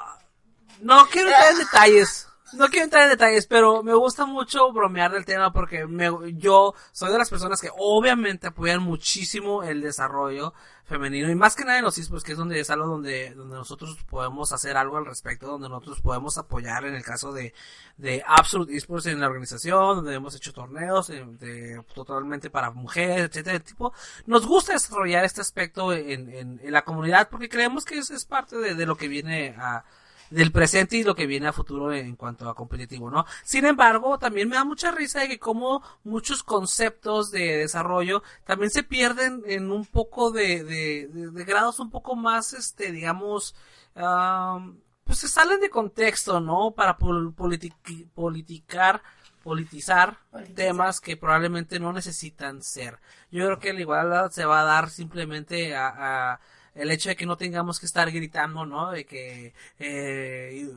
[0.81, 2.26] no quiero entrar en detalles.
[2.53, 6.73] No quiero entrar en detalles, pero me gusta mucho bromear del tema porque me, yo
[6.91, 10.53] soy de las personas que obviamente apoyan muchísimo el desarrollo
[10.85, 13.57] femenino y más que nada en los esports, que es donde es algo donde, donde
[13.57, 17.53] nosotros podemos hacer algo al respecto, donde nosotros podemos apoyar en el caso de,
[17.97, 23.59] de Absolute Esports en la organización, donde hemos hecho torneos de, totalmente para mujeres, etcétera,
[23.59, 23.93] tipo,
[24.25, 28.25] nos gusta desarrollar este aspecto en, en, en la comunidad porque creemos que es, es
[28.25, 29.83] parte de, de lo que viene a,
[30.29, 33.25] del presente y lo que viene a futuro en cuanto a competitivo, ¿no?
[33.43, 38.69] Sin embargo, también me da mucha risa de que como muchos conceptos de desarrollo también
[38.71, 43.55] se pierden en un poco de, de, de- de grados un poco más, este, digamos,
[43.95, 46.71] am, pues se salen de contexto, ¿no?
[46.71, 47.73] Para pol- politi-
[48.13, 49.01] politicar,
[49.43, 50.55] politizar Politizar.
[50.55, 52.99] temas que probablemente no necesitan ser.
[53.31, 56.39] Yo creo que la igualdad se va a dar simplemente a, a
[56.77, 58.91] el hecho de que no tengamos que estar gritando, ¿no?
[58.91, 60.67] De que eh,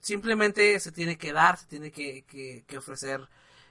[0.00, 3.20] simplemente se tiene que dar, se tiene que, que, que ofrecer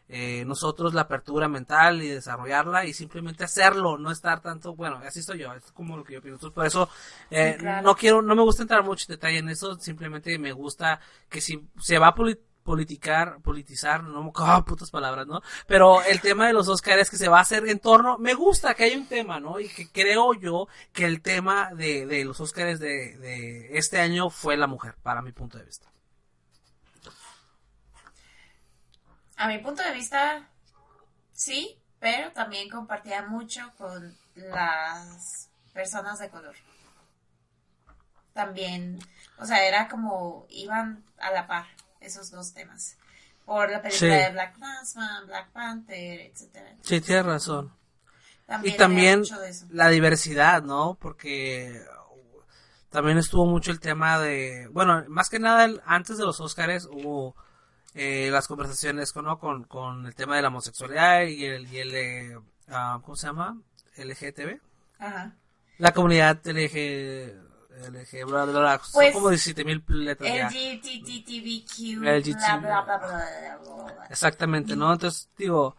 [0.10, 5.20] eh, nosotros la apertura mental y desarrollarla y simplemente hacerlo, no estar tanto, bueno, así
[5.20, 6.48] estoy yo, es como lo que yo pienso.
[6.48, 6.90] Entonces, por eso
[7.30, 7.82] eh, Sí, claro.
[7.84, 11.00] no quiero, no me gusta entrar mucho en detalle en eso, simplemente me gusta
[11.30, 15.42] que si se va a poli- politicar, politizar, no me ah, putas palabras, ¿no?
[15.68, 18.74] Pero el tema de los Oscars que se va a hacer en torno, me gusta
[18.74, 19.60] que haya un tema, ¿no?
[19.60, 24.30] Y que creo yo que el tema de, de los Oscars de, de este año
[24.30, 25.88] fue la mujer, para mi punto de vista.
[29.38, 30.48] A mi punto de vista,
[31.34, 36.56] sí, pero también compartía mucho con las personas de color.
[38.34, 39.00] También,
[39.40, 41.66] o sea, era como iban a la par
[42.02, 42.98] esos dos temas.
[43.46, 44.24] Por la película Sí.
[44.24, 46.76] de Black Panther, Black Panther, etcétera.
[46.82, 47.74] Sí, tienes razón.
[48.46, 49.24] También y también
[49.70, 50.98] la diversidad, ¿no?
[51.00, 51.82] Porque
[52.90, 56.86] también estuvo mucho el tema de, bueno, más que nada el- antes de los Óscares
[56.92, 57.36] hubo
[57.94, 59.38] eh, las conversaciones con, ¿no?
[59.40, 62.38] con, con el tema de la homosexualidad y el, y el eh,
[62.70, 63.58] ah, ¿cómo se llama?
[63.98, 64.60] LGTB.
[65.00, 65.36] Ajá.
[65.78, 67.34] La comunidad LG,
[67.72, 68.80] LG, bla, bla, bla.
[68.84, 70.48] Son Pues, como 17 mil letras ya.
[70.50, 72.38] LGTTBQ, LGT.
[72.38, 74.08] bla, bla, bla, bla.
[74.10, 74.92] Exactamente, ¿no?
[74.94, 75.76] Entonces, digo,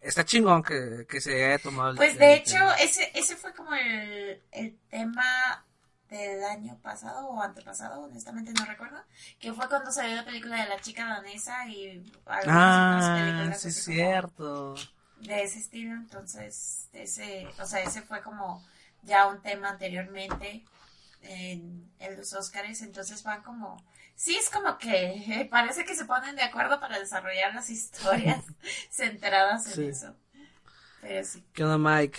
[0.00, 2.74] está chingón que, que se haya tomado el Pues el de hecho, tema.
[2.76, 5.64] ese, ese fue como el, el tema
[6.08, 8.96] del año pasado o antepasado, honestamente no recuerdo,
[9.38, 13.60] que fue cuando salió la película de la chica danesa y algunas otras Ah, películas
[13.60, 14.74] sí, es cierto.
[15.20, 18.64] de ese estilo, entonces ese, o sea, ese fue como
[19.02, 20.64] ya un tema anteriormente
[21.22, 23.76] en, en los Óscares, entonces van como,
[24.14, 28.44] sí es como que parece que se ponen de acuerdo para desarrollar las historias
[28.90, 29.84] centradas en Sí.
[29.86, 30.14] eso,
[31.00, 31.44] pero sí.
[31.52, 32.18] ¿Qué onda, Mike?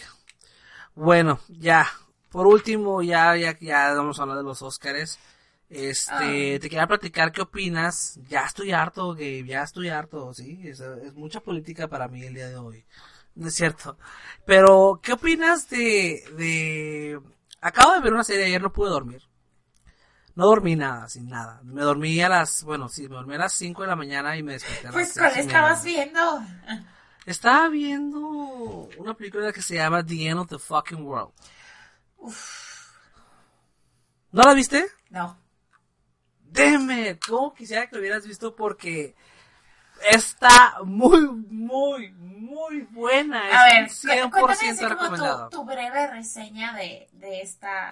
[0.96, 1.88] Bueno, ya.
[2.30, 5.18] Por último, ya, ya, ya vamos a hablar de los Óscares.
[5.70, 8.20] Este, te quería platicar qué opinas.
[8.28, 10.62] Ya estoy harto, Gabe, ya estoy harto, sí.
[10.68, 12.86] Es, es mucha política para mí el día de hoy.
[13.36, 13.98] No es cierto.
[14.46, 17.20] Pero, ¿qué opinas de, de...
[17.62, 19.22] Acabo de ver una serie ayer, no pude dormir.
[20.36, 21.60] No dormí nada, sin nada.
[21.64, 24.44] Me dormí a las, bueno, sí, me dormí a las 5 de la mañana y
[24.44, 26.42] me desperté a las Pues, ¿cuál estabas viendo?
[27.26, 28.20] Estaba viendo
[28.98, 31.34] una película que se llama The End of the Fucking World.
[34.32, 34.86] ¿No la viste?
[35.10, 35.38] No.
[36.40, 38.56] Deme, ¿cómo quisiera que lo hubieras visto?
[38.56, 39.16] Porque
[40.12, 43.42] está muy, muy, muy buena.
[43.42, 45.50] A ver, es cuéntame 100% así como recomendado.
[45.50, 47.92] tu, tu breve reseña de, de esta...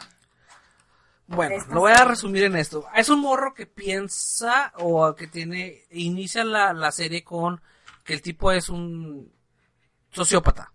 [1.27, 2.87] Bueno, de esta lo voy a resumir en esto.
[2.95, 7.61] Es un morro que piensa o que tiene, inicia la, la serie con
[8.03, 9.31] que el tipo es un
[10.11, 10.71] sociópata.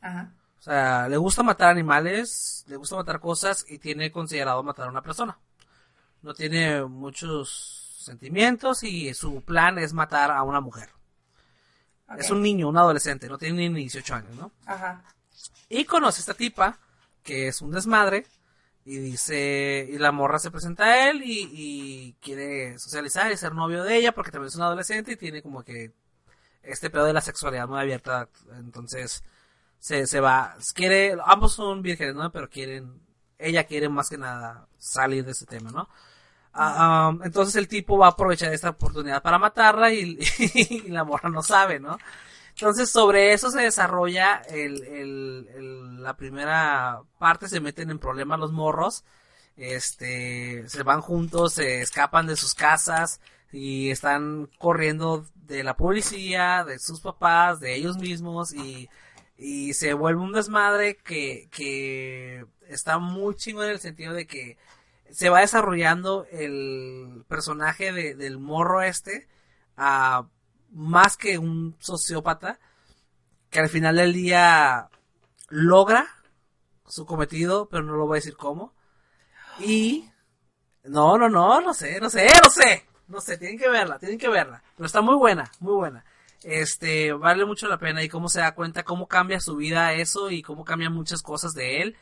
[0.00, 0.34] Ajá.
[0.62, 4.90] O sea, le gusta matar animales, le gusta matar cosas y tiene considerado matar a
[4.90, 5.36] una persona.
[6.22, 10.90] No tiene muchos sentimientos y su plan es matar a una mujer.
[12.18, 14.52] Es un niño, un adolescente, no tiene ni 18 años, ¿no?
[14.66, 15.02] Ajá.
[15.68, 16.78] Y conoce a esta tipa,
[17.22, 18.26] que es un desmadre,
[18.84, 23.54] y dice, y la morra se presenta a él y, y quiere socializar y ser
[23.54, 25.92] novio de ella porque también es un adolescente y tiene como que
[26.62, 28.28] este pedo de la sexualidad muy abierta.
[28.58, 29.22] Entonces,
[29.78, 32.30] se, se va, quiere, ambos son vírgenes, ¿no?
[32.30, 33.00] Pero quieren,
[33.38, 35.88] ella quiere más que nada salir de ese tema, ¿no?
[36.54, 40.16] Ah, entonces el tipo va a aprovechar esta oportunidad para matarla y,
[40.88, 41.98] la morra no sabe, ¿no?
[42.50, 49.04] Entonces sobre eso se desarrolla el, la primera parte, se meten en problemas los morros,
[49.56, 56.64] este, se van juntos, se escapan de sus casas y están corriendo de la policía,
[56.64, 58.90] de sus papás, de ellos mismos y,
[59.38, 64.58] y se vuelve un desmadre que, que está muy chingo en el sentido de que
[65.12, 69.28] se va desarrollando el personaje de- del morro este
[69.76, 70.26] a
[70.70, 72.58] más que un sociópata
[73.50, 74.88] que al final del día
[75.50, 76.06] logra
[76.86, 78.72] su cometido, pero no lo voy a decir cómo.
[79.60, 80.08] Y
[80.84, 84.18] no, no, no, no sé, no sé, no sé, no sé, tienen que verla, tienen
[84.18, 86.04] que verla, pero está muy buena, muy buena.
[86.42, 90.30] Este, vale mucho la pena y cómo se da cuenta cómo cambia su vida eso
[90.30, 91.96] y cómo cambian muchas cosas de él.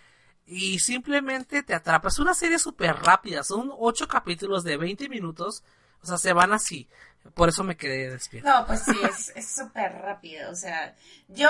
[0.53, 2.09] Y simplemente te atrapa.
[2.09, 3.45] Es una serie súper rápida.
[3.45, 5.63] Son ocho capítulos de 20 minutos.
[6.03, 6.89] O sea, se van así.
[7.35, 8.49] Por eso me quedé despierto.
[8.49, 10.51] No, pues sí, es es súper rápido.
[10.51, 10.97] O sea,
[11.29, 11.49] yo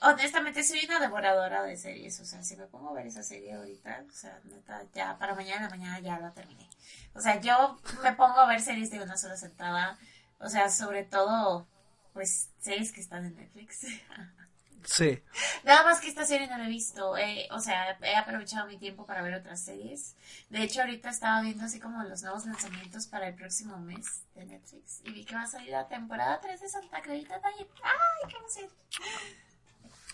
[0.00, 2.18] honestamente soy una devoradora de series.
[2.18, 5.36] O sea, si me pongo a ver esa serie ahorita, o sea, neta, ya para
[5.36, 6.68] mañana, mañana ya la terminé.
[7.14, 9.96] O sea, yo me pongo a ver series de una sola sentada.
[10.40, 11.68] O sea, sobre todo,
[12.14, 13.86] pues, series que están en Netflix.
[14.84, 15.22] Sí.
[15.64, 17.16] Nada más que esta serie no la he visto.
[17.16, 20.16] eh, o sea, he aprovechado mi tiempo para ver otras series.
[20.48, 24.46] De hecho, ahorita estaba viendo así como los nuevos lanzamientos para el próximo mes de
[24.46, 25.00] Netflix.
[25.04, 27.68] Y vi que va a salir la temporada 3 de Santa Clarita Diet.
[27.82, 28.70] ¡Ay, qué emoción!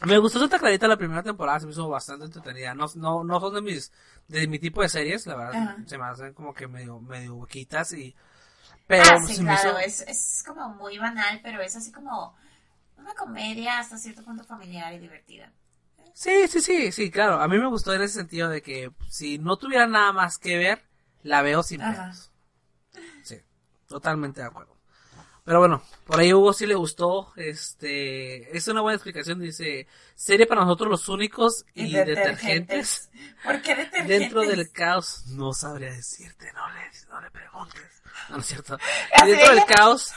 [0.05, 2.75] Me gustó Santa Clarita la primera temporada, se me hizo bastante entretenida.
[2.75, 3.91] No, no, no son de mis,
[4.29, 5.55] de mi tipo de series, la verdad.
[5.63, 5.77] Ajá.
[5.87, 8.15] Se me hacen como que medio, medio huequitas y,
[8.87, 12.37] pero ah, sí, me claro, hizo- es, es como muy banal, pero es así como
[12.97, 15.53] una comedia hasta cierto punto familiar y divertida.
[16.15, 17.41] Sí, sí, sí, sí, claro.
[17.41, 20.57] A mí me gustó en ese sentido de que si no tuviera nada más que
[20.57, 20.83] ver,
[21.23, 22.31] la veo sin pedos.
[23.23, 23.37] Sí,
[23.87, 24.77] totalmente de acuerdo.
[25.45, 27.33] Pero bueno, por ahí Hugo sí le gustó.
[27.37, 29.39] Este, es una buena explicación.
[29.39, 33.11] Dice, serie para nosotros los únicos y, detergentes.
[33.45, 34.09] ¿Por qué detergentes?
[34.09, 38.03] Dentro del caos, no sabría decirte, no le, no le preguntes.
[38.29, 38.77] No, no es cierto.
[39.25, 40.13] Dentro del caos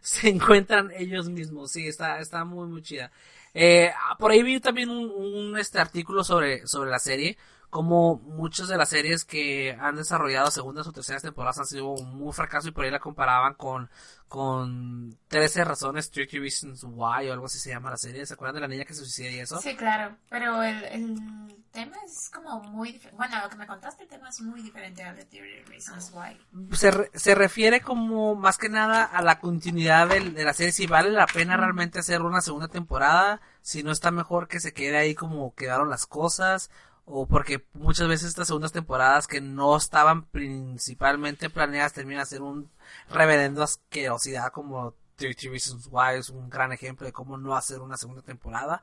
[0.02, 1.72] se encuentran ellos mismos.
[1.72, 3.10] Sí, está, está muy, muy chida.
[3.54, 7.36] Eh, por ahí vi también un, un, este artículo sobre, sobre la serie.
[7.70, 12.18] Como muchas de las series que han desarrollado segundas o terceras temporadas han sido un
[12.18, 13.88] muy fracaso y por ahí la comparaban con
[14.30, 18.24] con 13 razones, 30 Reasons Why o algo así se llama la serie.
[18.24, 19.58] ¿Se acuerdan de la niña que se suicida y eso?
[19.60, 23.16] Sí, claro, pero el, el tema es como muy diferente.
[23.16, 26.76] Bueno, lo que me contaste, el tema es muy diferente a de 30 Reasons Why.
[26.76, 30.86] Se, se refiere como más que nada a la continuidad de, de la serie, si
[30.86, 34.96] vale la pena realmente hacer una segunda temporada, si no está mejor que se quede
[34.96, 36.70] ahí como quedaron las cosas
[37.12, 42.42] o porque muchas veces estas segundas temporadas que no estaban principalmente planeadas terminan a ser
[42.42, 42.70] un
[43.08, 47.96] reverendo asquerosidad como 30 Reasons Why es un gran ejemplo de cómo no hacer una
[47.96, 48.82] segunda temporada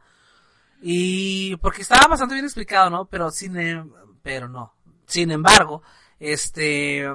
[0.82, 4.74] y porque estaba bastante bien explicado no pero sin em, pero no
[5.06, 5.82] sin embargo
[6.20, 7.08] este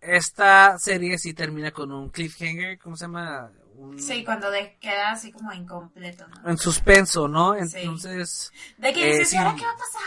[0.00, 3.98] esta serie sí termina con un cliffhanger cómo se llama un...
[3.98, 6.48] Sí, cuando de, queda así como incompleto, ¿no?
[6.48, 7.56] En suspenso, ¿no?
[7.56, 8.52] Entonces...
[8.52, 8.74] Sí.
[8.78, 9.34] De que dices, sí.
[9.34, 10.02] ¿y ahora qué va a pasar?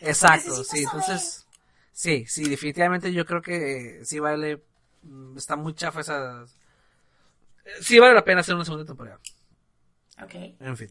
[0.00, 1.46] Exacto, sí, entonces...
[1.92, 4.62] Sí, sí, definitivamente yo creo que sí vale...
[5.02, 6.44] mm, Está muy chafa esa...
[7.82, 9.18] Sí vale la pena hacer una segunda temporada.
[10.22, 10.34] Ok.
[10.60, 10.90] En fin.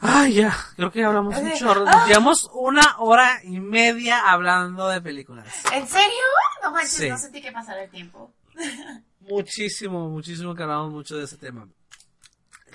[0.00, 1.84] Ay, ya, creo que hablamos Así, mucho.
[1.86, 2.04] ah.
[2.06, 5.46] Llevamos una hora y media hablando de películas.
[5.72, 6.10] ¿En serio?
[6.62, 7.08] No manches, Sí.
[7.08, 8.32] no sentí que pasara el tiempo.
[9.20, 11.66] Muchísimo, muchísimo que hablamos mucho de ese tema.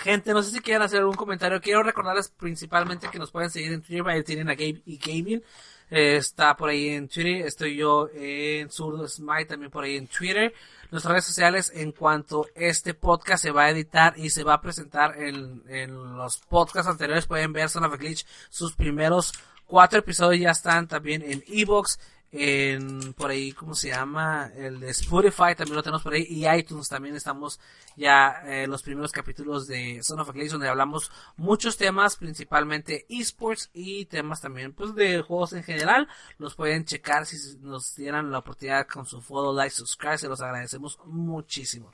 [0.01, 1.61] Gente, no sé si quieren hacer algún comentario.
[1.61, 5.43] Quiero recordarles principalmente que nos pueden seguir en Twitter, ahí tienen a Gabe y Gaming.
[5.91, 10.07] Eh, está por ahí en Twitter, estoy yo en Zurdo Smite también por ahí en
[10.07, 10.55] Twitter.
[10.89, 14.61] Nuestras redes sociales, en cuanto este podcast se va a editar y se va a
[14.61, 18.25] presentar en, en los podcasts anteriores, pueden ver Son of Glitch.
[18.49, 19.33] Sus primeros
[19.67, 21.99] cuatro episodios ya están también en Evox,
[22.32, 24.49] en por ahí, ¿cómo se llama?
[24.55, 27.59] El de Spotify también lo tenemos por ahí y iTunes también estamos
[27.97, 33.69] ya eh, los primeros capítulos de Son of a donde hablamos muchos temas, principalmente esports
[33.73, 36.07] y temas también pues de juegos en general.
[36.38, 40.39] Los pueden checar si nos dieran la oportunidad con su follow, like, subscribe, se los
[40.41, 41.91] agradecemos muchísimo.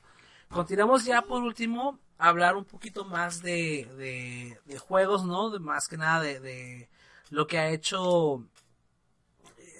[0.48, 5.50] Continuamos ya por último a hablar un poquito más de, de, de juegos, ¿no?
[5.50, 6.88] De más que nada de, de
[7.30, 8.44] lo que ha hecho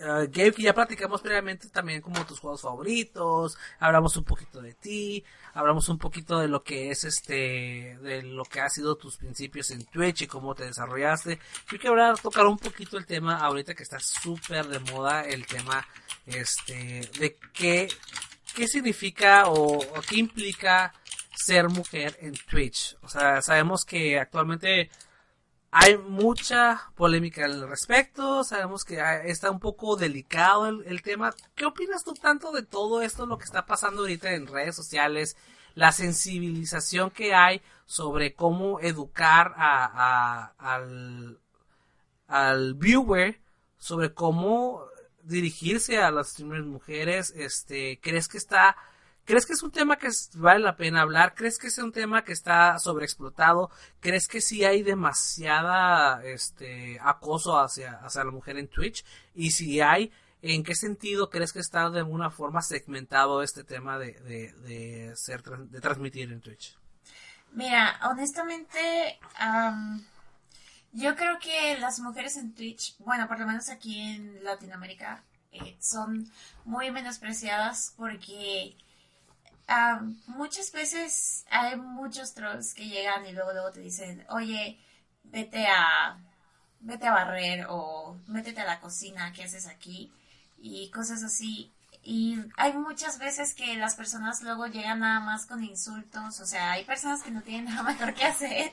[0.00, 4.74] Uh, Gabe, que ya platicamos previamente también como tus juegos favoritos, hablamos un poquito de
[4.74, 5.24] ti,
[5.54, 9.72] hablamos un poquito de lo que es este, de lo que ha sido tus principios
[9.72, 11.40] en Twitch y cómo te desarrollaste.
[11.70, 15.84] Yo quiero tocar un poquito el tema ahorita que está súper de moda, el tema
[16.26, 17.88] este, de qué,
[18.54, 20.92] qué significa o qué implica
[21.34, 22.96] ser mujer en Twitch.
[23.02, 24.90] O sea, sabemos que actualmente
[25.70, 31.34] hay mucha polémica al respecto, sabemos que está un poco delicado el, tema.
[31.54, 35.36] ¿Qué opinas tú tanto de todo esto, lo que está pasando ahorita en redes sociales,
[35.74, 41.38] la sensibilización que hay sobre cómo educar a, al,
[42.28, 43.40] al viewer,
[43.76, 44.86] sobre cómo
[45.22, 47.34] dirigirse a las streamers mujeres?
[47.36, 48.76] Este, ¿crees que está
[49.28, 51.34] ¿Crees que es un tema que vale la pena hablar?
[51.34, 53.70] ¿Crees que es un tema que está sobreexplotado?
[54.00, 59.04] ¿Crees que sí hay demasiada este acoso hacia, hacia la mujer en Twitch?
[59.34, 60.10] Y si hay,
[60.40, 65.14] ¿en qué sentido crees que está de alguna forma segmentado este tema de, de, de
[65.14, 66.78] ser de transmitir en Twitch?
[67.52, 70.06] Mira, honestamente, am,
[70.92, 75.22] yo creo que las mujeres en Twitch, bueno, por lo menos aquí en Latinoamérica,
[75.52, 76.32] eh, son
[76.64, 78.74] muy menospreciadas porque
[80.26, 84.78] muchas veces hay muchos trolls que llegan y luego luego te dicen, oye,
[85.24, 86.18] vete a,
[86.80, 90.12] vete a barrer o métete a la cocina, ¿qué haces aquí?
[90.58, 91.72] Y cosas así.
[92.02, 96.72] Y hay muchas veces que las personas luego llegan nada más con insultos, o sea,
[96.72, 98.72] hay personas que no tienen nada mejor que hacer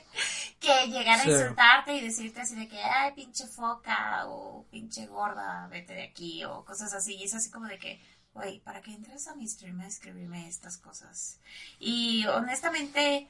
[0.60, 5.66] que llegar a insultarte y decirte así de que, ay, pinche foca o pinche gorda,
[5.68, 7.14] vete de aquí o cosas así.
[7.16, 8.00] Y es así como de que,
[8.36, 11.38] güey, ¿para qué entras a mi stream a escribirme estas cosas?
[11.78, 13.28] Y honestamente,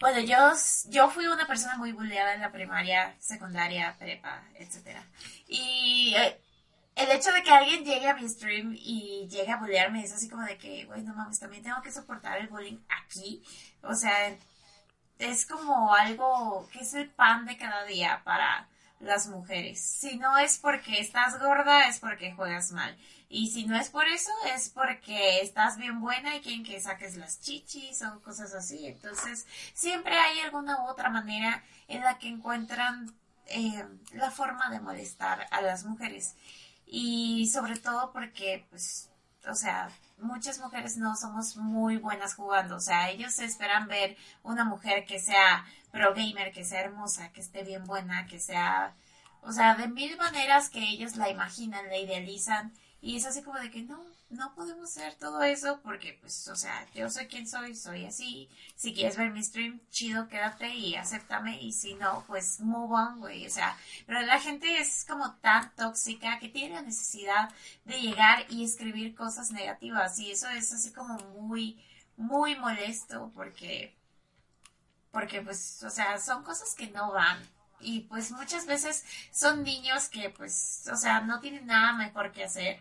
[0.00, 0.52] bueno, yo,
[0.90, 5.04] yo fui una persona muy bulleada en la primaria, secundaria, prepa, etcétera.
[5.48, 6.40] Y eh,
[6.94, 10.28] el hecho de que alguien llegue a mi stream y llegue a bullearme es así
[10.28, 13.42] como de que, güey, no mames, también tengo que soportar el bullying aquí.
[13.82, 14.36] O sea,
[15.18, 18.68] es como algo que es el pan de cada día para
[19.00, 19.80] las mujeres.
[19.80, 22.96] Si no es porque estás gorda, es porque juegas mal.
[23.34, 27.16] Y si no es por eso, es porque estás bien buena y quieren que saques
[27.16, 28.86] las chichis o cosas así.
[28.86, 33.10] Entonces, siempre hay alguna u otra manera en la que encuentran
[33.46, 36.34] eh, la forma de molestar a las mujeres.
[36.84, 39.08] Y sobre todo porque, pues,
[39.48, 39.88] o sea,
[40.18, 42.76] muchas mujeres no somos muy buenas jugando.
[42.76, 47.40] O sea, ellos esperan ver una mujer que sea pro gamer, que sea hermosa, que
[47.40, 48.94] esté bien buena, que sea
[49.40, 52.74] O sea, de mil maneras que ellos la imaginan, la idealizan.
[53.04, 54.00] Y es así como de que no,
[54.30, 58.48] no podemos hacer todo eso porque, pues, o sea, yo soy quien soy, soy así.
[58.76, 61.60] Si quieres ver mi stream, chido, quédate y acéptame.
[61.60, 63.44] Y si no, pues, move on, güey.
[63.44, 63.76] O sea,
[64.06, 67.50] pero la gente es como tan tóxica que tiene la necesidad
[67.84, 70.16] de llegar y escribir cosas negativas.
[70.20, 71.82] Y eso es así como muy,
[72.16, 73.96] muy molesto porque,
[75.10, 77.42] porque, pues, o sea, son cosas que no van
[77.80, 82.44] y pues muchas veces son niños que pues, o sea, no tienen nada mejor que
[82.44, 82.80] hacer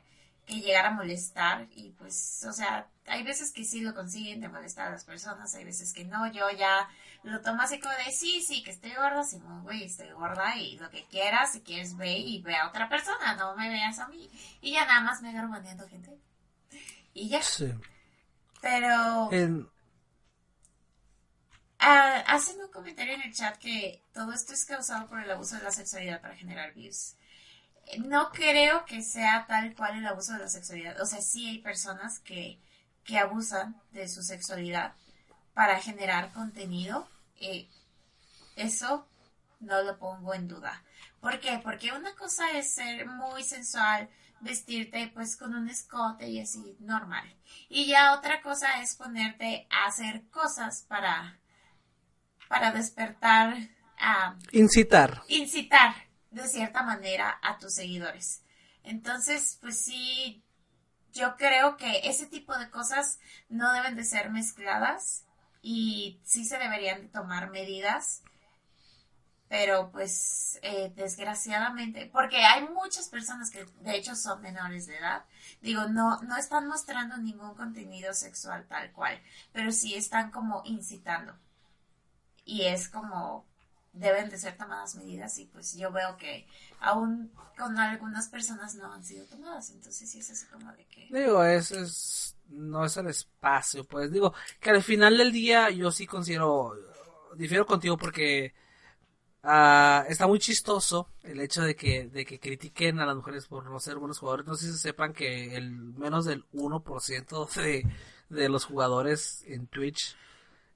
[0.52, 4.50] que llegar a molestar y pues, o sea, hay veces que sí lo consiguen de
[4.50, 6.90] molestar a las personas, hay veces que no, yo ya
[7.24, 10.78] lo tomo así como de, sí, sí, que estoy gorda, sí, güey, estoy gorda y
[10.78, 14.08] lo que quieras, si quieres ve y ve a otra persona, no me veas a
[14.08, 14.30] mí.
[14.62, 16.20] Y ya nada más me agarro manejando gente.
[17.14, 17.42] Y ya.
[17.42, 17.74] Sí.
[18.62, 19.30] Pero...
[21.84, 25.56] Ah, hacen un comentario en el chat que todo esto es causado por el abuso
[25.56, 27.16] de la sexualidad para generar views
[28.00, 31.00] no creo que sea tal cual el abuso de la sexualidad.
[31.02, 32.60] O sea, sí hay personas que,
[33.04, 34.94] que abusan de su sexualidad
[35.54, 37.08] para generar contenido.
[37.40, 37.68] Eh,
[38.56, 39.08] eso
[39.60, 40.84] no lo pongo en duda.
[41.20, 41.60] ¿Por qué?
[41.64, 44.10] Porque una cosa es ser muy sensual,
[44.40, 47.36] vestirte pues con un escote y así normal.
[47.70, 51.40] Y ya otra cosa es ponerte a hacer cosas para,
[52.48, 53.56] para despertar
[53.98, 54.36] a...
[54.52, 55.22] Incitar.
[55.28, 58.42] Incitar de cierta manera a tus seguidores.
[58.84, 60.44] Entonces, pues sí,
[61.14, 65.26] yo creo que ese tipo de cosas no deben de ser mezcladas
[65.62, 68.24] y sí se deberían de tomar medidas.
[69.50, 75.26] Pero pues eh, desgraciadamente, porque hay muchas personas que de hecho son menores de edad,
[75.62, 79.22] digo, no, no están mostrando ningún contenido sexual tal cual,
[79.52, 81.38] pero sí están como incitando.
[82.46, 83.46] Y es como,
[83.94, 86.48] deben de ser tomadas medidas y pues yo veo que
[86.80, 91.08] aún con algunas personas no han sido tomadas, entonces sí es así como de que...
[91.12, 94.12] Digo, es, es, no es el espacio, pues.
[94.12, 96.74] Digo, que al final del día yo sí considero,
[97.36, 98.54] difiero contigo porque
[99.44, 103.70] uh, está muy chistoso el hecho de que, de que critiquen a las mujeres por
[103.70, 107.86] no ser buenos jugadores, no sé si sepan que el menos del 1% de,
[108.30, 110.16] de los jugadores en Twitch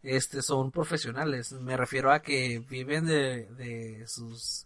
[0.06, 1.52] este, son profesionales.
[1.54, 4.66] Me refiero a que viven de, de sus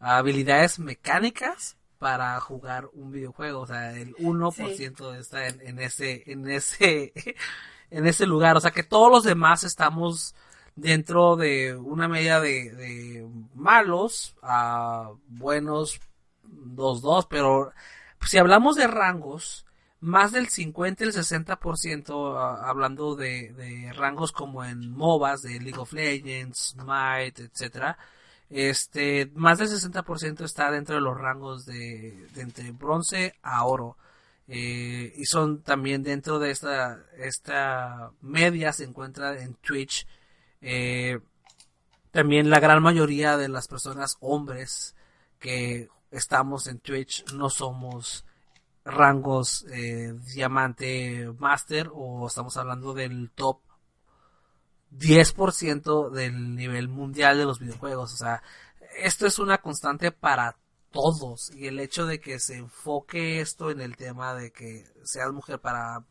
[0.00, 3.60] habilidades mecánicas para jugar un videojuego.
[3.60, 7.12] O sea, el 1% está en, en, ese, en ese,
[7.90, 8.56] en ese lugar.
[8.56, 10.34] O sea, que todos los demás estamos
[10.74, 16.00] dentro de una media de, de malos a buenos
[16.44, 17.72] 2-2, pero
[18.26, 19.66] si hablamos de rangos,
[20.00, 25.78] más del 50 y el 60% ah, hablando de, rangos como en MOBAs de League
[25.78, 27.98] of Legends, Might, etcétera.
[28.50, 33.96] Este, más del 60% está dentro de los rangos de, de entre bronce a oro.
[34.48, 40.06] Eh, y son también dentro de esta, esta media se encuentra en Twitch.
[40.62, 41.20] Eh,
[42.10, 44.96] también la gran mayoría de las personas hombres
[45.38, 48.24] que estamos en Twitch no somos
[48.88, 53.60] rangos eh, diamante master o estamos hablando del top
[54.92, 58.14] 10% del nivel mundial de los videojuegos.
[58.14, 58.42] O sea,
[58.96, 60.56] esto es una constante para
[60.90, 65.32] todos y el hecho de que se enfoque esto en el tema de que seas
[65.32, 66.04] mujer para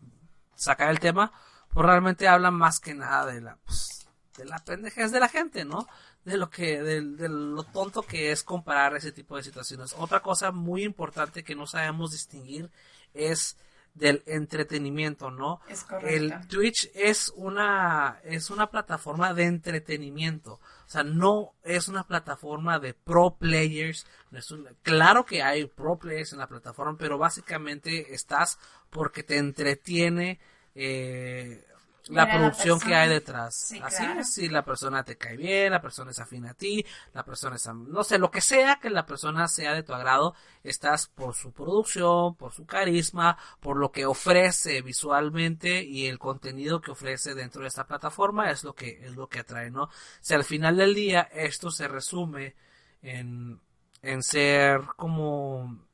[0.56, 1.32] sacar el tema,
[1.74, 5.66] pues realmente habla más que nada de la pues, de la pendejez de la gente,
[5.66, 5.88] ¿no?
[6.28, 9.96] De lo que de, lo tonto que es comparar ese tipo de situaciones.
[9.98, 12.70] Otra cosa muy importante que no sabemos distinguir
[13.14, 13.58] es
[13.94, 15.62] del entretenimiento, ¿no?
[16.04, 22.78] El Twitch es una es una plataforma de entretenimiento, o sea, no es una plataforma
[22.78, 28.60] de pro players, es claro que hay pro players en la plataforma, pero básicamente estás
[28.90, 30.40] porque te entretiene
[30.76, 31.66] eh,
[32.10, 33.74] la producción que hay detrás.
[33.82, 37.24] Así es, si la persona te cae bien, la persona es afín a ti, la
[37.24, 41.08] persona es, no sé, lo que sea que la persona sea de tu agrado, estás
[41.08, 46.92] por su producción, por su carisma, por lo que ofrece visualmente y el contenido que
[46.92, 49.90] ofrece dentro de esta plataforma es lo que es lo que atrae, ¿no?
[50.22, 52.56] Si al final del día esto se resume
[53.02, 53.62] en
[54.02, 55.86] en ser como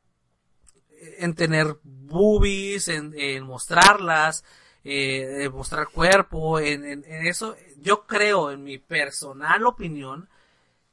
[1.17, 4.43] en tener boobies, en, en mostrarlas,
[4.83, 10.29] eh, mostrar cuerpo, en, en, eso, yo creo, en mi personal opinión,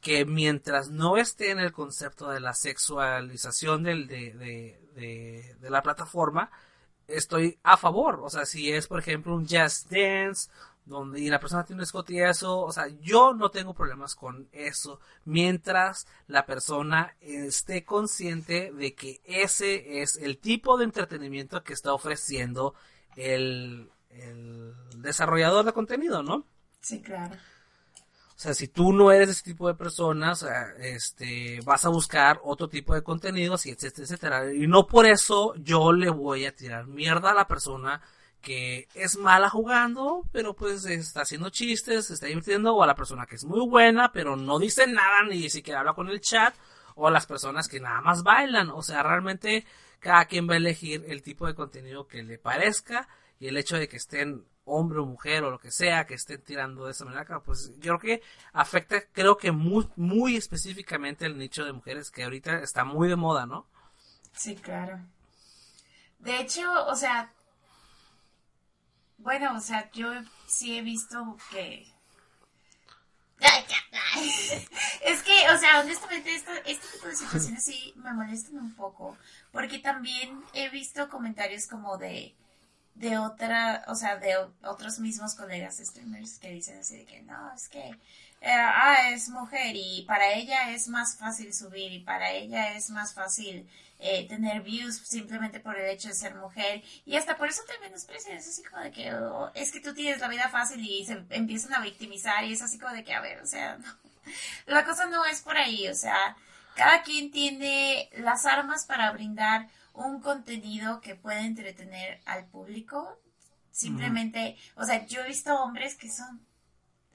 [0.01, 4.33] que mientras no esté en el concepto de la sexualización del, de,
[4.95, 6.51] de, de, la plataforma,
[7.07, 8.21] estoy a favor.
[8.23, 10.49] O sea, si es, por ejemplo, un jazz dance,
[10.85, 15.01] donde y la persona tiene un escote o sea, yo no tengo problemas con eso
[15.25, 21.93] mientras la persona esté consciente de que ese es el tipo de entretenimiento que está
[21.93, 22.75] ofreciendo
[23.17, 26.45] el, el desarrollador de contenido, ¿no?
[26.81, 27.37] Sí, claro.
[28.41, 30.47] O sea, si tú no eres ese tipo de personas,
[30.79, 34.55] este, vas a buscar otro tipo de contenidos y etcétera, etcétera.
[34.55, 38.01] Y no por eso yo le voy a tirar mierda a la persona
[38.41, 42.95] que es mala jugando, pero pues está haciendo chistes, se está divirtiendo, o a la
[42.95, 46.55] persona que es muy buena, pero no dice nada, ni siquiera habla con el chat,
[46.95, 48.71] o a las personas que nada más bailan.
[48.71, 49.67] O sea, realmente
[50.01, 53.09] cada quien va a elegir el tipo de contenido que le parezca
[53.39, 56.43] y el hecho de que estén hombre o mujer o lo que sea que estén
[56.43, 58.23] tirando de esa manera, pues yo creo que
[58.53, 63.17] afecta, creo que muy, muy específicamente el nicho de mujeres que ahorita está muy de
[63.17, 63.67] moda, ¿no?
[64.33, 65.01] Sí, claro.
[66.19, 67.33] De hecho, o sea,
[69.19, 70.13] bueno, o sea, yo
[70.47, 71.87] sí he visto que...
[75.03, 79.17] Es que, o sea, honestamente, este tipo de situaciones sí me molestan un poco,
[79.53, 82.35] porque también he visto comentarios como de
[82.95, 87.53] de otra, o sea, de otros mismos colegas streamers que dicen así de que no,
[87.55, 87.81] es que
[88.43, 92.91] eh, ah, es mujer y para ella es más fácil subir y para ella es
[92.91, 93.69] más fácil
[93.99, 97.79] eh, tener views simplemente por el hecho de ser mujer y hasta por eso te
[97.79, 101.05] menosprecian, es así como de que oh, es que tú tienes la vida fácil y
[101.07, 103.79] se empiezan a victimizar y es así como de que a ver, o sea,
[104.67, 106.37] la cosa no es por ahí, o sea,
[106.77, 113.19] cada quien tiene las armas para brindar un contenido que puede entretener al público.
[113.71, 116.41] Simplemente, o sea, yo he visto hombres que son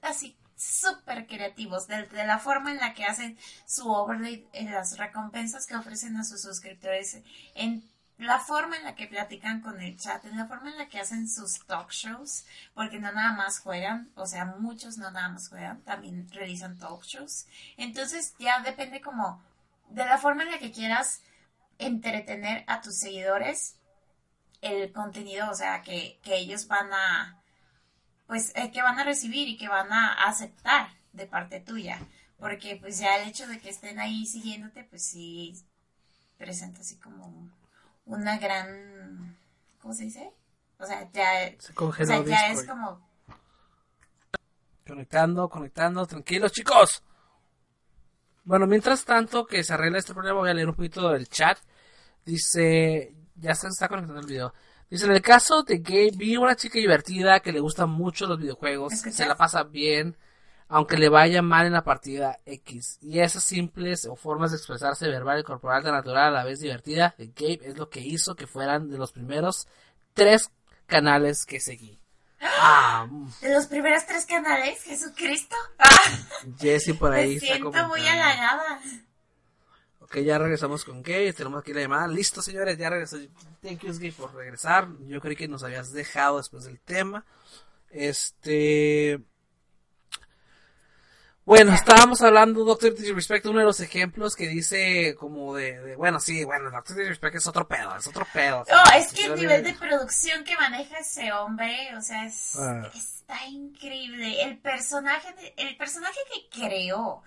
[0.02, 5.66] así súper creativos de, la forma en la que hacen su overlay, en las recompensas
[5.66, 7.18] que ofrecen a sus suscriptores,
[7.54, 7.84] en
[8.18, 10.98] la forma en la que platican con el chat, en la forma en la que
[10.98, 15.50] hacen sus talk shows, porque no nada más juegan, o sea, muchos no nada más
[15.50, 17.46] juegan, también realizan talk shows.
[17.76, 19.42] Entonces ya depende como
[19.88, 21.22] de la forma en la que quieras
[21.78, 23.76] entretener a tus seguidores
[24.62, 27.42] el contenido, o sea, que, ellos van a,
[28.26, 32.00] pues, eh, que van a recibir y que van a aceptar de parte tuya.
[32.38, 35.54] Porque pues ya el hecho de que estén ahí siguiéndote, pues sí
[36.36, 37.50] presenta así como
[38.04, 39.38] una gran,
[39.80, 40.32] ¿cómo se dice?
[40.78, 43.00] O sea, ya, o sea, ya es como...
[44.86, 47.02] Conectando, conectando, tranquilos chicos.
[48.46, 51.58] Bueno, mientras tanto que se arregla este problema, voy a leer un poquito del chat.
[52.24, 54.54] Dice, ya se está conectando el video.
[54.88, 58.38] Dice, en el caso de Gabe, vi una chica divertida que le gustan mucho los
[58.38, 60.16] videojuegos, se la pasa bien,
[60.68, 62.98] aunque le vaya mal en la partida X.
[63.02, 66.60] Y esas simples o formas de expresarse verbal y corporal de natural a la vez
[66.60, 69.66] divertida de Gabe es lo que hizo que fueran de los primeros
[70.14, 70.50] tres
[70.86, 71.98] canales que seguí.
[72.58, 73.08] Ah,
[73.40, 75.56] de los primeros tres canales, Jesucristo.
[76.58, 77.34] Jesse por ahí.
[77.34, 78.80] Me siento muy halagada.
[80.00, 81.32] Ok, ya regresamos con Gay.
[81.32, 82.06] Tenemos aquí la llamada.
[82.06, 83.18] Listo, señores, ya regresó.
[83.60, 84.88] Thank you, Gay, por regresar.
[85.06, 87.24] Yo creí que nos habías dejado después del tema.
[87.90, 89.20] Este.
[91.46, 96.42] Bueno, estábamos hablando, Doctor Disrespect, uno de los ejemplos que dice como de, bueno, sí,
[96.42, 98.64] bueno, Doctor Disrespect es otro pedo, es otro pedo.
[98.68, 102.90] No, es que el nivel de producción que maneja ese hombre, o sea, es, ah.
[102.92, 104.42] está increíble.
[104.42, 107.22] El personaje, el personaje que creó,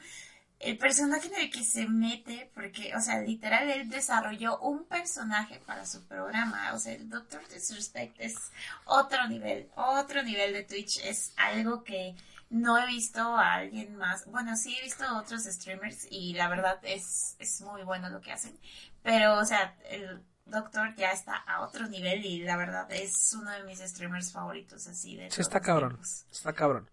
[0.59, 5.61] el personaje en el que se mete, porque, o sea, literal, él desarrolló un personaje
[5.65, 6.73] para su programa.
[6.73, 8.35] O sea, el Doctor Disrespect es
[8.83, 10.99] otro nivel, otro nivel de Twitch.
[11.05, 12.15] Es algo que
[12.49, 14.25] no he visto a alguien más.
[14.25, 18.21] Bueno, sí he visto a otros streamers y la verdad es, es muy bueno lo
[18.21, 18.59] que hacen.
[19.03, 23.51] Pero, o sea, el Doctor ya está a otro nivel y la verdad es uno
[23.51, 25.29] de mis streamers favoritos así de...
[25.29, 25.99] Sí, está cabrón.
[26.31, 26.89] Está cabrón.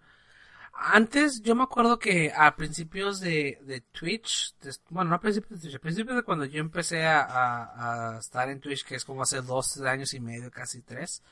[0.79, 4.55] Antes, yo me acuerdo que a principios de, de Twitch,
[4.91, 8.51] bueno, no a principios de Twitch, a principios de cuando yo empecé a, a, estar
[8.51, 11.23] en Twitch, que es como hace dos años y medio, casi tres,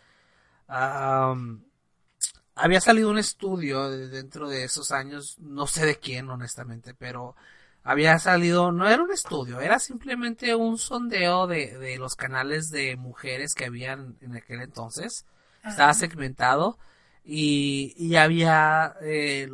[2.55, 7.35] había salido un estudio dentro de esos años, no sé de quién honestamente, pero
[7.82, 12.97] había salido, no era un estudio, era simplemente un sondeo de, de los canales de
[12.97, 15.26] mujeres que habían en aquel entonces.
[15.64, 16.78] Estaba segmentado
[17.24, 19.48] y, y había eh,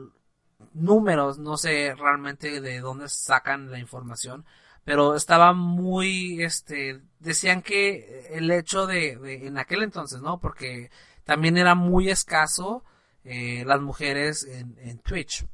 [0.75, 4.45] números, no sé realmente de dónde sacan la información,
[4.85, 10.41] pero estaba muy, este, decían que el hecho de, de en aquel entonces, ¿no?
[10.41, 10.91] Porque
[11.25, 12.85] también era muy escaso
[13.25, 15.47] eh, las mujeres en, en Twitch.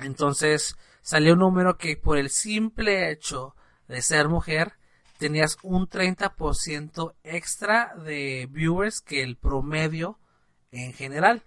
[0.00, 3.54] Entonces salió un número que por el simple hecho
[3.88, 4.74] de ser mujer
[5.18, 10.18] tenías un 30% extra de viewers que el promedio
[10.72, 11.42] en general.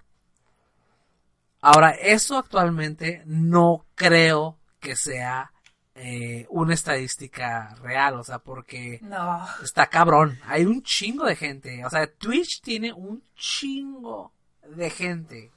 [1.61, 5.51] Ahora, eso actualmente no creo que sea
[5.93, 9.45] eh, una estadística real, o sea, porque No.
[9.61, 10.39] está cabrón.
[10.45, 11.85] Hay un chingo de gente.
[11.85, 14.33] O sea, Twitch tiene un chingo
[14.75, 15.51] de gente.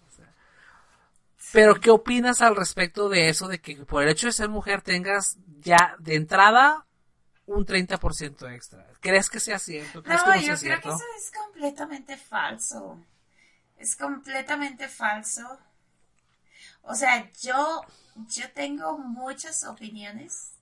[1.52, 3.46] Pero, ¿qué opinas al respecto de eso?
[3.46, 6.86] De que por el hecho de ser mujer tengas ya de entrada
[7.46, 8.86] un 30% extra.
[9.00, 10.02] ¿Crees que sea cierto?
[10.02, 10.88] ¿Crees No, que no yo sea creo cierto?
[10.88, 12.98] que eso es completamente falso.
[13.76, 15.58] Es completamente falso.
[16.82, 17.82] O sea, yo,
[18.28, 20.52] yo tengo muchas opiniones.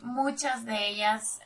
[0.00, 1.40] Muchas de ellas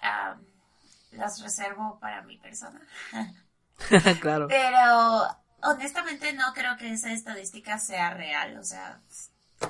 [1.13, 2.81] las reservo para mi persona.
[4.21, 4.47] claro.
[4.49, 8.59] Pero honestamente no creo que esa estadística sea real.
[8.59, 9.01] O sea,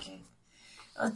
[0.00, 0.22] que-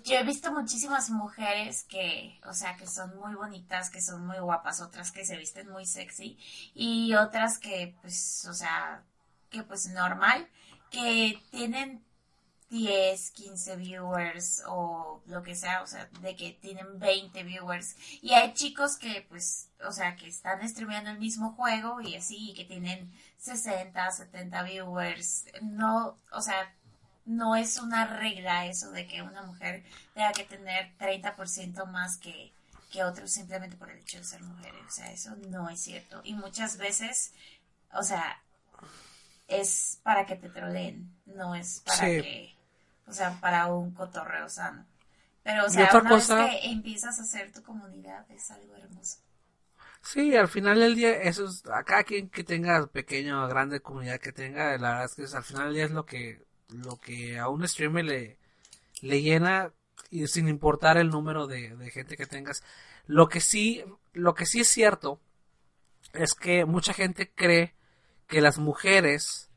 [0.05, 4.39] yo he visto muchísimas mujeres que, o sea, que son muy bonitas, que son muy
[4.39, 6.39] guapas, otras que se visten muy sexy
[6.75, 9.03] y otras que, pues, o sea,
[9.51, 10.49] que pues normal,
[10.91, 12.03] que tienen
[12.71, 17.95] 10, 15 viewers o lo que sea, o sea, de que tienen 20 viewers.
[18.23, 22.51] Y hay chicos que, pues, o sea, que están streameando el mismo juego y así,
[22.51, 23.13] y que tienen
[23.45, 25.45] 60, 70 viewers.
[25.63, 26.75] No, o sea,
[27.27, 29.85] no es una regla eso de que una mujer
[30.15, 32.53] tenga que tener 30% más que,
[32.91, 34.81] que otros simplemente por el hecho de ser mujeres.
[34.87, 36.21] O sea, eso no es cierto.
[36.25, 37.33] Y muchas veces,
[37.93, 38.41] o sea,
[39.49, 42.05] es para que te troleen, no es para Sí.
[42.23, 42.57] que,
[43.07, 44.87] o sea, para un cotorreo sano.
[45.43, 49.19] Pero, o sea, una cosa- vez que empiezas a hacer tu comunidad es algo hermoso.
[50.05, 53.81] Sí, al final del día, eso es, a cada quien que tenga pequeña o grande
[53.81, 56.43] comunidad que tenga, la verdad es que es- al final del día es lo que,
[56.69, 58.39] lo que a un streamer le,
[59.03, 59.73] le llena
[60.11, 62.63] y sin importar el número de, de gente que tengas.
[63.07, 65.21] Lo que sí, lo que sí es cierto
[66.13, 67.75] es que mucha gente cree
[68.27, 69.49] que las mujeres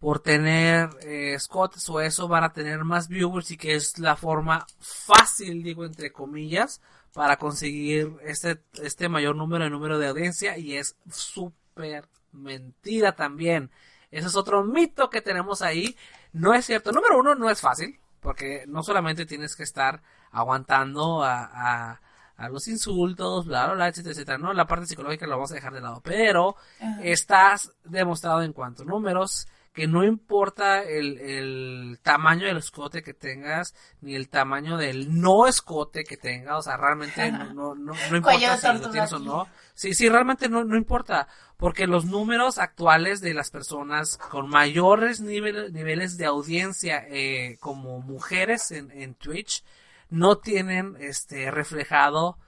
[0.00, 4.16] por tener eh, escotes o eso van a tener más viewers y que es la
[4.16, 6.80] forma fácil, digo entre comillas,
[7.12, 13.70] para conseguir este, este mayor número de número de audiencia y es súper mentira también.
[14.10, 15.96] Ese es otro mito que tenemos ahí.
[16.32, 16.92] No es cierto.
[16.92, 22.00] Número uno, no es fácil, porque no solamente tienes que estar aguantando a, a,
[22.36, 24.38] a los insultos, bla, bla, bla, etcétera, etcétera.
[24.38, 27.02] No, la parte psicológica la vamos a dejar de lado, pero Ajá.
[27.02, 33.14] estás demostrado en cuanto a números que no importa el, el tamaño del escote que
[33.14, 37.92] tengas ni el tamaño del no escote que tengas, o sea, realmente no, no, no,
[38.10, 39.48] no importa si lo tienes o no.
[39.74, 45.20] Sí, sí, realmente no, no importa, porque los números actuales de las personas con mayores
[45.22, 49.64] nivel- niveles de audiencia eh, como mujeres en, en Twitch
[50.08, 52.38] no tienen este reflejado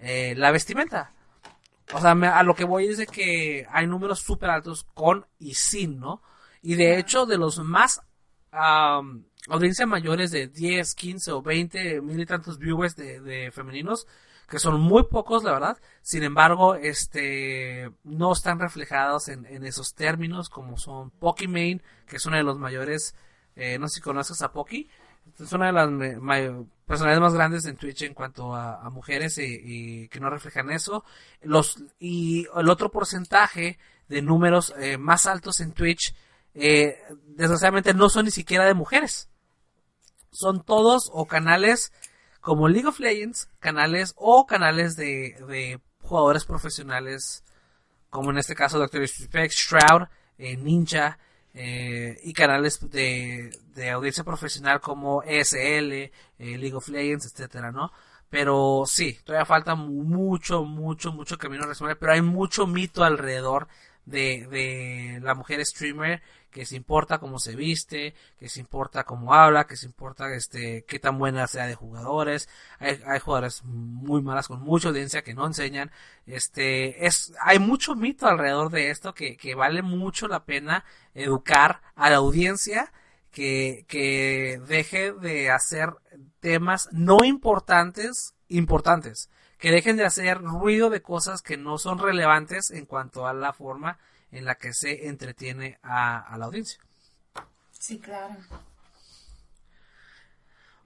[0.00, 1.12] eh, la vestimenta.
[1.94, 5.26] O sea, me- a lo que voy es de que hay números súper altos con
[5.38, 6.20] y sin, ¿no?
[6.62, 8.00] Y de hecho, de los más
[8.50, 14.06] am, audiencia mayores de 10, 15 o 20 mil y tantos viewers de, de femeninos,
[14.48, 15.78] que son muy pocos, la verdad.
[16.02, 22.26] Sin embargo, este no están reflejados en, en esos términos, como son Pokimane, que es
[22.26, 23.14] uno de los mayores,
[23.56, 24.88] eh, no sé si conoces a Poki,
[25.38, 25.88] es una de las
[26.86, 30.70] personalidades más grandes en Twitch en cuanto a, a mujeres y, y que no reflejan
[30.70, 31.04] eso.
[31.42, 33.78] Los, y el otro porcentaje
[34.08, 36.14] de números eh, más altos en Twitch,
[36.54, 39.28] eh, desgraciadamente no son ni siquiera de mujeres.
[40.30, 41.92] Son todos o canales
[42.40, 47.44] como League of Legends, canales o canales de, de jugadores profesionales,
[48.10, 50.08] como en este caso Doctor Disrespect, Shroud,
[50.38, 51.18] eh, Ninja,
[51.54, 57.92] eh, y canales de, de audiencia profesional como ESL, eh, League of Legends, etcétera, ¿no?
[58.30, 63.68] Pero sí, todavía falta mucho, mucho, mucho camino a resolver, pero hay mucho mito alrededor
[64.06, 66.22] de, de la mujer streamer
[66.52, 70.84] que se importa cómo se viste, que se importa cómo habla, que se importa este
[70.84, 72.48] qué tan buena sea de jugadores.
[72.78, 75.90] Hay, jugadores muy malas con mucha audiencia que no enseñan.
[76.26, 80.84] Este es hay mucho mito alrededor de esto que, que vale mucho la pena
[81.14, 82.92] educar a la audiencia
[83.30, 85.94] que, que deje de hacer
[86.40, 92.70] temas no importantes importantes que dejen de hacer ruido de cosas que no son relevantes
[92.72, 93.98] en cuanto a la forma
[94.32, 96.80] en la que se entretiene a, a la audiencia.
[97.78, 98.36] Sí, claro.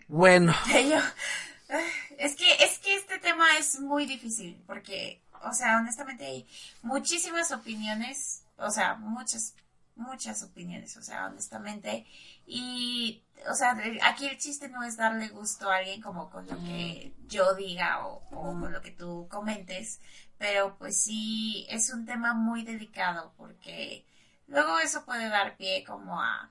[0.08, 1.00] Bueno, Yo-
[2.18, 6.46] es que es que este tema es muy difícil porque, o sea, honestamente hay
[6.82, 9.54] muchísimas opiniones, o sea, muchas
[9.96, 12.06] muchas opiniones, o sea, honestamente,
[12.46, 16.56] y, o sea, aquí el chiste no es darle gusto a alguien como con lo
[16.58, 19.98] que yo diga o, o con lo que tú comentes,
[20.38, 24.04] pero pues sí, es un tema muy delicado porque
[24.48, 26.50] luego eso puede dar pie como a,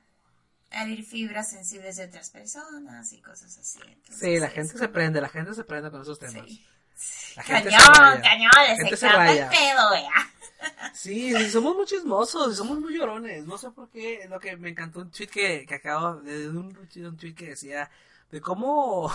[0.71, 3.79] herir fibras sensibles de otras personas y cosas así.
[3.87, 6.45] Entonces, Sí, la gente se prende, la gente se prende con esos temas.
[6.45, 6.65] Sí.
[7.35, 10.31] La gente se Cañón, cañón, La gente se el pedo, vea.
[10.93, 13.45] Sí, sí, somos muy chismosos y somos muy llorones.
[13.45, 14.25] No sé por qué.
[14.29, 17.49] Lo que me encantó un tweet que, que acabo de de un, un tweet que
[17.49, 17.89] decía
[18.31, 19.11] de cómo,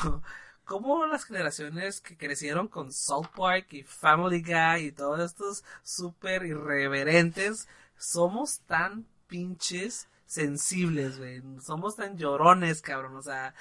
[0.71, 6.45] cómo las generaciones que crecieron con South Park y Family Guy y todos estos súper
[6.45, 7.67] irreverentes
[7.99, 11.43] somos tan pinches sensibles, güey.
[11.61, 13.17] Somos tan llorones, cabrón.
[13.17, 13.53] O sea,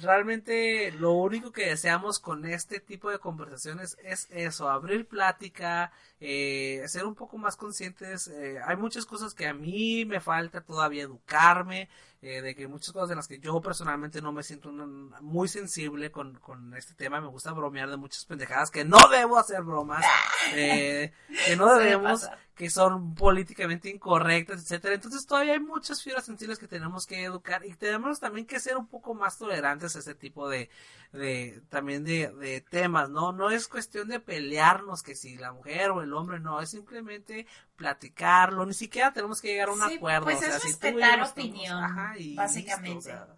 [0.00, 6.82] realmente lo único que deseamos con este tipo de conversaciones es eso, abrir plática, eh,
[6.86, 8.28] ser un poco más conscientes.
[8.28, 11.90] eh, hay muchas cosas que a mí me falta todavía educarme,
[12.22, 14.72] eh, de que muchas cosas en las que yo personalmente no me siento
[15.20, 17.20] muy sensible con, con este tema.
[17.20, 20.04] Me gusta bromear de muchas pendejadas que no debo hacer bromas,
[20.54, 21.12] eh,
[21.44, 24.94] que no debemos, que son políticamente incorrectas, etcétera.
[24.94, 28.78] Entonces todavía hay muchas fibras sensibles que tenemos que educar y tenemos también que ser
[28.78, 30.70] un poco más tolerantes a este tipo de,
[31.12, 33.32] de también de, de temas, ¿no?
[33.32, 37.46] No es cuestión de pelearnos que si la mujer o el hombre no, es simplemente
[37.76, 40.24] platicarlo, ni siquiera tenemos que llegar a un Sí, acuerdo.
[40.24, 42.94] pues o sea, es si tú respetar estamos- opinión, ajá, y básicamente.
[42.94, 43.36] listo, o sea,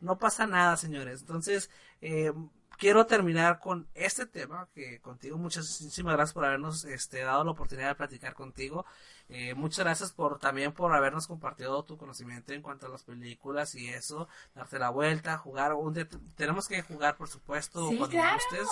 [0.00, 1.20] no pasa nada, señores.
[1.20, 1.70] Entonces,
[2.00, 2.32] eh,
[2.78, 7.88] quiero terminar con este tema que contigo muchísimas gracias por habernos este, dado la oportunidad
[7.88, 8.84] de platicar contigo
[9.30, 13.74] Eh, muchas gracias por también por habernos compartido tu conocimiento en cuanto a las películas
[13.74, 16.06] y eso darte la vuelta jugar un día-
[16.36, 18.34] tenemos que jugar por supuesto Sí, cuando claro.
[18.50, 18.68] gustes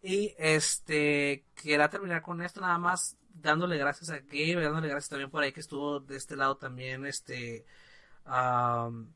[0.00, 5.30] y este quería terminar con esto nada más dándole gracias a Gabe dándole gracias también
[5.30, 7.64] por ahí que estuvo de este lado también este
[8.24, 9.12] am,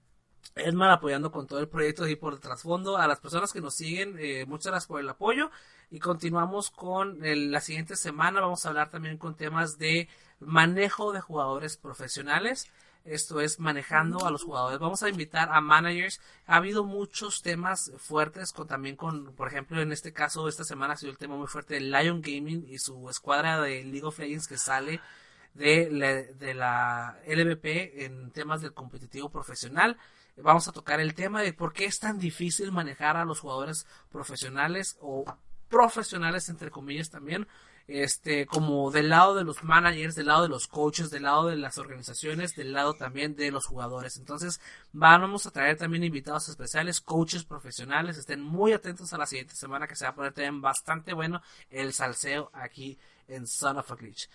[0.57, 2.97] Edmar apoyando con todo el proyecto y por el trasfondo.
[2.97, 5.51] A las personas que nos siguen, eh, muchas gracias por el apoyo.
[5.91, 8.41] Y continuamos con el- la siguiente semana.
[8.41, 10.09] Vamos a hablar también con temas de
[10.41, 12.71] manejo de jugadores profesionales.
[13.05, 14.79] Esto es manejando a los jugadores.
[14.79, 16.21] Vamos a invitar a managers.
[16.47, 20.95] Ha habido muchos temas fuertes con también con, por ejemplo, en este caso, esta semana
[20.95, 24.19] ha sido el tema muy fuerte de Lion Gaming y su escuadra de League of
[24.19, 25.01] Legends que sale
[25.53, 29.99] de la, de la en temas del competitivo profesional.
[30.37, 33.87] Vamos a tocar el tema de por qué es tan difícil manejar a los jugadores
[34.11, 35.25] profesionales o
[35.69, 37.47] profesionales entre comillas también
[37.87, 41.57] este como del lado de los managers del lado de los coaches del lado de
[41.57, 44.17] las organizaciones del lado también de los jugadores.
[44.17, 44.61] Entonces
[44.93, 48.17] vamos a traer también invitados especiales coaches profesionales.
[48.17, 51.43] Estén muy atentos a la siguiente semana que se va a poner también bastante bueno
[51.71, 52.99] el salseo aquí
[53.29, 54.29] en Son of a Glitch.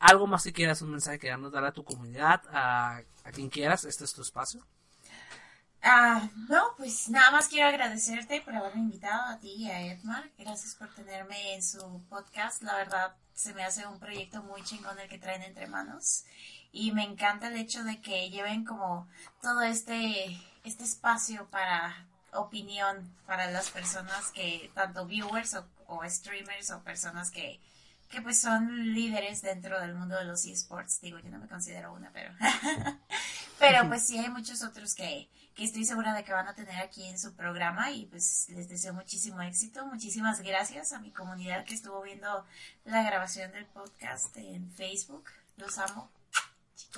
[0.00, 3.48] Algo más si quieras un mensaje que darnos dar a tu comunidad a, a quien
[3.48, 4.66] quieras este es tu espacio
[5.84, 10.30] Ah, no, pues nada más quiero agradecerte por haberme invitado a ti y a Edmar.
[10.38, 12.62] Gracias por tenerme en su podcast.
[12.62, 16.24] La verdad, se me hace un proyecto muy chingón el que traen entre manos.
[16.70, 19.08] Y me encanta el hecho de que lleven como
[19.40, 26.70] todo este, este espacio para opinión para las personas que, tanto viewers o, o streamers
[26.70, 27.60] o personas que,
[28.08, 31.00] que pues son líderes dentro del mundo de los esports.
[31.00, 32.32] Digo, yo no me considero una, pero...
[33.58, 36.76] pero pues sí hay muchos otros que, que estoy segura de que van a tener
[36.76, 39.84] aquí en su programa y pues les deseo muchísimo éxito.
[39.86, 42.44] Muchísimas gracias a mi comunidad que estuvo viendo
[42.84, 45.24] la grabación del podcast en Facebook.
[45.56, 46.10] Los amo.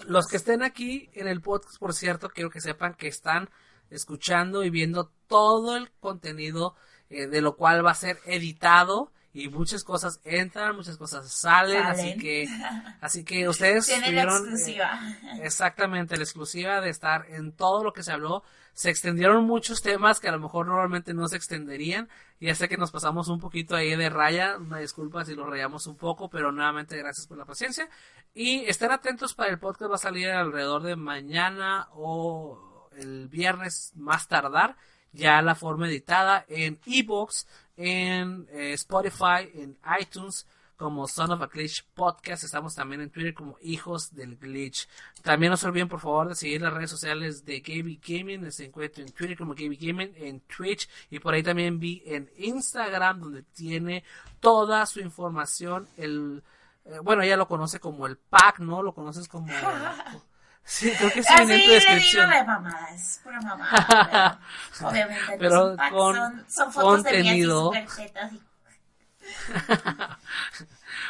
[0.07, 3.51] Los que estén aquí en el podcast, por cierto, quiero que sepan que están
[3.91, 6.75] escuchando y viendo todo el contenido
[7.11, 11.83] eh, de lo cual va a ser editado y muchas cosas entran, muchas cosas salen,
[11.83, 12.47] así que
[13.01, 15.01] así que ustedes Tienen la eh, exclusiva.
[15.43, 18.45] Exactamente, la exclusiva de estar en todo lo que se habló.
[18.75, 22.09] Se extendieron muchos temas que a lo mejor normalmente no se extenderían.
[22.41, 24.57] Ya sé que nos pasamos un poquito ahí de raya.
[24.57, 27.89] Una disculpa si lo rayamos un poco, pero nuevamente gracias por la paciencia.
[28.35, 29.91] Y estén atentos para el podcast.
[29.91, 34.77] Va a salir alrededor de mañana o el viernes más tardar.
[35.15, 37.47] Ya la forma editada en Evox,
[37.77, 40.47] en eh, Spotify, en iTunes
[40.77, 42.45] como Son of a Glitch Podcast.
[42.45, 44.89] Estamos también en Twitter como Hijos del Glitch.
[45.23, 48.51] También no se olviden, por favor, de seguir las redes sociales de KB Gaming.
[48.51, 52.31] Se encuentra en Twitter como KB Gaming, en Twitch y por ahí también vi en
[52.37, 54.05] Instagram donde tiene
[54.41, 55.89] toda su información.
[55.97, 56.43] El
[56.85, 58.83] eh, bueno, ella lo conoce como el pack, ¿no?
[58.83, 59.47] Lo conoces como.
[60.67, 62.31] Sí, creo que sí Así en tu le digo descripción.
[62.31, 64.41] de mamá, es pura mamá.
[64.79, 67.71] pero obviamente Pero no con son, son fotos contenido.
[67.71, 68.41] de mí así súper tetas y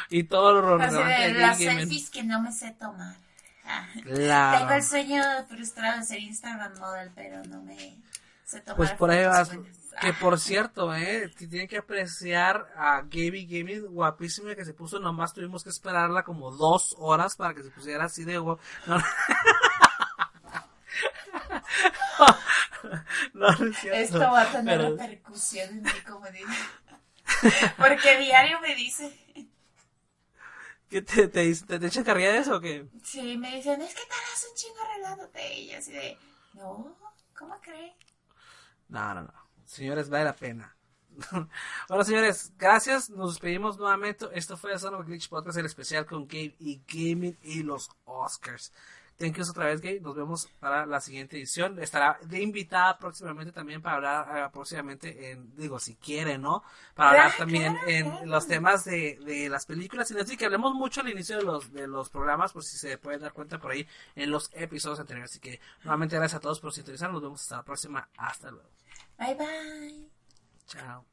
[0.19, 3.15] Y todo lo relevante las selfies que no me sé tomar.
[3.65, 3.87] Ah.
[4.03, 4.57] Claro.
[4.59, 7.97] Tengo el sueño frustrado de ser Instagram model, pero no me
[8.45, 9.47] sé tomar Pues por ahí vas.
[9.55, 9.75] buenas.
[10.01, 15.33] Que por cierto, eh, tienen que apreciar a Gaby Gaming, guapísima que se puso, nomás
[15.33, 18.59] tuvimos que esperarla como dos horas para que se pusiera así de guap.
[23.33, 23.99] No, no, no es cierto.
[23.99, 26.47] Esto va a tener Pero- repercusión en mi comunidad.
[27.77, 29.11] Porque diario me dice,
[30.89, 32.87] ¿Qué te, te, te, te echan carrilla de eso o qué?
[33.03, 35.53] sí, me dicen, es que tardas un chingo arreglándote.
[35.59, 36.17] Y yo así de,
[36.53, 36.95] no,
[37.37, 37.93] ¿cómo crees?
[38.87, 39.44] No, no, no.
[39.65, 40.75] Señores, vale la pena.
[41.89, 43.09] bueno, señores, gracias.
[43.09, 44.27] Nos despedimos nuevamente.
[44.33, 47.89] Esto fue Son of a Glitch Podcast, el especial con Gabe y Gaming y los
[48.05, 48.71] Oscars.
[49.17, 50.01] Thank yous otra vez, Gabe.
[50.01, 51.79] Nos vemos para la siguiente edición.
[51.79, 56.63] Estará de invitada próximamente también para hablar, eh, próximamente, en, digo, si quiere, ¿no?
[56.93, 60.11] Para hablar también en los temas de, de las películas.
[60.11, 62.97] Y así que hablemos mucho al inicio de los, de los programas, por si se
[62.97, 65.31] pueden dar cuenta por ahí en los episodios anteriores.
[65.31, 67.09] Así que, nuevamente, gracias a todos por sintonizar.
[67.09, 68.09] Nos vemos hasta la próxima.
[68.17, 68.67] Hasta luego.
[69.17, 69.45] 拜拜，
[70.67, 71.05] 加油。